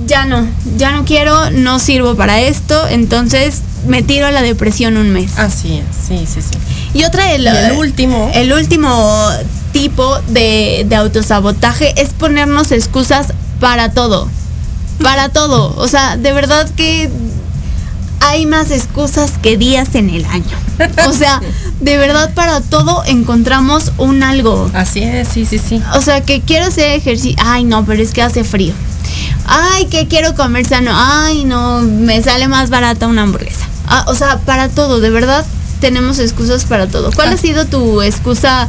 ya 0.08 0.26
no, 0.26 0.46
ya 0.78 0.92
no 0.92 1.06
quiero, 1.06 1.52
no 1.52 1.80
sirvo 1.80 2.16
para 2.16 2.42
esto, 2.42 2.86
entonces 2.90 3.62
me 3.88 4.04
tiro 4.04 4.28
a 4.28 4.32
la 4.32 4.42
depresión 4.42 4.98
un 4.98 5.12
mes. 5.12 5.38
Así 5.40 5.78
es, 5.78 5.86
sí, 6.06 6.26
sí, 6.28 6.42
sí. 6.42 6.58
Y 6.94 7.06
otra 7.06 7.28
de 7.28 7.36
Y 7.36 7.42
la- 7.44 7.68
el 7.70 7.78
último. 7.78 8.30
el 8.34 8.52
último 8.52 9.30
tipo 9.72 10.20
de, 10.28 10.86
de 10.90 10.96
autosabotaje 10.98 11.94
es 12.02 12.10
ponernos 12.10 12.74
excusas 12.74 13.28
para 13.62 13.92
todo. 13.94 14.28
Para 15.02 15.30
todo. 15.30 15.74
O 15.78 15.88
sea, 15.88 16.18
de 16.18 16.34
verdad 16.34 16.70
que 16.76 17.10
hay 18.26 18.46
más 18.46 18.72
excusas 18.72 19.32
que 19.42 19.58
días 19.58 19.96
en 19.96 20.10
el 20.10 20.26
año. 20.26 20.58
O 21.08 21.14
sea, 21.14 21.40
de 21.82 21.98
verdad 21.98 22.34
para 22.34 22.62
todo 22.62 23.04
encontramos 23.06 23.92
un 23.98 24.24
algo. 24.24 24.70
Así 24.74 25.04
es, 25.04 25.28
sí, 25.28 25.46
sí, 25.46 25.60
sí. 25.60 25.82
O 25.96 26.02
sea, 26.02 26.22
que 26.22 26.42
quiero 26.42 26.66
hacer 26.66 26.92
ejercicio. 26.92 27.38
Ay, 27.46 27.64
no, 27.64 27.86
pero 27.86 28.02
es 28.02 28.12
que 28.12 28.22
hace 28.22 28.44
frío. 28.44 28.74
Ay, 29.46 29.86
que 29.88 30.08
quiero 30.08 30.36
comer 30.36 30.66
sano. 30.66 30.92
Ay, 30.94 31.44
no, 31.44 31.82
me 31.82 32.22
sale 32.24 32.48
más 32.48 32.70
barata 32.70 33.08
una 33.08 33.24
hamburguesa. 33.24 33.68
Ah, 33.88 34.06
o 34.08 34.16
sea, 34.16 34.40
para 34.40 34.70
todo, 34.70 35.00
de 35.00 35.10
verdad 35.10 35.46
tenemos 35.82 36.18
excusas 36.20 36.64
para 36.66 36.88
todo. 36.88 37.12
¿Cuál 37.12 37.30
Ah. 37.30 37.34
ha 37.34 37.38
sido 37.38 37.66
tu 37.66 38.02
excusa 38.02 38.68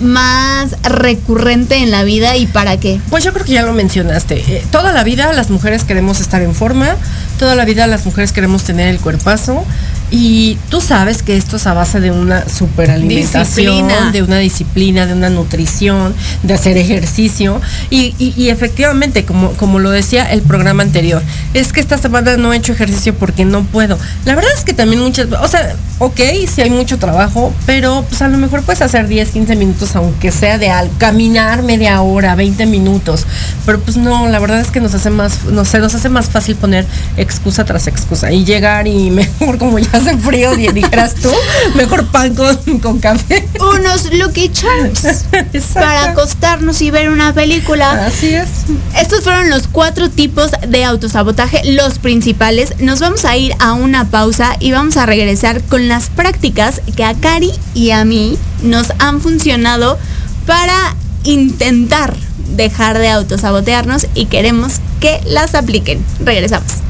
más 0.00 0.76
recurrente 0.82 1.76
en 1.76 1.90
la 1.90 2.02
vida 2.02 2.36
y 2.36 2.46
para 2.46 2.78
qué? 2.78 3.00
Pues 3.10 3.24
yo 3.24 3.32
creo 3.32 3.44
que 3.44 3.52
ya 3.52 3.62
lo 3.62 3.72
mencionaste. 3.72 4.36
Eh, 4.36 4.66
toda 4.70 4.92
la 4.92 5.04
vida 5.04 5.32
las 5.32 5.50
mujeres 5.50 5.84
queremos 5.84 6.20
estar 6.20 6.42
en 6.42 6.54
forma, 6.54 6.96
toda 7.38 7.54
la 7.54 7.64
vida 7.64 7.86
las 7.86 8.06
mujeres 8.06 8.32
queremos 8.32 8.64
tener 8.64 8.88
el 8.88 8.98
cuerpazo 8.98 9.64
Y 10.10 10.58
tú 10.70 10.80
sabes 10.80 11.22
que 11.22 11.36
esto 11.36 11.56
es 11.56 11.66
a 11.66 11.72
base 11.74 12.00
de 12.00 12.10
una 12.10 12.48
superalimentación, 12.48 13.44
Disciplina. 13.44 14.10
de 14.10 14.22
una 14.22 14.38
disciplina, 14.38 15.06
de 15.06 15.12
una 15.12 15.30
nutrición, 15.30 16.14
de 16.42 16.54
hacer 16.54 16.76
ejercicio. 16.76 17.60
Y, 17.90 18.14
y- 18.18 18.34
y 18.36 18.48
efectivamente, 18.50 19.24
como, 19.24 19.52
como 19.52 19.78
lo 19.78 19.90
decía 19.90 20.24
el 20.32 20.42
programa 20.42 20.82
anterior, 20.82 21.22
es 21.54 21.72
que 21.72 21.80
esta 21.80 21.96
semana 21.98 22.36
no 22.36 22.52
he 22.52 22.56
hecho 22.56 22.72
ejercicio 22.72 23.14
porque 23.14 23.44
no 23.44 23.62
puedo. 23.64 23.98
La 24.24 24.34
verdad 24.34 24.50
es 24.56 24.64
que 24.64 24.72
también 24.72 25.00
muchas, 25.02 25.28
o 25.32 25.48
sea, 25.48 25.74
ok, 25.98 26.20
si 26.52 26.60
hay 26.62 26.70
mucho 26.70 26.98
trabajo, 26.98 27.52
pero 27.66 28.04
pues 28.08 28.20
a 28.22 28.28
lo 28.28 28.38
mejor 28.38 28.62
puedes 28.62 28.82
hacer 28.82 29.06
10, 29.06 29.30
15 29.30 29.54
minutos, 29.56 29.94
aunque 29.96 30.32
sea 30.32 30.58
de 30.58 30.70
algo, 30.70 30.92
caminar 30.98 31.62
media 31.62 32.00
hora, 32.02 32.34
20 32.34 32.66
minutos. 32.66 33.26
Pero 33.64 33.78
pues 33.80 33.96
no, 33.96 34.28
la 34.28 34.38
verdad 34.40 34.60
es 34.60 34.70
que 34.72 34.80
nos 34.80 34.94
hace 34.94 35.10
más, 35.10 35.44
no 35.44 35.64
sé, 35.64 35.78
nos 35.78 35.94
hace 35.94 36.08
más 36.08 36.30
fácil 36.30 36.56
poner 36.56 36.84
excusa 37.16 37.64
tras 37.64 37.86
excusa 37.86 38.32
y 38.32 38.44
llegar 38.44 38.88
y 38.88 39.10
mejor 39.10 39.58
como 39.58 39.78
ya 39.78 39.99
hace 40.00 40.16
frío, 40.16 40.54
dijeras 40.56 41.14
tú, 41.14 41.30
mejor 41.74 42.06
pan 42.06 42.34
con, 42.34 42.56
con 42.80 42.98
café. 42.98 43.46
Unos 43.60 44.12
Lucky 44.12 44.50
Charms 44.50 45.02
para 45.74 46.10
acostarnos 46.10 46.80
y 46.80 46.90
ver 46.90 47.10
una 47.10 47.32
película. 47.34 48.06
Así 48.06 48.34
es. 48.34 48.48
Estos 48.98 49.22
fueron 49.22 49.50
los 49.50 49.68
cuatro 49.68 50.10
tipos 50.10 50.50
de 50.66 50.84
autosabotaje, 50.84 51.62
los 51.72 51.98
principales. 51.98 52.74
Nos 52.80 53.00
vamos 53.00 53.24
a 53.24 53.36
ir 53.36 53.54
a 53.58 53.72
una 53.72 54.10
pausa 54.10 54.56
y 54.58 54.72
vamos 54.72 54.96
a 54.96 55.06
regresar 55.06 55.62
con 55.62 55.88
las 55.88 56.08
prácticas 56.08 56.80
que 56.96 57.04
a 57.04 57.14
Cari 57.14 57.52
y 57.74 57.90
a 57.90 58.04
mí 58.04 58.38
nos 58.62 58.92
han 58.98 59.20
funcionado 59.20 59.98
para 60.46 60.96
intentar 61.24 62.14
dejar 62.56 62.98
de 62.98 63.08
autosabotearnos 63.10 64.06
y 64.14 64.26
queremos 64.26 64.80
que 65.00 65.20
las 65.26 65.54
apliquen. 65.54 66.04
Regresamos. 66.24 66.89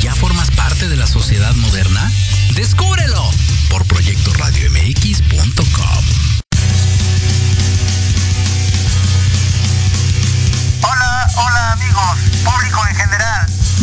ya 0.00 0.14
formas 0.14 0.50
parte 0.50 0.88
de 0.88 0.96
la 0.96 1.06
sociedad 1.06 1.54
moderna? 1.54 2.10
Descúbrelo 2.54 3.30
por 3.68 3.84
proyectoradiomx.com. 3.86 6.04
Hola, 10.82 11.28
hola 11.36 11.72
amigos, 11.72 12.18
público 12.44 12.80
en 12.88 12.96
general. 12.96 13.53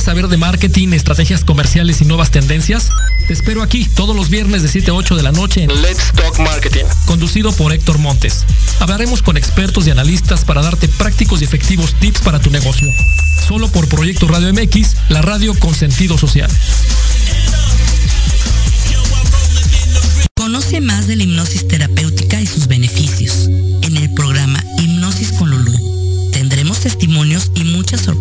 ¿Quieres 0.00 0.18
saber 0.18 0.28
de 0.28 0.38
marketing, 0.38 0.94
estrategias 0.94 1.44
comerciales 1.44 2.00
y 2.00 2.06
nuevas 2.06 2.30
tendencias? 2.30 2.88
Te 3.26 3.34
espero 3.34 3.60
aquí 3.60 3.84
todos 3.84 4.16
los 4.16 4.30
viernes 4.30 4.62
de 4.62 4.68
7 4.70 4.92
a 4.92 4.94
8 4.94 5.14
de 5.14 5.22
la 5.22 5.30
noche 5.30 5.64
en 5.64 5.82
Let's 5.82 6.10
Talk 6.14 6.38
Marketing. 6.38 6.86
conducido 7.04 7.52
por 7.52 7.70
Héctor 7.70 7.98
Montes. 7.98 8.46
Hablaremos 8.78 9.20
con 9.20 9.36
expertos 9.36 9.86
y 9.86 9.90
analistas 9.90 10.46
para 10.46 10.62
darte 10.62 10.88
prácticos 10.88 11.42
y 11.42 11.44
efectivos 11.44 11.92
tips 12.00 12.20
para 12.20 12.40
tu 12.40 12.48
negocio. 12.48 12.88
Solo 13.46 13.70
por 13.70 13.88
Proyecto 13.88 14.26
Radio 14.26 14.50
MX, 14.54 14.96
la 15.10 15.20
radio 15.20 15.54
con 15.58 15.74
sentido 15.74 16.16
social. 16.16 16.50
Conoce 20.34 20.80
más 20.80 21.08
de 21.08 21.16
la 21.16 21.24
hipnosis 21.24 21.68
terapéutica 21.68 22.40
y 22.40 22.46
sus 22.46 22.68
beneficios. 22.68 23.50
En 23.82 23.98
el 23.98 24.10
programa 24.14 24.64
Hipnosis 24.78 25.32
con 25.32 25.50
Lulú 25.50 26.30
tendremos 26.32 26.80
testimonios 26.80 27.52
y 27.54 27.64
muchas 27.64 28.00
sorpresas 28.00 28.19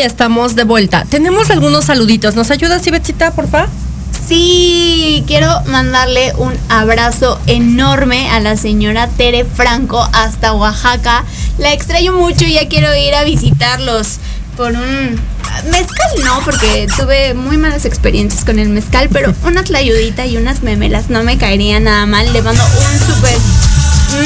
Y 0.00 0.02
estamos 0.02 0.56
de 0.56 0.64
vuelta. 0.64 1.04
Tenemos 1.04 1.50
algunos 1.50 1.84
saluditos. 1.84 2.34
¿Nos 2.34 2.50
ayudas, 2.50 2.86
Ivetsita, 2.86 3.32
por 3.32 3.50
favor? 3.50 3.68
Sí, 4.26 5.22
quiero 5.26 5.60
mandarle 5.66 6.32
un 6.38 6.54
abrazo 6.70 7.38
enorme 7.46 8.30
a 8.30 8.40
la 8.40 8.56
señora 8.56 9.08
Tere 9.08 9.44
Franco 9.44 10.00
hasta 10.14 10.54
Oaxaca. 10.54 11.26
La 11.58 11.74
extraño 11.74 12.14
mucho 12.14 12.46
y 12.46 12.54
ya 12.54 12.66
quiero 12.66 12.94
ir 12.96 13.14
a 13.14 13.24
visitarlos 13.24 14.20
por 14.56 14.72
un 14.72 15.20
mezcal 15.70 16.10
no, 16.24 16.40
porque 16.46 16.88
tuve 16.96 17.34
muy 17.34 17.58
malas 17.58 17.84
experiencias 17.84 18.46
con 18.46 18.58
el 18.58 18.70
mezcal, 18.70 19.10
pero 19.12 19.34
una 19.44 19.64
tlayudita 19.64 20.24
y 20.24 20.38
unas 20.38 20.62
memelas 20.62 21.10
no 21.10 21.24
me 21.24 21.36
caería 21.36 21.78
nada 21.78 22.06
mal. 22.06 22.32
Le 22.32 22.40
mando 22.40 22.64
un 22.64 23.14
súper 23.14 23.36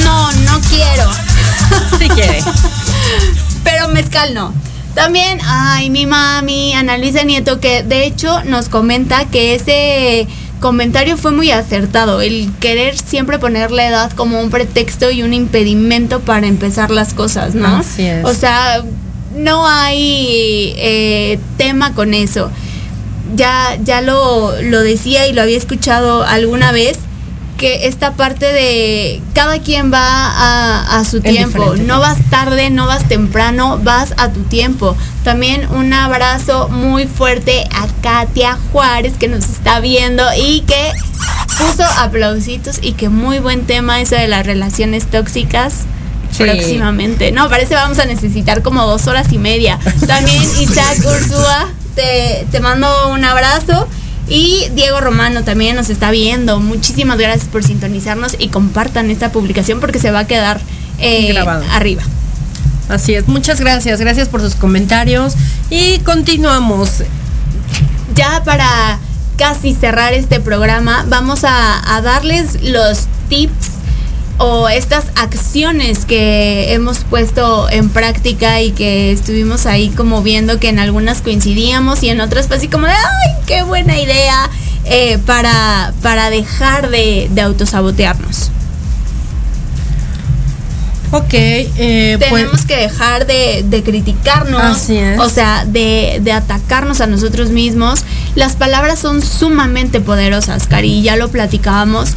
No, 0.05 0.31
no 0.31 0.61
quiero. 0.69 1.11
Sí 1.99 2.09
quiere. 2.11 2.45
Pero 3.65 3.89
mezcal 3.89 4.35
no. 4.35 4.53
También, 4.95 5.41
ay, 5.45 5.91
mi 5.91 6.07
mami, 6.07 6.73
Ana 6.75 6.99
Luisa 6.99 7.25
Nieto, 7.25 7.61
que 7.61 7.83
de 7.83 8.07
hecho 8.07 8.45
nos 8.45 8.69
comenta 8.69 9.25
que 9.27 9.55
ese 9.55 10.29
comentario 10.61 11.17
fue 11.17 11.33
muy 11.33 11.51
acertado. 11.51 12.21
El 12.21 12.51
querer 12.61 12.97
siempre 12.97 13.39
poner 13.39 13.71
la 13.71 13.89
edad 13.89 14.13
como 14.13 14.41
un 14.41 14.51
pretexto 14.51 15.11
y 15.11 15.23
un 15.23 15.35
impedimento 15.35 16.21
para 16.21 16.47
empezar 16.47 16.91
las 16.91 17.13
cosas, 17.13 17.55
¿no? 17.55 17.67
Así 17.67 18.07
es. 18.07 18.25
O 18.25 18.33
sea, 18.33 18.85
no 19.37 19.67
hay 19.69 20.75
eh, 20.77 21.39
tema 21.59 21.93
con 21.95 22.15
eso. 22.15 22.51
Ya, 23.35 23.77
ya 23.83 24.01
lo, 24.01 24.55
lo 24.63 24.81
decía 24.81 25.27
y 25.27 25.33
lo 25.33 25.43
había 25.43 25.59
escuchado 25.59 26.23
alguna 26.23 26.71
vez 26.71 26.99
que 27.65 27.87
esta 27.87 28.13
parte 28.13 28.45
de 28.45 29.23
cada 29.33 29.59
quien 29.59 29.91
va 29.91 29.99
a, 29.99 30.99
a 30.99 31.05
su 31.07 31.23
tiempo, 31.23 31.77
no 31.77 31.99
vas 31.99 32.19
tarde, 32.29 32.69
no 32.69 32.87
vas 32.87 33.09
temprano, 33.09 33.81
vas 33.83 34.13
a 34.19 34.29
tu 34.29 34.43
tiempo. 34.43 34.95
También 35.23 35.67
un 35.71 35.95
abrazo 35.95 36.69
muy 36.69 37.07
fuerte 37.07 37.67
a 37.75 37.87
Katia 38.03 38.59
Juárez 38.71 39.15
que 39.19 39.29
nos 39.29 39.49
está 39.49 39.81
viendo 39.81 40.23
y 40.37 40.61
que 40.67 40.93
puso 41.57 41.85
aplausitos 42.01 42.81
y 42.83 42.93
que 42.93 43.09
muy 43.09 43.39
buen 43.39 43.65
tema 43.65 43.99
eso 44.03 44.15
de 44.15 44.29
las 44.29 44.45
relaciones 44.45 45.07
tóxicas. 45.07 45.87
Sí. 46.33 46.43
Próximamente. 46.43 47.33
No, 47.33 47.49
parece 47.49 47.77
vamos 47.77 47.99
a 47.99 48.05
necesitar 48.05 48.61
como 48.61 48.85
dos 48.87 49.07
horas 49.07 49.33
y 49.33 49.39
media. 49.39 49.79
También 50.07 50.43
Isaac 50.61 50.99
Ursúa, 50.99 51.71
te, 51.95 52.47
te 52.51 52.61
mando 52.61 53.09
un 53.09 53.25
abrazo. 53.25 53.89
Y 54.29 54.69
Diego 54.75 55.01
Romano 55.01 55.45
también 55.45 55.77
nos 55.77 55.91
está 55.91 56.11
viendo. 56.11 56.59
Muchísimas 56.61 57.19
gracias 57.19 57.49
por 57.49 57.63
sintonizarnos 57.63 58.37
y 58.39 58.49
compartan 58.49 59.11
esta 59.11 59.33
publicación 59.33 59.81
porque 59.81 59.99
se 59.99 60.11
va 60.11 60.21
a 60.21 60.27
quedar 60.27 60.61
eh, 60.99 61.33
Grabado. 61.33 61.65
arriba. 61.73 62.03
Así 62.89 63.15
es, 63.15 63.29
muchas 63.29 63.61
gracias, 63.61 63.99
gracias 63.99 64.29
por 64.29 64.41
sus 64.43 64.55
comentarios 64.55 65.35
y 65.71 65.99
continuamos. 66.01 67.03
Ya 68.15 68.45
para 68.45 68.99
casi 69.37 69.75
cerrar 69.75 70.13
este 70.13 70.39
programa, 70.41 71.05
vamos 71.09 71.45
a, 71.45 71.97
a 71.97 72.03
darles 72.03 72.63
los 72.63 73.07
tips 73.29 73.74
o 74.39 74.69
estas 74.69 75.05
acciones 75.15 76.05
que 76.05 76.73
hemos 76.73 76.99
puesto 77.05 77.71
en 77.71 77.89
práctica 77.89 78.61
y 78.61 78.73
que 78.73 79.13
estuvimos 79.13 79.67
ahí 79.67 79.91
como 79.91 80.23
viendo 80.23 80.59
que 80.59 80.69
en 80.69 80.79
algunas 80.79 81.23
coincidíamos 81.23 82.03
y 82.03 82.09
en 82.09 82.21
otras 82.21 82.49
fue 82.49 82.57
así 82.57 82.69
como 82.69 82.87
de, 82.87 82.93
ay, 82.93 83.35
qué 83.47 83.63
buena 83.63 83.99
idea 83.99 84.51
eh, 84.85 85.19
para, 85.25 85.93
para 86.03 86.31
dejar 86.31 86.91
de, 86.91 87.29
de 87.31 87.41
autosabotearnos. 87.41 88.51
Ok, 91.13 91.33
eh, 91.33 92.17
pues, 92.19 92.31
Tenemos 92.33 92.65
que 92.65 92.77
dejar 92.77 93.27
de, 93.29 93.65
de 93.69 93.85
criticarnos, 93.85 94.61
Así 94.61 94.97
es. 94.97 95.21
o 95.21 95.29
sea, 95.29 95.65
de, 95.65 96.19
de 96.21 96.33
atacarnos 96.33 97.01
a 97.01 97.07
nosotros 97.07 97.51
mismos. 97.51 98.01
Las 98.35 98.57
palabras 98.57 98.99
son 98.99 99.23
sumamente 99.23 100.01
poderosas, 100.01 100.67
Cari, 100.67 101.03
ya 101.03 101.15
lo 101.15 101.29
platicábamos. 101.29 102.15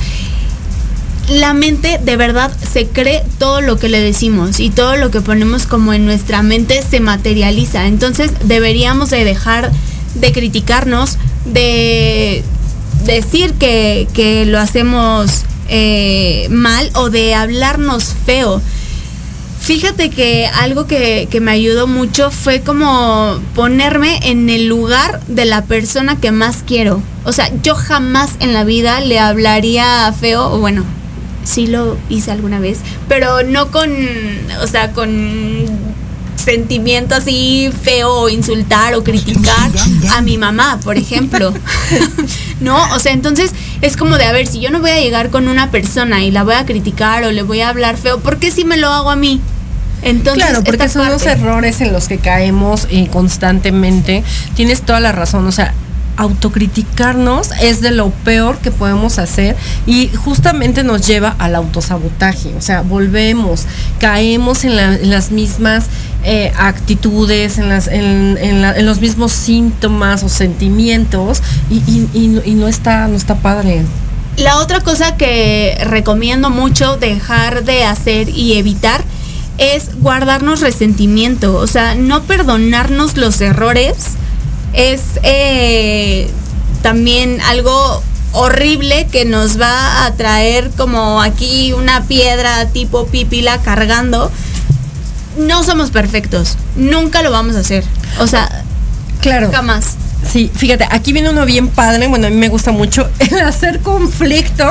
La 1.29 1.53
mente 1.53 1.99
de 2.01 2.15
verdad 2.15 2.51
se 2.71 2.87
cree 2.87 3.21
todo 3.37 3.59
lo 3.59 3.77
que 3.77 3.89
le 3.89 3.99
decimos 3.99 4.61
y 4.61 4.69
todo 4.69 4.95
lo 4.95 5.11
que 5.11 5.19
ponemos 5.19 5.65
como 5.65 5.91
en 5.91 6.05
nuestra 6.05 6.41
mente 6.41 6.81
se 6.89 7.01
materializa. 7.01 7.87
Entonces 7.87 8.31
deberíamos 8.45 9.09
de 9.09 9.25
dejar 9.25 9.71
de 10.15 10.31
criticarnos, 10.31 11.17
de 11.45 12.43
decir 13.05 13.53
que, 13.55 14.45
lo 14.47 14.57
hacemos 14.57 15.43
eh, 15.67 16.47
mal 16.49 16.89
o 16.95 17.09
de 17.09 17.35
hablarnos 17.35 18.15
feo. 18.25 18.61
Fíjate 19.59 20.09
que 20.09 20.47
algo 20.47 20.87
que, 20.87 21.27
que 21.29 21.41
me 21.41 21.51
ayudó 21.51 21.87
mucho 21.87 22.31
fue 22.31 22.61
como 22.61 23.41
ponerme 23.53 24.17
en 24.23 24.49
el 24.49 24.67
lugar 24.67 25.19
de 25.27 25.43
la 25.43 25.65
persona 25.65 26.15
que 26.21 26.31
más 26.31 26.63
quiero. 26.65 27.01
O 27.25 27.33
sea, 27.33 27.51
yo 27.63 27.75
jamás 27.75 28.35
en 28.39 28.53
la 28.53 28.63
vida 28.63 29.01
le 29.01 29.19
hablaría 29.19 30.13
feo, 30.17 30.53
o 30.53 30.59
bueno, 30.59 30.85
sí 31.47 31.67
lo 31.67 31.97
hice 32.09 32.31
alguna 32.31 32.59
vez, 32.59 32.79
pero 33.07 33.43
no 33.43 33.71
con, 33.71 33.89
o 34.61 34.67
sea, 34.67 34.91
con 34.91 35.65
sentimiento 36.35 37.15
así 37.15 37.69
feo 37.83 38.09
o 38.09 38.29
insultar 38.29 38.95
o 38.95 39.03
criticar 39.03 39.71
a 40.11 40.21
mi 40.21 40.37
mamá, 40.37 40.79
por 40.83 40.97
ejemplo. 40.97 41.53
no, 42.61 42.77
o 42.95 42.99
sea, 42.99 43.11
entonces 43.11 43.51
es 43.81 43.97
como 43.97 44.17
de, 44.17 44.25
a 44.25 44.31
ver, 44.31 44.47
si 44.47 44.59
yo 44.59 44.69
no 44.69 44.79
voy 44.79 44.91
a 44.91 44.99
llegar 44.99 45.29
con 45.29 45.47
una 45.47 45.71
persona 45.71 46.23
y 46.23 46.31
la 46.31 46.43
voy 46.43 46.55
a 46.55 46.65
criticar 46.65 47.23
o 47.23 47.31
le 47.31 47.43
voy 47.43 47.61
a 47.61 47.69
hablar 47.69 47.97
feo, 47.97 48.19
¿por 48.19 48.37
qué 48.37 48.51
si 48.51 48.65
me 48.65 48.77
lo 48.77 48.89
hago 48.89 49.09
a 49.09 49.15
mí? 49.15 49.41
Entonces, 50.03 50.43
claro, 50.43 50.63
porque 50.63 50.87
son 50.89 51.09
los 51.09 51.25
errores 51.25 51.81
en 51.81 51.91
los 51.91 52.07
que 52.07 52.17
caemos 52.19 52.87
eh, 52.91 53.07
constantemente. 53.11 54.23
Tienes 54.55 54.81
toda 54.81 54.99
la 54.99 55.11
razón, 55.11 55.47
o 55.47 55.51
sea, 55.51 55.73
autocriticarnos 56.17 57.51
es 57.61 57.81
de 57.81 57.91
lo 57.91 58.09
peor 58.09 58.57
que 58.57 58.71
podemos 58.71 59.19
hacer 59.19 59.55
y 59.85 60.09
justamente 60.09 60.83
nos 60.83 61.05
lleva 61.07 61.35
al 61.39 61.55
autosabotaje, 61.55 62.53
o 62.57 62.61
sea, 62.61 62.81
volvemos, 62.81 63.65
caemos 63.99 64.63
en, 64.63 64.75
la- 64.75 64.95
en 64.95 65.09
las 65.09 65.31
mismas 65.31 65.85
eh, 66.23 66.51
actitudes, 66.57 67.57
en, 67.57 68.85
los 68.85 68.99
mismos 68.99 69.31
síntomas 69.31 70.23
o 70.23 70.29
sentimientos 70.29 71.41
y, 71.69 72.07
y 72.13 72.53
no 72.55 72.67
está, 72.67 73.07
no 73.07 73.15
está 73.15 73.35
padre. 73.35 73.83
La 74.37 74.57
otra 74.57 74.81
cosa 74.81 75.15
que 75.17 75.77
recomiendo 75.85 76.49
mucho 76.49 76.97
dejar 76.97 77.63
de 77.63 77.85
hacer 77.85 78.29
y 78.29 78.53
evitar 78.57 79.03
es 79.57 79.99
guardarnos 79.99 80.61
resentimiento, 80.61 81.55
o 81.55 81.65
sea, 81.65 81.95
no 81.95 82.21
perdonarnos 82.23 83.17
los 83.17 83.41
errores 83.41 83.95
es 84.73 85.01
eh, 85.23 86.29
también 86.81 87.39
algo 87.41 88.03
horrible 88.33 89.07
que 89.11 89.25
nos 89.25 89.59
va 89.59 90.05
a 90.05 90.13
traer 90.13 90.69
como 90.77 91.21
aquí 91.21 91.73
una 91.73 92.03
piedra 92.03 92.67
tipo 92.67 93.07
pipila 93.07 93.59
cargando. 93.61 94.31
No 95.37 95.63
somos 95.63 95.91
perfectos, 95.91 96.57
nunca 96.75 97.21
lo 97.21 97.31
vamos 97.31 97.55
a 97.55 97.59
hacer, 97.59 97.83
o 98.19 98.27
sea, 98.27 98.63
Claro. 99.21 99.51
jamás. 99.51 99.95
Sí, 100.31 100.51
fíjate, 100.53 100.87
aquí 100.89 101.13
viene 101.13 101.29
uno 101.29 101.45
bien 101.45 101.67
padre, 101.69 102.07
bueno, 102.07 102.27
a 102.27 102.29
mí 102.29 102.35
me 102.35 102.49
gusta 102.49 102.71
mucho 102.71 103.07
el 103.19 103.39
hacer 103.41 103.79
conflicto 103.81 104.65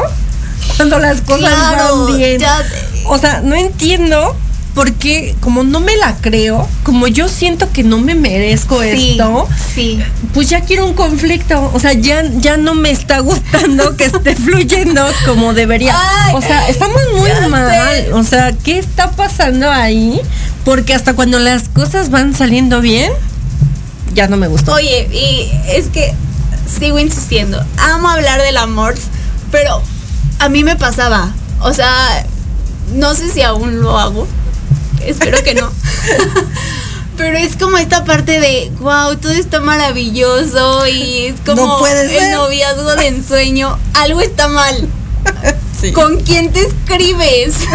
cuando 0.77 0.99
las 0.99 1.21
cosas 1.21 1.49
Claro, 1.51 2.07
van 2.07 2.17
bien. 2.19 2.39
ya- 2.41 2.63
O 3.07 3.17
sea, 3.19 3.41
no 3.43 3.55
entiendo 3.55 4.37
por 4.77 4.93
qué, 4.93 5.35
como 5.41 5.64
no 5.64 5.81
me 5.81 5.97
la 5.97 6.16
creo, 6.18 6.68
como 6.83 7.09
yo 7.09 7.29
siento 7.29 7.72
que 7.72 7.83
no 7.83 7.97
me 7.97 8.14
merezco 8.14 8.83
Sí, 8.83 9.12
esto, 9.12 9.49
sí. 9.74 9.99
pues 10.35 10.51
ya 10.51 10.61
quiero 10.61 10.85
un 10.85 10.93
conflicto. 10.93 11.70
O 11.72 11.81
sea, 11.81 11.95
ya, 11.95 12.22
ya 12.41 12.59
no 12.59 12.74
me 12.74 12.91
está 12.91 13.20
gustando 13.20 13.97
que 13.97 14.05
esté 14.05 14.37
fluyendo 14.37 15.03
como 15.24 15.55
debería. 15.55 15.97
Ay, 15.97 16.35
o 16.35 16.43
sea, 16.43 16.68
estamos 16.68 17.01
muy 17.16 17.31
mal. 17.49 17.70
sé. 17.70 18.12
O 18.12 18.22
sea, 18.22 18.53
¿qué 18.53 18.79
está 18.79 19.12
pasando 19.12 19.70
ahí? 19.70 20.20
Porque 20.62 20.93
hasta 20.93 21.14
cuando 21.14 21.39
las 21.39 21.70
cosas 21.70 22.11
van 22.11 22.35
saliendo 22.35 22.83
bien, 22.83 23.11
ya 24.12 24.29
no 24.29 24.37
me 24.37 24.47
gustó. 24.47 24.74
Oye, 24.74 25.09
y 25.11 25.51
es 25.74 25.87
que 25.89 26.12
sigo 26.79 26.99
insistiendo, 26.99 27.64
amo 27.79 28.11
hablar 28.11 28.43
del 28.43 28.59
amor, 28.59 28.95
pero 29.51 29.81
a 30.39 30.51
mí 30.51 30.64
me 30.64 30.77
pasaba, 30.77 31.33
o 31.62 31.72
sea, 31.72 32.27
no 32.95 33.14
sé 33.14 33.31
si 33.31 33.41
aún 33.41 33.81
lo 33.81 33.97
hago, 33.99 34.27
espero 35.07 35.43
que 35.43 35.55
no. 35.55 35.71
Pero 37.17 37.39
es 37.39 37.57
como 37.57 37.79
esta 37.79 38.05
parte 38.05 38.41
de, 38.41 38.71
wow, 38.79 39.17
todo 39.17 39.33
está 39.33 39.61
maravilloso 39.61 40.87
y 40.87 41.27
es 41.27 41.41
como 41.47 41.67
No 41.67 41.87
el 41.87 42.33
noviazgo 42.33 42.95
de 42.97 43.07
ensueño. 43.07 43.79
Algo 43.95 44.21
está 44.21 44.49
mal. 44.49 44.89
Sí. 45.79 45.93
¿Con 45.93 46.23
quién 46.23 46.53
te 46.55 46.61
escribes? 46.61 47.53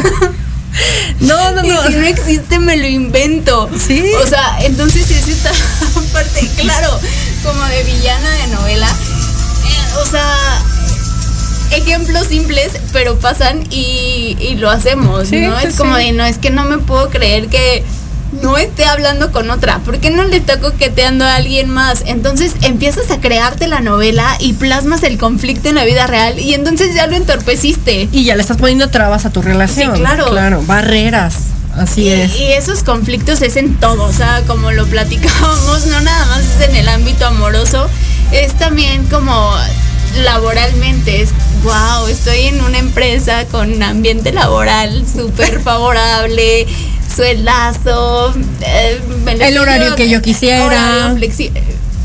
No, 1.19 1.51
no, 1.51 1.63
Y 1.63 1.69
no. 1.69 1.83
si 1.85 1.93
no 1.95 2.05
existe, 2.05 2.57
me 2.57 2.77
lo 2.77 2.87
invento. 2.87 3.69
Sí. 3.77 4.11
O 4.23 4.25
sea, 4.25 4.57
entonces 4.61 5.11
es 5.11 5.27
esta 5.27 5.51
parte, 6.13 6.49
claro, 6.57 6.99
como 7.43 7.63
de 7.65 7.83
villana 7.83 8.29
de 8.31 8.47
novela. 8.47 8.87
Eh, 8.87 10.01
o 10.01 10.05
sea, 10.09 10.63
ejemplos 11.71 12.27
simples, 12.27 12.71
pero 12.93 13.17
pasan 13.19 13.63
y, 13.69 14.37
y 14.39 14.55
lo 14.55 14.69
hacemos, 14.69 15.27
Sí, 15.27 15.41
¿no? 15.41 15.59
sí, 15.59 15.67
es 15.67 15.75
como 15.75 15.95
sí. 15.97 16.05
de, 16.05 16.11
no, 16.13 16.25
es 16.25 16.37
que 16.37 16.49
no 16.49 16.65
me 16.65 16.77
puedo 16.77 17.09
creer 17.09 17.47
que 17.47 17.83
no 18.41 18.57
esté 18.57 18.85
hablando 18.85 19.31
con 19.33 19.49
otra. 19.51 19.79
¿Por 19.79 19.99
qué 19.99 20.09
no 20.09 20.23
le 20.23 20.37
está 20.37 20.59
coqueteando 20.59 21.25
a 21.25 21.35
alguien 21.35 21.69
más? 21.69 22.03
Entonces 22.05 22.53
empiezas 22.61 23.11
a 23.11 23.19
crearte 23.19 23.67
la 23.67 23.81
novela 23.81 24.37
y 24.39 24.53
plasmas 24.53 25.03
el 25.03 25.17
conflicto 25.17 25.67
en 25.67 25.75
la 25.75 25.83
vida 25.83 26.07
real 26.07 26.39
y 26.39 26.53
entonces 26.53 26.95
ya 26.95 27.07
lo 27.07 27.15
entorpeciste. 27.17 28.07
Y 28.11 28.23
ya 28.23 28.35
le 28.35 28.41
estás 28.41 28.57
poniendo 28.57 28.89
trabas 28.89 29.25
a 29.25 29.31
tu 29.31 29.41
relación. 29.41 29.93
Sí, 29.95 29.99
claro. 29.99 30.29
Claro, 30.29 30.63
barreras. 30.65 31.35
Así 31.75 32.03
y, 32.03 32.09
es. 32.09 32.35
y 32.37 32.51
esos 32.51 32.83
conflictos 32.83 33.41
es 33.41 33.55
en 33.55 33.75
todo, 33.75 34.03
o 34.03 34.11
sea, 34.13 34.41
como 34.45 34.71
lo 34.71 34.85
platicábamos, 34.87 35.85
no 35.87 36.01
nada 36.01 36.25
más 36.27 36.39
es 36.41 36.69
en 36.69 36.75
el 36.75 36.87
ámbito 36.89 37.25
amoroso, 37.25 37.89
es 38.33 38.53
también 38.55 39.05
como 39.05 39.53
laboralmente, 40.17 41.21
es 41.21 41.29
wow, 41.63 42.07
estoy 42.07 42.47
en 42.47 42.61
una 42.61 42.77
empresa 42.79 43.45
con 43.45 43.81
ambiente 43.83 44.31
laboral 44.31 45.05
súper 45.07 45.59
favorable, 45.61 46.65
sueldazo, 47.13 48.33
eh, 48.61 49.01
El 49.39 49.57
horario 49.57 49.95
que 49.95 50.09
yo 50.09 50.21
quisiera. 50.21 50.65
horario 50.65 51.17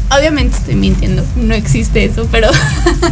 Obviamente 0.09 0.57
estoy 0.57 0.76
mintiendo, 0.76 1.24
no 1.34 1.52
existe 1.54 2.04
eso, 2.04 2.28
pero... 2.30 2.48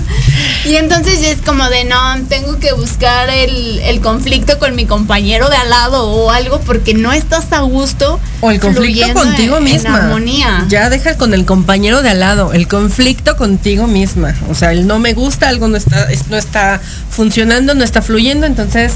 y 0.65 0.77
entonces 0.77 1.21
ya 1.21 1.31
es 1.31 1.39
como 1.43 1.69
de, 1.69 1.85
no, 1.85 1.97
tengo 2.29 2.59
que 2.61 2.73
buscar 2.73 3.29
el, 3.31 3.81
el 3.81 4.01
conflicto 4.01 4.59
con 4.61 4.77
mi 4.77 4.87
compañero 4.87 5.49
de 5.51 5.57
al 5.57 5.71
lado 5.71 6.09
o 6.09 6.31
algo 6.31 6.61
porque 6.61 6.95
no 6.95 7.13
estás 7.13 7.53
a 7.53 7.61
gusto. 7.61 8.21
O 8.41 8.51
el 8.51 8.61
conflicto 8.61 9.13
contigo 9.13 9.59
en- 9.59 9.67
en 9.67 9.73
misma. 9.75 9.97
armonía. 9.99 10.65
Ya 10.69 10.89
deja 10.89 11.17
con 11.17 11.35
el 11.35 11.45
compañero 11.45 12.01
de 12.03 12.11
al 12.11 12.21
lado. 12.21 12.53
El 12.53 12.69
conflicto 12.69 13.37
contigo 13.37 13.87
misma. 13.89 14.35
O 14.49 14.55
sea, 14.55 14.71
el 14.73 14.87
no 14.87 14.99
me 15.01 15.15
gusta, 15.15 15.49
algo 15.49 15.67
no 15.69 15.77
está, 15.77 16.11
es- 16.13 16.29
no 16.29 16.37
está 16.37 16.81
funcionando, 17.11 17.75
no 17.75 17.83
está 17.85 18.03
fluyendo. 18.03 18.47
Entonces, 18.47 18.93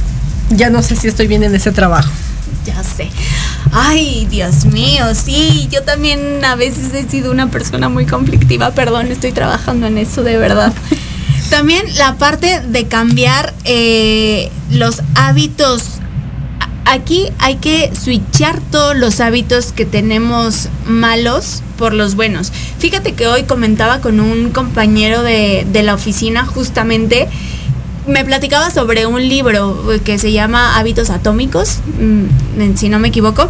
ya 0.50 0.70
no 0.70 0.82
sé 0.82 0.94
si 0.96 1.08
estoy 1.08 1.26
bien 1.26 1.42
en 1.42 1.54
ese 1.54 1.72
trabajo. 1.72 2.10
Ya 2.64 2.82
sé. 2.82 3.10
Ay, 3.72 4.26
Dios 4.30 4.64
mío, 4.64 5.14
sí, 5.14 5.68
yo 5.70 5.82
también 5.82 6.44
a 6.44 6.54
veces 6.54 6.94
he 6.94 7.08
sido 7.08 7.30
una 7.30 7.50
persona 7.50 7.88
muy 7.88 8.06
conflictiva, 8.06 8.70
perdón, 8.72 9.08
estoy 9.08 9.32
trabajando 9.32 9.86
en 9.86 9.98
eso 9.98 10.22
de 10.22 10.36
verdad. 10.36 10.72
También 11.50 11.82
la 11.96 12.16
parte 12.16 12.60
de 12.60 12.86
cambiar 12.88 13.54
eh, 13.64 14.50
los 14.70 15.02
hábitos 15.14 16.00
aquí 16.88 17.26
hay 17.38 17.56
que 17.56 17.90
switchar 17.94 18.60
todos 18.70 18.96
los 18.96 19.20
hábitos 19.20 19.72
que 19.72 19.84
tenemos 19.84 20.68
malos 20.86 21.62
por 21.76 21.92
los 21.92 22.14
buenos. 22.14 22.52
Fíjate 22.78 23.12
que 23.12 23.26
hoy 23.26 23.44
comentaba 23.44 24.00
con 24.00 24.20
un 24.20 24.50
compañero 24.50 25.22
de, 25.22 25.66
de 25.70 25.82
la 25.82 25.94
oficina 25.94 26.46
justamente 26.46 27.28
me 28.08 28.24
platicaba 28.24 28.70
sobre 28.70 29.06
un 29.06 29.28
libro 29.28 29.84
que 30.04 30.18
se 30.18 30.32
llama 30.32 30.78
Hábitos 30.78 31.10
Atómicos, 31.10 31.78
mm, 32.00 32.76
si 32.76 32.88
no 32.88 32.98
me 32.98 33.08
equivoco. 33.08 33.48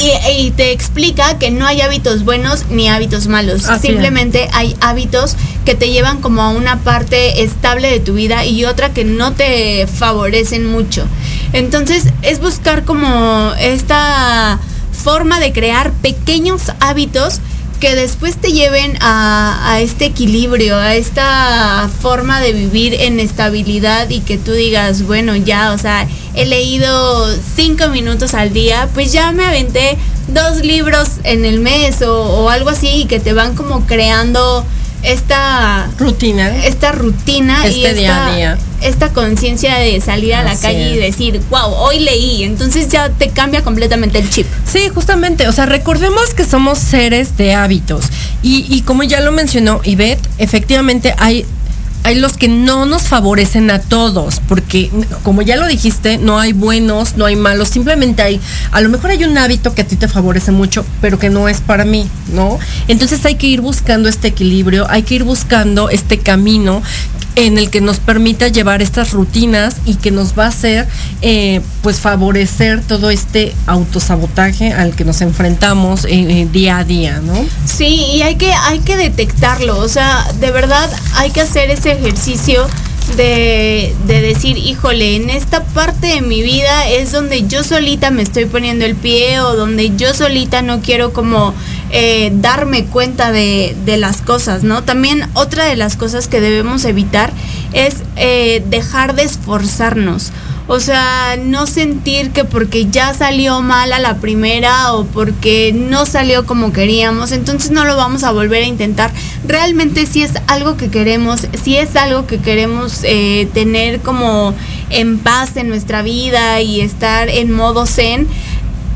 Y, 0.00 0.42
y, 0.42 0.50
te 0.50 0.70
explica 0.70 1.38
que 1.38 1.50
no 1.50 1.66
hay 1.66 1.80
hábitos 1.80 2.24
buenos 2.24 2.66
ni 2.68 2.88
hábitos 2.88 3.26
malos. 3.26 3.64
Así 3.64 3.88
Simplemente 3.88 4.48
hay 4.52 4.76
hábitos 4.80 5.34
que 5.64 5.74
te 5.74 5.88
llevan 5.90 6.20
como 6.20 6.42
a 6.42 6.50
una 6.50 6.80
parte 6.80 7.42
estable 7.42 7.90
de 7.90 7.98
tu 7.98 8.12
vida 8.14 8.44
y 8.44 8.66
otra 8.66 8.92
que 8.92 9.04
no 9.04 9.32
te 9.32 9.86
favorecen 9.86 10.66
mucho. 10.66 11.06
Entonces 11.54 12.04
es 12.20 12.38
buscar 12.40 12.84
como 12.84 13.52
esta 13.58 14.58
forma 14.92 15.40
de 15.40 15.52
crear 15.52 15.92
pequeños 15.92 16.72
hábitos 16.80 17.40
que 17.78 17.94
después 17.94 18.36
te 18.36 18.52
lleven 18.52 18.96
a, 19.00 19.78
este 19.80 20.06
equilibrio, 20.06 20.76
a 20.76 20.94
esta 20.94 21.88
forma 22.00 22.40
de 22.40 22.52
vivir 22.52 22.94
en 22.94 23.20
estabilidad 23.20 24.10
y 24.10 24.20
que 24.20 24.38
tú 24.38 24.52
digas, 24.52 25.02
bueno, 25.02 25.36
ya, 25.36 25.72
o 25.72 25.78
sea, 25.78 26.08
he 26.34 26.46
leído 26.46 27.28
cinco 27.56 27.88
minutos 27.88 28.34
al 28.34 28.52
día, 28.52 28.88
pues 28.94 29.12
ya 29.12 29.32
me 29.32 29.44
aventé 29.44 29.96
dos 30.28 30.64
libros 30.64 31.08
en 31.24 31.44
el 31.44 31.60
mes 31.60 32.02
o, 32.02 32.22
o 32.22 32.48
algo 32.48 32.70
así 32.70 32.88
y 32.88 33.04
que 33.06 33.20
te 33.20 33.32
van 33.32 33.54
como 33.54 33.86
creando 33.86 34.66
esta 35.02 35.88
rutina. 35.98 36.64
esta 36.64 36.92
rutina 36.92 37.66
este 37.66 37.78
y 37.78 37.84
esta, 37.84 37.98
día 37.98 38.26
a 38.26 38.36
día. 38.36 38.58
esta 38.82 39.12
conciencia 39.12 39.76
de 39.76 40.00
salir 40.00 40.34
a 40.34 40.42
la 40.42 40.52
Así 40.52 40.62
calle 40.62 40.94
y 40.94 40.96
decir 40.96 41.40
wow 41.50 41.72
hoy 41.72 42.00
leí 42.00 42.44
entonces 42.44 42.88
ya 42.88 43.08
te 43.10 43.28
cambia 43.30 43.62
completamente 43.62 44.18
el 44.18 44.28
chip. 44.30 44.46
Sí, 44.66 44.88
justamente, 44.88 45.48
o 45.48 45.52
sea, 45.52 45.66
recordemos 45.66 46.34
que 46.34 46.44
somos 46.44 46.78
seres 46.78 47.36
de 47.36 47.54
hábitos 47.54 48.06
y, 48.42 48.66
y 48.68 48.82
como 48.82 49.02
ya 49.02 49.20
lo 49.20 49.32
mencionó 49.32 49.80
Ivette, 49.84 50.26
efectivamente 50.38 51.14
hay 51.18 51.46
hay 52.08 52.14
los 52.14 52.38
que 52.38 52.48
no 52.48 52.86
nos 52.86 53.02
favorecen 53.02 53.70
a 53.70 53.80
todos, 53.80 54.40
porque 54.48 54.90
como 55.22 55.42
ya 55.42 55.56
lo 55.56 55.66
dijiste, 55.66 56.16
no 56.16 56.38
hay 56.38 56.54
buenos, 56.54 57.18
no 57.18 57.26
hay 57.26 57.36
malos, 57.36 57.68
simplemente 57.68 58.22
hay, 58.22 58.40
a 58.70 58.80
lo 58.80 58.88
mejor 58.88 59.10
hay 59.10 59.24
un 59.24 59.36
hábito 59.36 59.74
que 59.74 59.82
a 59.82 59.86
ti 59.86 59.94
te 59.94 60.08
favorece 60.08 60.50
mucho, 60.50 60.86
pero 61.02 61.18
que 61.18 61.28
no 61.28 61.50
es 61.50 61.60
para 61.60 61.84
mí, 61.84 62.08
¿no? 62.32 62.58
Entonces 62.88 63.26
hay 63.26 63.34
que 63.34 63.48
ir 63.48 63.60
buscando 63.60 64.08
este 64.08 64.28
equilibrio, 64.28 64.86
hay 64.88 65.02
que 65.02 65.16
ir 65.16 65.24
buscando 65.24 65.90
este 65.90 66.18
camino 66.18 66.80
en 67.46 67.56
el 67.56 67.70
que 67.70 67.80
nos 67.80 68.00
permita 68.00 68.48
llevar 68.48 68.82
estas 68.82 69.12
rutinas 69.12 69.76
y 69.84 69.94
que 69.94 70.10
nos 70.10 70.36
va 70.36 70.46
a 70.46 70.48
hacer 70.48 70.88
eh, 71.22 71.60
pues 71.82 72.00
favorecer 72.00 72.82
todo 72.82 73.10
este 73.10 73.54
autosabotaje 73.66 74.72
al 74.72 74.96
que 74.96 75.04
nos 75.04 75.20
enfrentamos 75.20 76.04
eh, 76.04 76.08
eh, 76.10 76.48
día 76.50 76.78
a 76.78 76.84
día, 76.84 77.20
¿no? 77.22 77.34
Sí, 77.64 78.06
y 78.14 78.22
hay 78.22 78.34
que, 78.34 78.52
hay 78.52 78.80
que 78.80 78.96
detectarlo, 78.96 79.78
o 79.78 79.88
sea, 79.88 80.26
de 80.40 80.50
verdad 80.50 80.90
hay 81.14 81.30
que 81.30 81.40
hacer 81.40 81.70
ese 81.70 81.92
ejercicio 81.92 82.66
de, 83.16 83.94
de, 84.06 84.20
decir, 84.22 84.56
híjole, 84.56 85.16
en 85.16 85.30
esta 85.30 85.64
parte 85.64 86.08
de 86.08 86.20
mi 86.20 86.42
vida 86.42 86.88
es 86.88 87.12
donde 87.12 87.46
yo 87.46 87.64
solita 87.64 88.10
me 88.10 88.22
estoy 88.22 88.46
poniendo 88.46 88.84
el 88.84 88.94
pie 88.94 89.40
o 89.40 89.56
donde 89.56 89.96
yo 89.96 90.14
solita 90.14 90.62
no 90.62 90.80
quiero 90.80 91.12
como 91.12 91.54
eh, 91.90 92.30
darme 92.34 92.84
cuenta 92.84 93.32
de, 93.32 93.74
de, 93.84 93.96
las 93.96 94.20
cosas, 94.20 94.62
¿no? 94.62 94.84
También 94.84 95.28
otra 95.34 95.64
de 95.64 95.76
las 95.76 95.96
cosas 95.96 96.28
que 96.28 96.40
debemos 96.40 96.84
evitar 96.84 97.32
es 97.72 97.96
eh, 98.16 98.62
dejar 98.68 99.14
de 99.14 99.22
esforzarnos. 99.22 100.30
O 100.70 100.80
sea, 100.80 101.38
no 101.42 101.66
sentir 101.66 102.30
que 102.30 102.44
porque 102.44 102.90
ya 102.90 103.14
salió 103.14 103.62
mal 103.62 103.90
a 103.90 103.98
la 103.98 104.18
primera 104.18 104.92
o 104.92 105.06
porque 105.06 105.72
no 105.74 106.04
salió 106.04 106.44
como 106.44 106.74
queríamos, 106.74 107.32
entonces 107.32 107.70
no 107.70 107.86
lo 107.86 107.96
vamos 107.96 108.22
a 108.22 108.32
volver 108.32 108.62
a 108.62 108.66
intentar. 108.66 109.10
Realmente 109.46 110.04
si 110.04 110.22
es 110.22 110.32
algo 110.46 110.76
que 110.76 110.90
queremos, 110.90 111.48
si 111.62 111.78
es 111.78 111.96
algo 111.96 112.26
que 112.26 112.38
queremos 112.38 113.00
eh, 113.04 113.48
tener 113.54 114.00
como 114.00 114.54
en 114.90 115.18
paz 115.18 115.56
en 115.56 115.70
nuestra 115.70 116.02
vida 116.02 116.60
y 116.60 116.82
estar 116.82 117.30
en 117.30 117.50
modo 117.50 117.86
zen, 117.86 118.28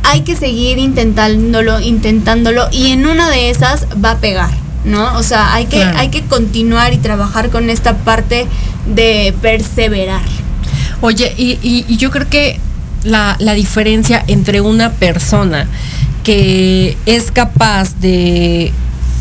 hay 0.03 0.21
que 0.21 0.37
seguir 0.37 0.77
intentándolo, 0.77 1.81
intentándolo 1.81 2.69
y 2.71 2.93
en 2.93 3.07
una 3.07 3.31
de 3.31 3.49
esas 3.49 3.87
va 4.05 4.11
a 4.11 4.19
pegar. 4.19 4.51
¿no? 4.85 5.17
O 5.17 5.23
sea, 5.23 5.55
hay 5.55 5.67
que, 5.67 5.77
claro. 5.77 5.99
hay 5.99 6.09
que 6.09 6.23
continuar 6.23 6.93
y 6.93 6.99
trabajar 6.99 7.49
con 7.49 7.71
esta 7.71 7.97
parte 7.99 8.47
de 8.87 9.35
perseverar. 9.41 10.21
Oye, 11.03 11.35
y, 11.37 11.59
y, 11.63 11.97
yo 11.97 12.11
creo 12.13 12.29
que 12.29 12.59
la, 13.03 13.37
la, 13.41 13.55
diferencia 13.55 14.25
entre 14.29 14.61
una 14.61 14.93
persona 14.93 15.67
que 16.23 16.97
es 17.07 17.33
capaz 17.33 17.97
de, 18.01 18.73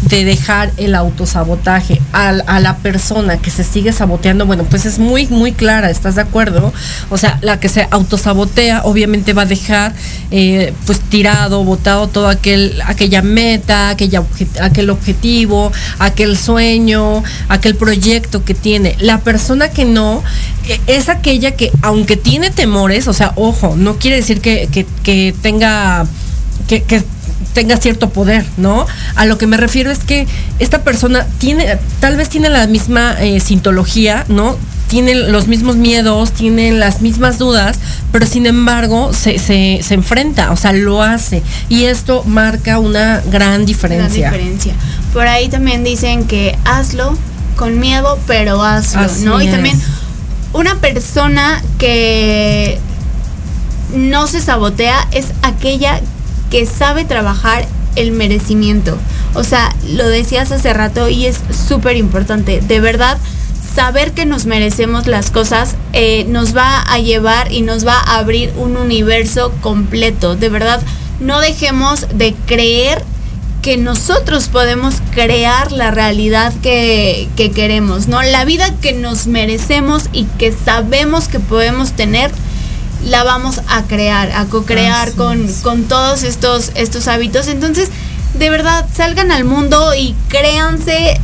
de 0.01 0.25
dejar 0.25 0.71
el 0.77 0.95
autosabotaje 0.95 2.01
a, 2.11 2.31
la 2.31 2.77
persona 2.77 3.37
que 3.37 3.51
se 3.51 3.63
sigue 3.63 3.91
saboteando, 3.93 4.45
bueno, 4.45 4.63
pues 4.63 4.85
es 4.85 4.99
muy, 4.99 5.27
muy 5.27 5.51
clara, 5.51 5.89
¿estás 5.89 6.15
de 6.15 6.21
acuerdo? 6.21 6.73
O 7.09 7.17
sea, 7.17 7.37
la 7.41 7.59
que 7.59 7.69
se 7.69 7.87
autosabotea 7.91 8.81
obviamente 8.83 9.33
va 9.33 9.43
a 9.43 9.45
dejar 9.45 9.93
eh, 10.31 10.73
pues 10.85 10.99
tirado, 10.99 11.63
botado 11.63 12.07
todo 12.07 12.27
aquel, 12.27 12.81
aquella 12.85 13.21
meta, 13.21 13.89
aquella, 13.89 14.23
aquel 14.61 14.89
objetivo, 14.89 15.71
aquel 15.99 16.37
sueño, 16.37 17.23
aquel 17.47 17.75
proyecto 17.75 18.43
que 18.43 18.53
tiene. 18.53 18.95
La 18.99 19.19
persona 19.19 19.69
que 19.69 19.85
no 19.85 20.23
es 20.87 21.09
aquella 21.09 21.51
que, 21.51 21.71
aunque 21.81 22.17
tiene 22.17 22.49
temores, 22.49 23.07
o 23.07 23.13
sea, 23.13 23.33
ojo, 23.35 23.75
no 23.77 23.97
quiere 23.97 24.17
decir 24.17 24.41
que, 24.41 24.67
que, 25.03 25.35
tenga, 25.41 26.05
que 26.67 27.03
tenga 27.53 27.77
cierto 27.77 28.09
poder, 28.09 28.45
¿no? 28.57 28.85
A 29.15 29.25
lo 29.25 29.37
que 29.37 29.47
me 29.47 29.57
refiero 29.57 29.91
es 29.91 29.99
que 29.99 30.27
esta 30.59 30.83
persona 30.83 31.25
tiene, 31.37 31.77
tal 31.99 32.17
vez 32.17 32.29
tiene 32.29 32.49
la 32.49 32.67
misma 32.67 33.15
eh, 33.19 33.39
sintología, 33.39 34.25
¿no? 34.27 34.57
Tiene 34.87 35.15
los 35.15 35.47
mismos 35.47 35.77
miedos, 35.77 36.31
tiene 36.33 36.71
las 36.73 37.01
mismas 37.01 37.37
dudas, 37.37 37.79
pero 38.11 38.25
sin 38.25 38.45
embargo 38.45 39.13
se, 39.13 39.39
se, 39.39 39.79
se, 39.83 39.93
enfrenta, 39.93 40.51
o 40.51 40.57
sea, 40.57 40.73
lo 40.73 41.01
hace. 41.01 41.41
Y 41.69 41.85
esto 41.85 42.23
marca 42.25 42.79
una 42.79 43.21
gran 43.31 43.65
diferencia. 43.65 44.29
Gran 44.29 44.33
diferencia. 44.33 44.73
Por 45.13 45.27
ahí 45.27 45.47
también 45.47 45.85
dicen 45.85 46.25
que 46.25 46.57
hazlo 46.65 47.17
con 47.55 47.79
miedo, 47.79 48.19
pero 48.27 48.61
hazlo, 48.61 49.01
Así 49.01 49.23
¿no? 49.23 49.39
Es. 49.39 49.47
Y 49.47 49.51
también 49.51 49.79
una 50.53 50.75
persona 50.75 51.61
que 51.77 52.77
no 53.95 54.27
se 54.27 54.41
sabotea 54.41 55.07
es 55.11 55.27
aquella 55.41 56.01
que 56.51 56.67
sabe 56.67 57.05
trabajar 57.05 57.65
el 57.95 58.11
merecimiento. 58.11 58.97
O 59.33 59.43
sea, 59.43 59.73
lo 59.87 60.07
decías 60.07 60.51
hace 60.51 60.73
rato 60.73 61.09
y 61.09 61.25
es 61.25 61.39
súper 61.67 61.97
importante. 61.97 62.61
De 62.61 62.79
verdad, 62.79 63.17
saber 63.73 64.11
que 64.11 64.25
nos 64.25 64.45
merecemos 64.45 65.07
las 65.07 65.31
cosas 65.31 65.75
eh, 65.93 66.25
nos 66.27 66.55
va 66.55 66.81
a 66.81 66.99
llevar 66.99 67.51
y 67.51 67.61
nos 67.61 67.87
va 67.87 67.97
a 67.97 68.17
abrir 68.19 68.53
un 68.57 68.77
universo 68.77 69.53
completo. 69.61 70.35
De 70.35 70.49
verdad, 70.49 70.81
no 71.19 71.39
dejemos 71.39 72.07
de 72.13 72.35
creer 72.45 73.03
que 73.61 73.77
nosotros 73.77 74.47
podemos 74.47 74.95
crear 75.11 75.71
la 75.71 75.91
realidad 75.91 76.51
que, 76.63 77.29
que 77.35 77.51
queremos, 77.51 78.07
¿no? 78.07 78.21
La 78.23 78.43
vida 78.43 78.73
que 78.81 78.93
nos 78.93 79.27
merecemos 79.27 80.09
y 80.11 80.25
que 80.39 80.51
sabemos 80.51 81.27
que 81.27 81.39
podemos 81.39 81.91
tener 81.91 82.31
la 83.05 83.23
vamos 83.23 83.61
a 83.67 83.83
crear, 83.83 84.31
a 84.31 84.45
co-crear 84.45 85.13
con, 85.13 85.47
con, 85.63 85.83
todos 85.83 86.23
estos, 86.23 86.71
estos 86.75 87.07
hábitos. 87.07 87.47
Entonces, 87.47 87.89
de 88.37 88.49
verdad, 88.49 88.85
salgan 88.93 89.31
al 89.31 89.43
mundo 89.43 89.93
y 89.95 90.15
créanse 90.29 91.19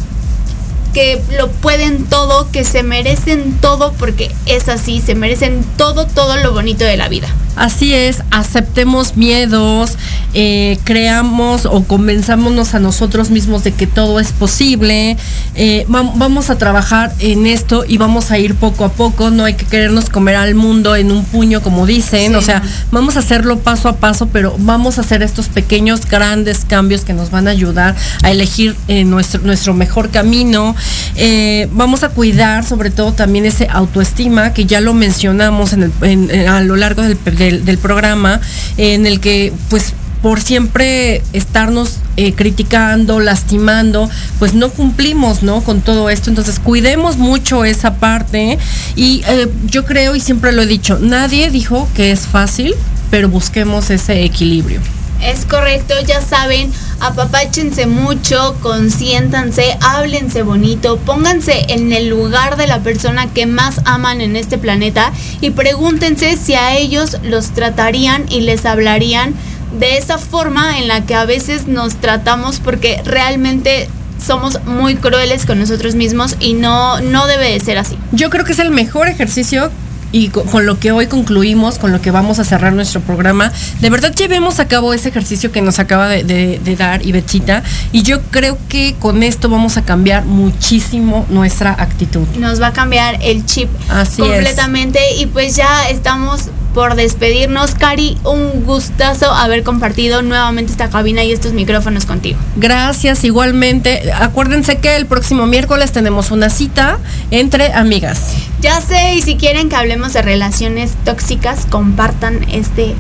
que 0.98 1.22
lo 1.38 1.52
pueden 1.52 2.06
todo, 2.06 2.50
que 2.50 2.64
se 2.64 2.82
merecen 2.82 3.56
todo, 3.62 3.94
porque 4.00 4.32
es 4.48 4.68
así, 4.68 5.00
se 5.00 5.14
merecen 5.14 5.64
todo, 5.78 6.08
todo 6.08 6.38
lo 6.38 6.54
bonito 6.54 6.86
de 6.86 6.98
la 6.98 7.08
vida. 7.08 7.28
Así 7.56 7.94
es, 7.94 8.24
aceptemos 8.30 9.18
miedos, 9.18 9.98
eh, 10.34 10.78
creamos 10.84 11.66
o 11.66 11.84
convenzámonos 11.84 12.76
a 12.76 12.80
nosotros 12.80 13.32
mismos 13.32 13.64
de 13.64 13.74
que 13.74 13.88
todo 13.88 14.20
es 14.20 14.32
posible, 14.32 15.18
eh, 15.56 15.86
vamos 15.88 16.52
a 16.52 16.58
trabajar 16.60 17.12
en 17.20 17.48
esto 17.48 17.84
y 17.88 17.98
vamos 17.98 18.30
a 18.30 18.38
ir 18.38 18.54
poco 18.54 18.86
a 18.86 18.90
poco, 18.90 19.32
no 19.32 19.46
hay 19.46 19.56
que 19.56 19.66
querernos 19.66 20.10
comer 20.10 20.36
al 20.36 20.54
mundo 20.54 20.96
en 20.96 21.12
un 21.12 21.26
puño 21.26 21.62
como 21.62 21.88
dicen, 21.88 22.32
sí. 22.32 22.36
o 22.36 22.42
sea, 22.42 22.62
vamos 22.92 23.16
a 23.16 23.20
hacerlo 23.20 23.58
paso 23.60 23.90
a 23.90 23.96
paso, 23.96 24.28
pero 24.28 24.56
vamos 24.60 25.00
a 25.00 25.02
hacer 25.02 25.24
estos 25.24 25.48
pequeños, 25.48 26.06
grandes 26.08 26.64
cambios 26.66 27.06
que 27.06 27.14
nos 27.14 27.32
van 27.32 27.48
a 27.48 27.52
ayudar 27.52 27.96
a 28.22 28.32
elegir 28.32 28.76
eh, 28.88 29.04
nuestro, 29.04 29.42
nuestro 29.42 29.74
mejor 29.74 30.10
camino, 30.10 30.76
eh, 31.16 31.68
vamos 31.72 32.04
a 32.04 32.10
cuidar 32.10 32.66
sobre 32.66 32.90
todo 32.90 33.14
también 33.14 33.46
ese 33.46 33.68
autoestima 33.70 34.54
que 34.54 34.66
ya 34.66 34.82
lo 34.82 34.94
mencionamos 34.94 35.74
a 35.74 36.62
lo 36.62 36.76
largo 36.76 37.02
del 37.04 37.78
programa, 37.78 38.40
en 38.78 39.06
el 39.06 39.20
que 39.20 39.54
pues 39.70 39.94
por 40.22 40.42
siempre 40.42 41.22
estarnos 41.34 41.98
eh, 42.18 42.34
criticando, 42.34 43.20
lastimando, 43.20 44.10
pues 44.40 44.54
no 44.54 44.70
cumplimos, 44.70 45.44
¿no? 45.44 45.62
Con 45.62 45.82
todo 45.82 46.10
esto. 46.10 46.30
Entonces, 46.30 46.60
cuidemos 46.60 47.18
mucho 47.18 47.66
esa 47.66 47.96
parte. 47.96 48.58
Y 48.96 49.22
eh, 49.28 49.48
yo 49.68 49.86
creo, 49.86 50.16
y 50.16 50.20
siempre 50.20 50.52
lo 50.52 50.64
he 50.64 50.68
dicho, 50.68 51.00
nadie 51.00 51.52
dijo 51.52 51.88
que 51.96 52.12
es 52.12 52.22
fácil, 52.22 52.74
pero 53.12 53.30
busquemos 53.30 53.90
ese 53.90 54.24
equilibrio. 54.24 54.82
Es 55.22 55.46
correcto, 55.46 55.96
ya 56.06 56.22
saben, 56.22 56.72
apapáchense 57.00 57.88
mucho, 57.88 58.56
consiéntanse, 58.62 59.78
háblense 59.82 60.44
bonito, 60.44 60.98
pónganse 60.98 61.66
en 61.70 61.92
el 61.92 62.08
lugar 62.08 62.56
de 62.58 62.68
la 62.68 62.80
persona 62.80 63.28
que 63.34 63.46
más 63.46 63.82
aman 63.86 64.22
en 64.22 64.36
este 64.36 64.58
planeta 64.58 65.12
y 65.42 65.52
pregúntense 65.52 66.38
si 66.38 66.54
a 66.54 66.78
ellos 66.78 67.18
los 67.24 67.52
tratarían 67.52 68.26
y 68.30 68.42
les 68.42 68.66
hablarían 68.66 69.34
de 69.80 69.98
esa 69.98 70.18
forma 70.18 70.78
en 70.78 70.88
la 70.88 71.06
que 71.06 71.16
a 71.16 71.26
veces 71.26 71.68
nos 71.68 71.96
tratamos 71.96 72.60
porque 72.60 73.02
realmente 73.04 73.90
somos 74.24 74.64
muy 74.66 74.96
crueles 74.96 75.46
con 75.46 75.60
nosotros 75.60 75.96
mismos 75.96 76.36
y 76.40 76.54
no, 76.54 77.02
no 77.02 77.28
debe 77.28 77.52
de 77.52 77.60
ser 77.60 77.78
así. 77.78 77.98
Yo 78.12 78.30
creo 78.30 78.46
que 78.46 78.54
es 78.54 78.60
el 78.60 78.72
mejor 78.72 79.08
ejercicio 79.08 79.72
y 80.12 80.30
con, 80.30 80.48
con, 80.48 80.66
lo 80.66 80.80
que 80.80 80.92
hoy 80.92 81.08
concluimos, 81.08 81.80
con 81.80 81.92
lo 81.92 82.02
que 82.02 82.12
vamos 82.12 82.40
a 82.40 82.44
cerrar 82.44 82.74
nuestro 82.74 83.02
programa, 83.02 83.52
de 83.80 83.90
verdad 83.90 84.14
llevemos 84.14 84.60
a 84.60 84.68
cabo 84.68 84.94
ese 84.94 85.10
ejercicio 85.10 85.52
que 85.52 85.62
nos 85.62 85.80
acaba 85.80 86.08
de, 86.08 86.24
de, 86.24 86.60
de 86.64 86.76
dar 86.76 87.06
Ivechita 87.06 87.64
y 87.92 88.04
yo 88.04 88.22
creo 88.32 88.58
que 88.70 88.96
con 89.00 89.24
esto 89.24 89.50
vamos 89.50 89.78
a 89.78 89.84
cambiar 89.84 90.26
muchísimo 90.26 91.26
nuestra 91.30 91.72
actitud. 91.72 92.28
Nos 92.40 92.62
va 92.62 92.68
a 92.68 92.74
cambiar 92.74 93.20
el 93.22 93.46
chip 93.46 93.70
Así 93.90 94.22
completamente 94.22 95.00
es. 95.14 95.22
y 95.22 95.26
pues 95.28 95.56
ya 95.56 95.90
estamos 95.90 96.50
por 96.74 96.94
despedirnos. 96.94 97.74
Cari, 97.74 98.18
un 98.24 98.64
gustazo 98.64 99.32
haber 99.34 99.64
compartido 99.64 100.22
nuevamente 100.22 100.72
esta 100.72 100.92
cabina 100.92 101.24
y 101.24 101.32
estos 101.32 101.54
micrófonos 101.54 102.06
contigo. 102.06 102.38
Gracias, 102.56 103.24
igualmente. 103.24 104.12
Acuérdense 104.14 104.78
que 104.78 104.96
el 104.96 105.08
próximo 105.08 105.48
miércoles 105.48 105.92
tenemos 105.92 106.30
una 106.30 106.52
cita 106.52 107.00
entre 107.32 107.74
amigas. 107.74 108.34
Ya 108.60 108.82
sé, 108.82 109.14
y 109.16 109.22
si 109.22 109.38
quieren 109.38 109.70
que 109.70 109.76
hablemos 109.76 110.14
de 110.14 110.22
relaciones 110.22 110.94
tóxicas, 111.06 111.66
compartan 111.70 112.46
este 112.50 112.96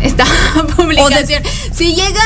esta 0.00 0.24
publicación. 0.76 1.42
De... 1.42 1.48
Si 1.72 1.94
llega 1.94 2.20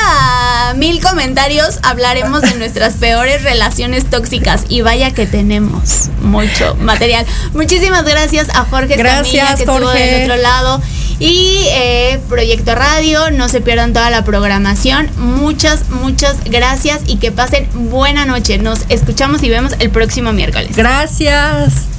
a 0.69 0.73
mil 0.75 1.01
comentarios, 1.01 1.79
hablaremos 1.83 2.41
de 2.41 2.55
nuestras 2.57 2.95
peores 2.95 3.43
relaciones 3.43 4.05
tóxicas. 4.05 4.65
Y 4.69 4.81
vaya 4.81 5.11
que 5.11 5.25
tenemos 5.25 6.09
mucho 6.21 6.75
material. 6.75 7.25
Muchísimas 7.53 8.03
gracias 8.05 8.49
a 8.49 8.65
Jorge 8.65 8.95
gracias, 8.95 9.27
Camilla, 9.27 9.55
que 9.55 9.65
Jorge. 9.65 9.85
estuvo 9.85 9.91
del 9.91 10.23
otro 10.23 10.41
lado. 10.41 10.81
Y 11.19 11.65
eh, 11.71 12.19
Proyecto 12.29 12.75
Radio, 12.75 13.29
no 13.31 13.49
se 13.49 13.59
pierdan 13.59 13.91
toda 13.91 14.09
la 14.09 14.23
programación. 14.23 15.09
Muchas, 15.17 15.89
muchas 15.89 16.37
gracias 16.45 17.01
y 17.07 17.17
que 17.17 17.31
pasen 17.31 17.67
buena 17.89 18.25
noche. 18.25 18.57
Nos 18.57 18.85
escuchamos 18.87 19.43
y 19.43 19.49
vemos 19.49 19.73
el 19.79 19.89
próximo 19.89 20.31
miércoles. 20.31 20.77
Gracias. 20.77 21.98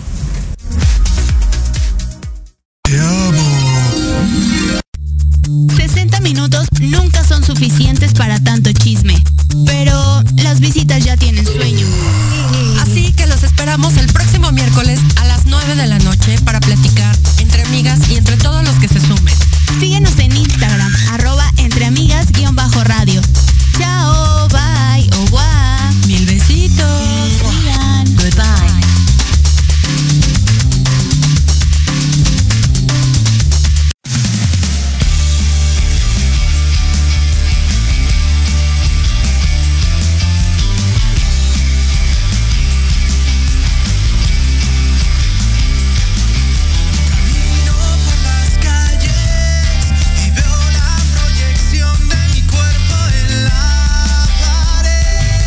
60 5.76 6.20
minutos 6.22 6.66
nunca 6.80 7.22
son 7.22 7.44
suficientes 7.44 8.12
para 8.14 8.40
tanto 8.40 8.72
chisme, 8.72 9.22
pero 9.64 10.24
las 10.42 10.58
visitas 10.58 11.04
ya 11.04 11.16
tienen 11.16 11.46
sueño. 11.46 11.86
Así 12.82 13.12
que 13.12 13.28
los 13.28 13.44
esperamos 13.44 13.96
el 13.96 14.08
próximo 14.08 14.50
miércoles 14.50 14.98
a 15.20 15.24
las 15.26 15.46
9 15.46 15.76
de 15.76 15.86
la 15.86 16.00
noche 16.00 16.36
para 16.44 16.58
platicar 16.58 17.16
entre 17.38 17.62
amigas 17.62 18.00
y 18.10 18.16
entre 18.16 18.36
todos 18.38 18.64
los 18.64 18.74
que 18.80 18.88
se 18.88 18.98
sumen. 18.98 19.36
Síguenos 19.78 20.18
en 20.18 20.36
Instagram, 20.36 20.92
arroba 21.12 21.48
entre 21.58 21.84
amigas 21.84 22.09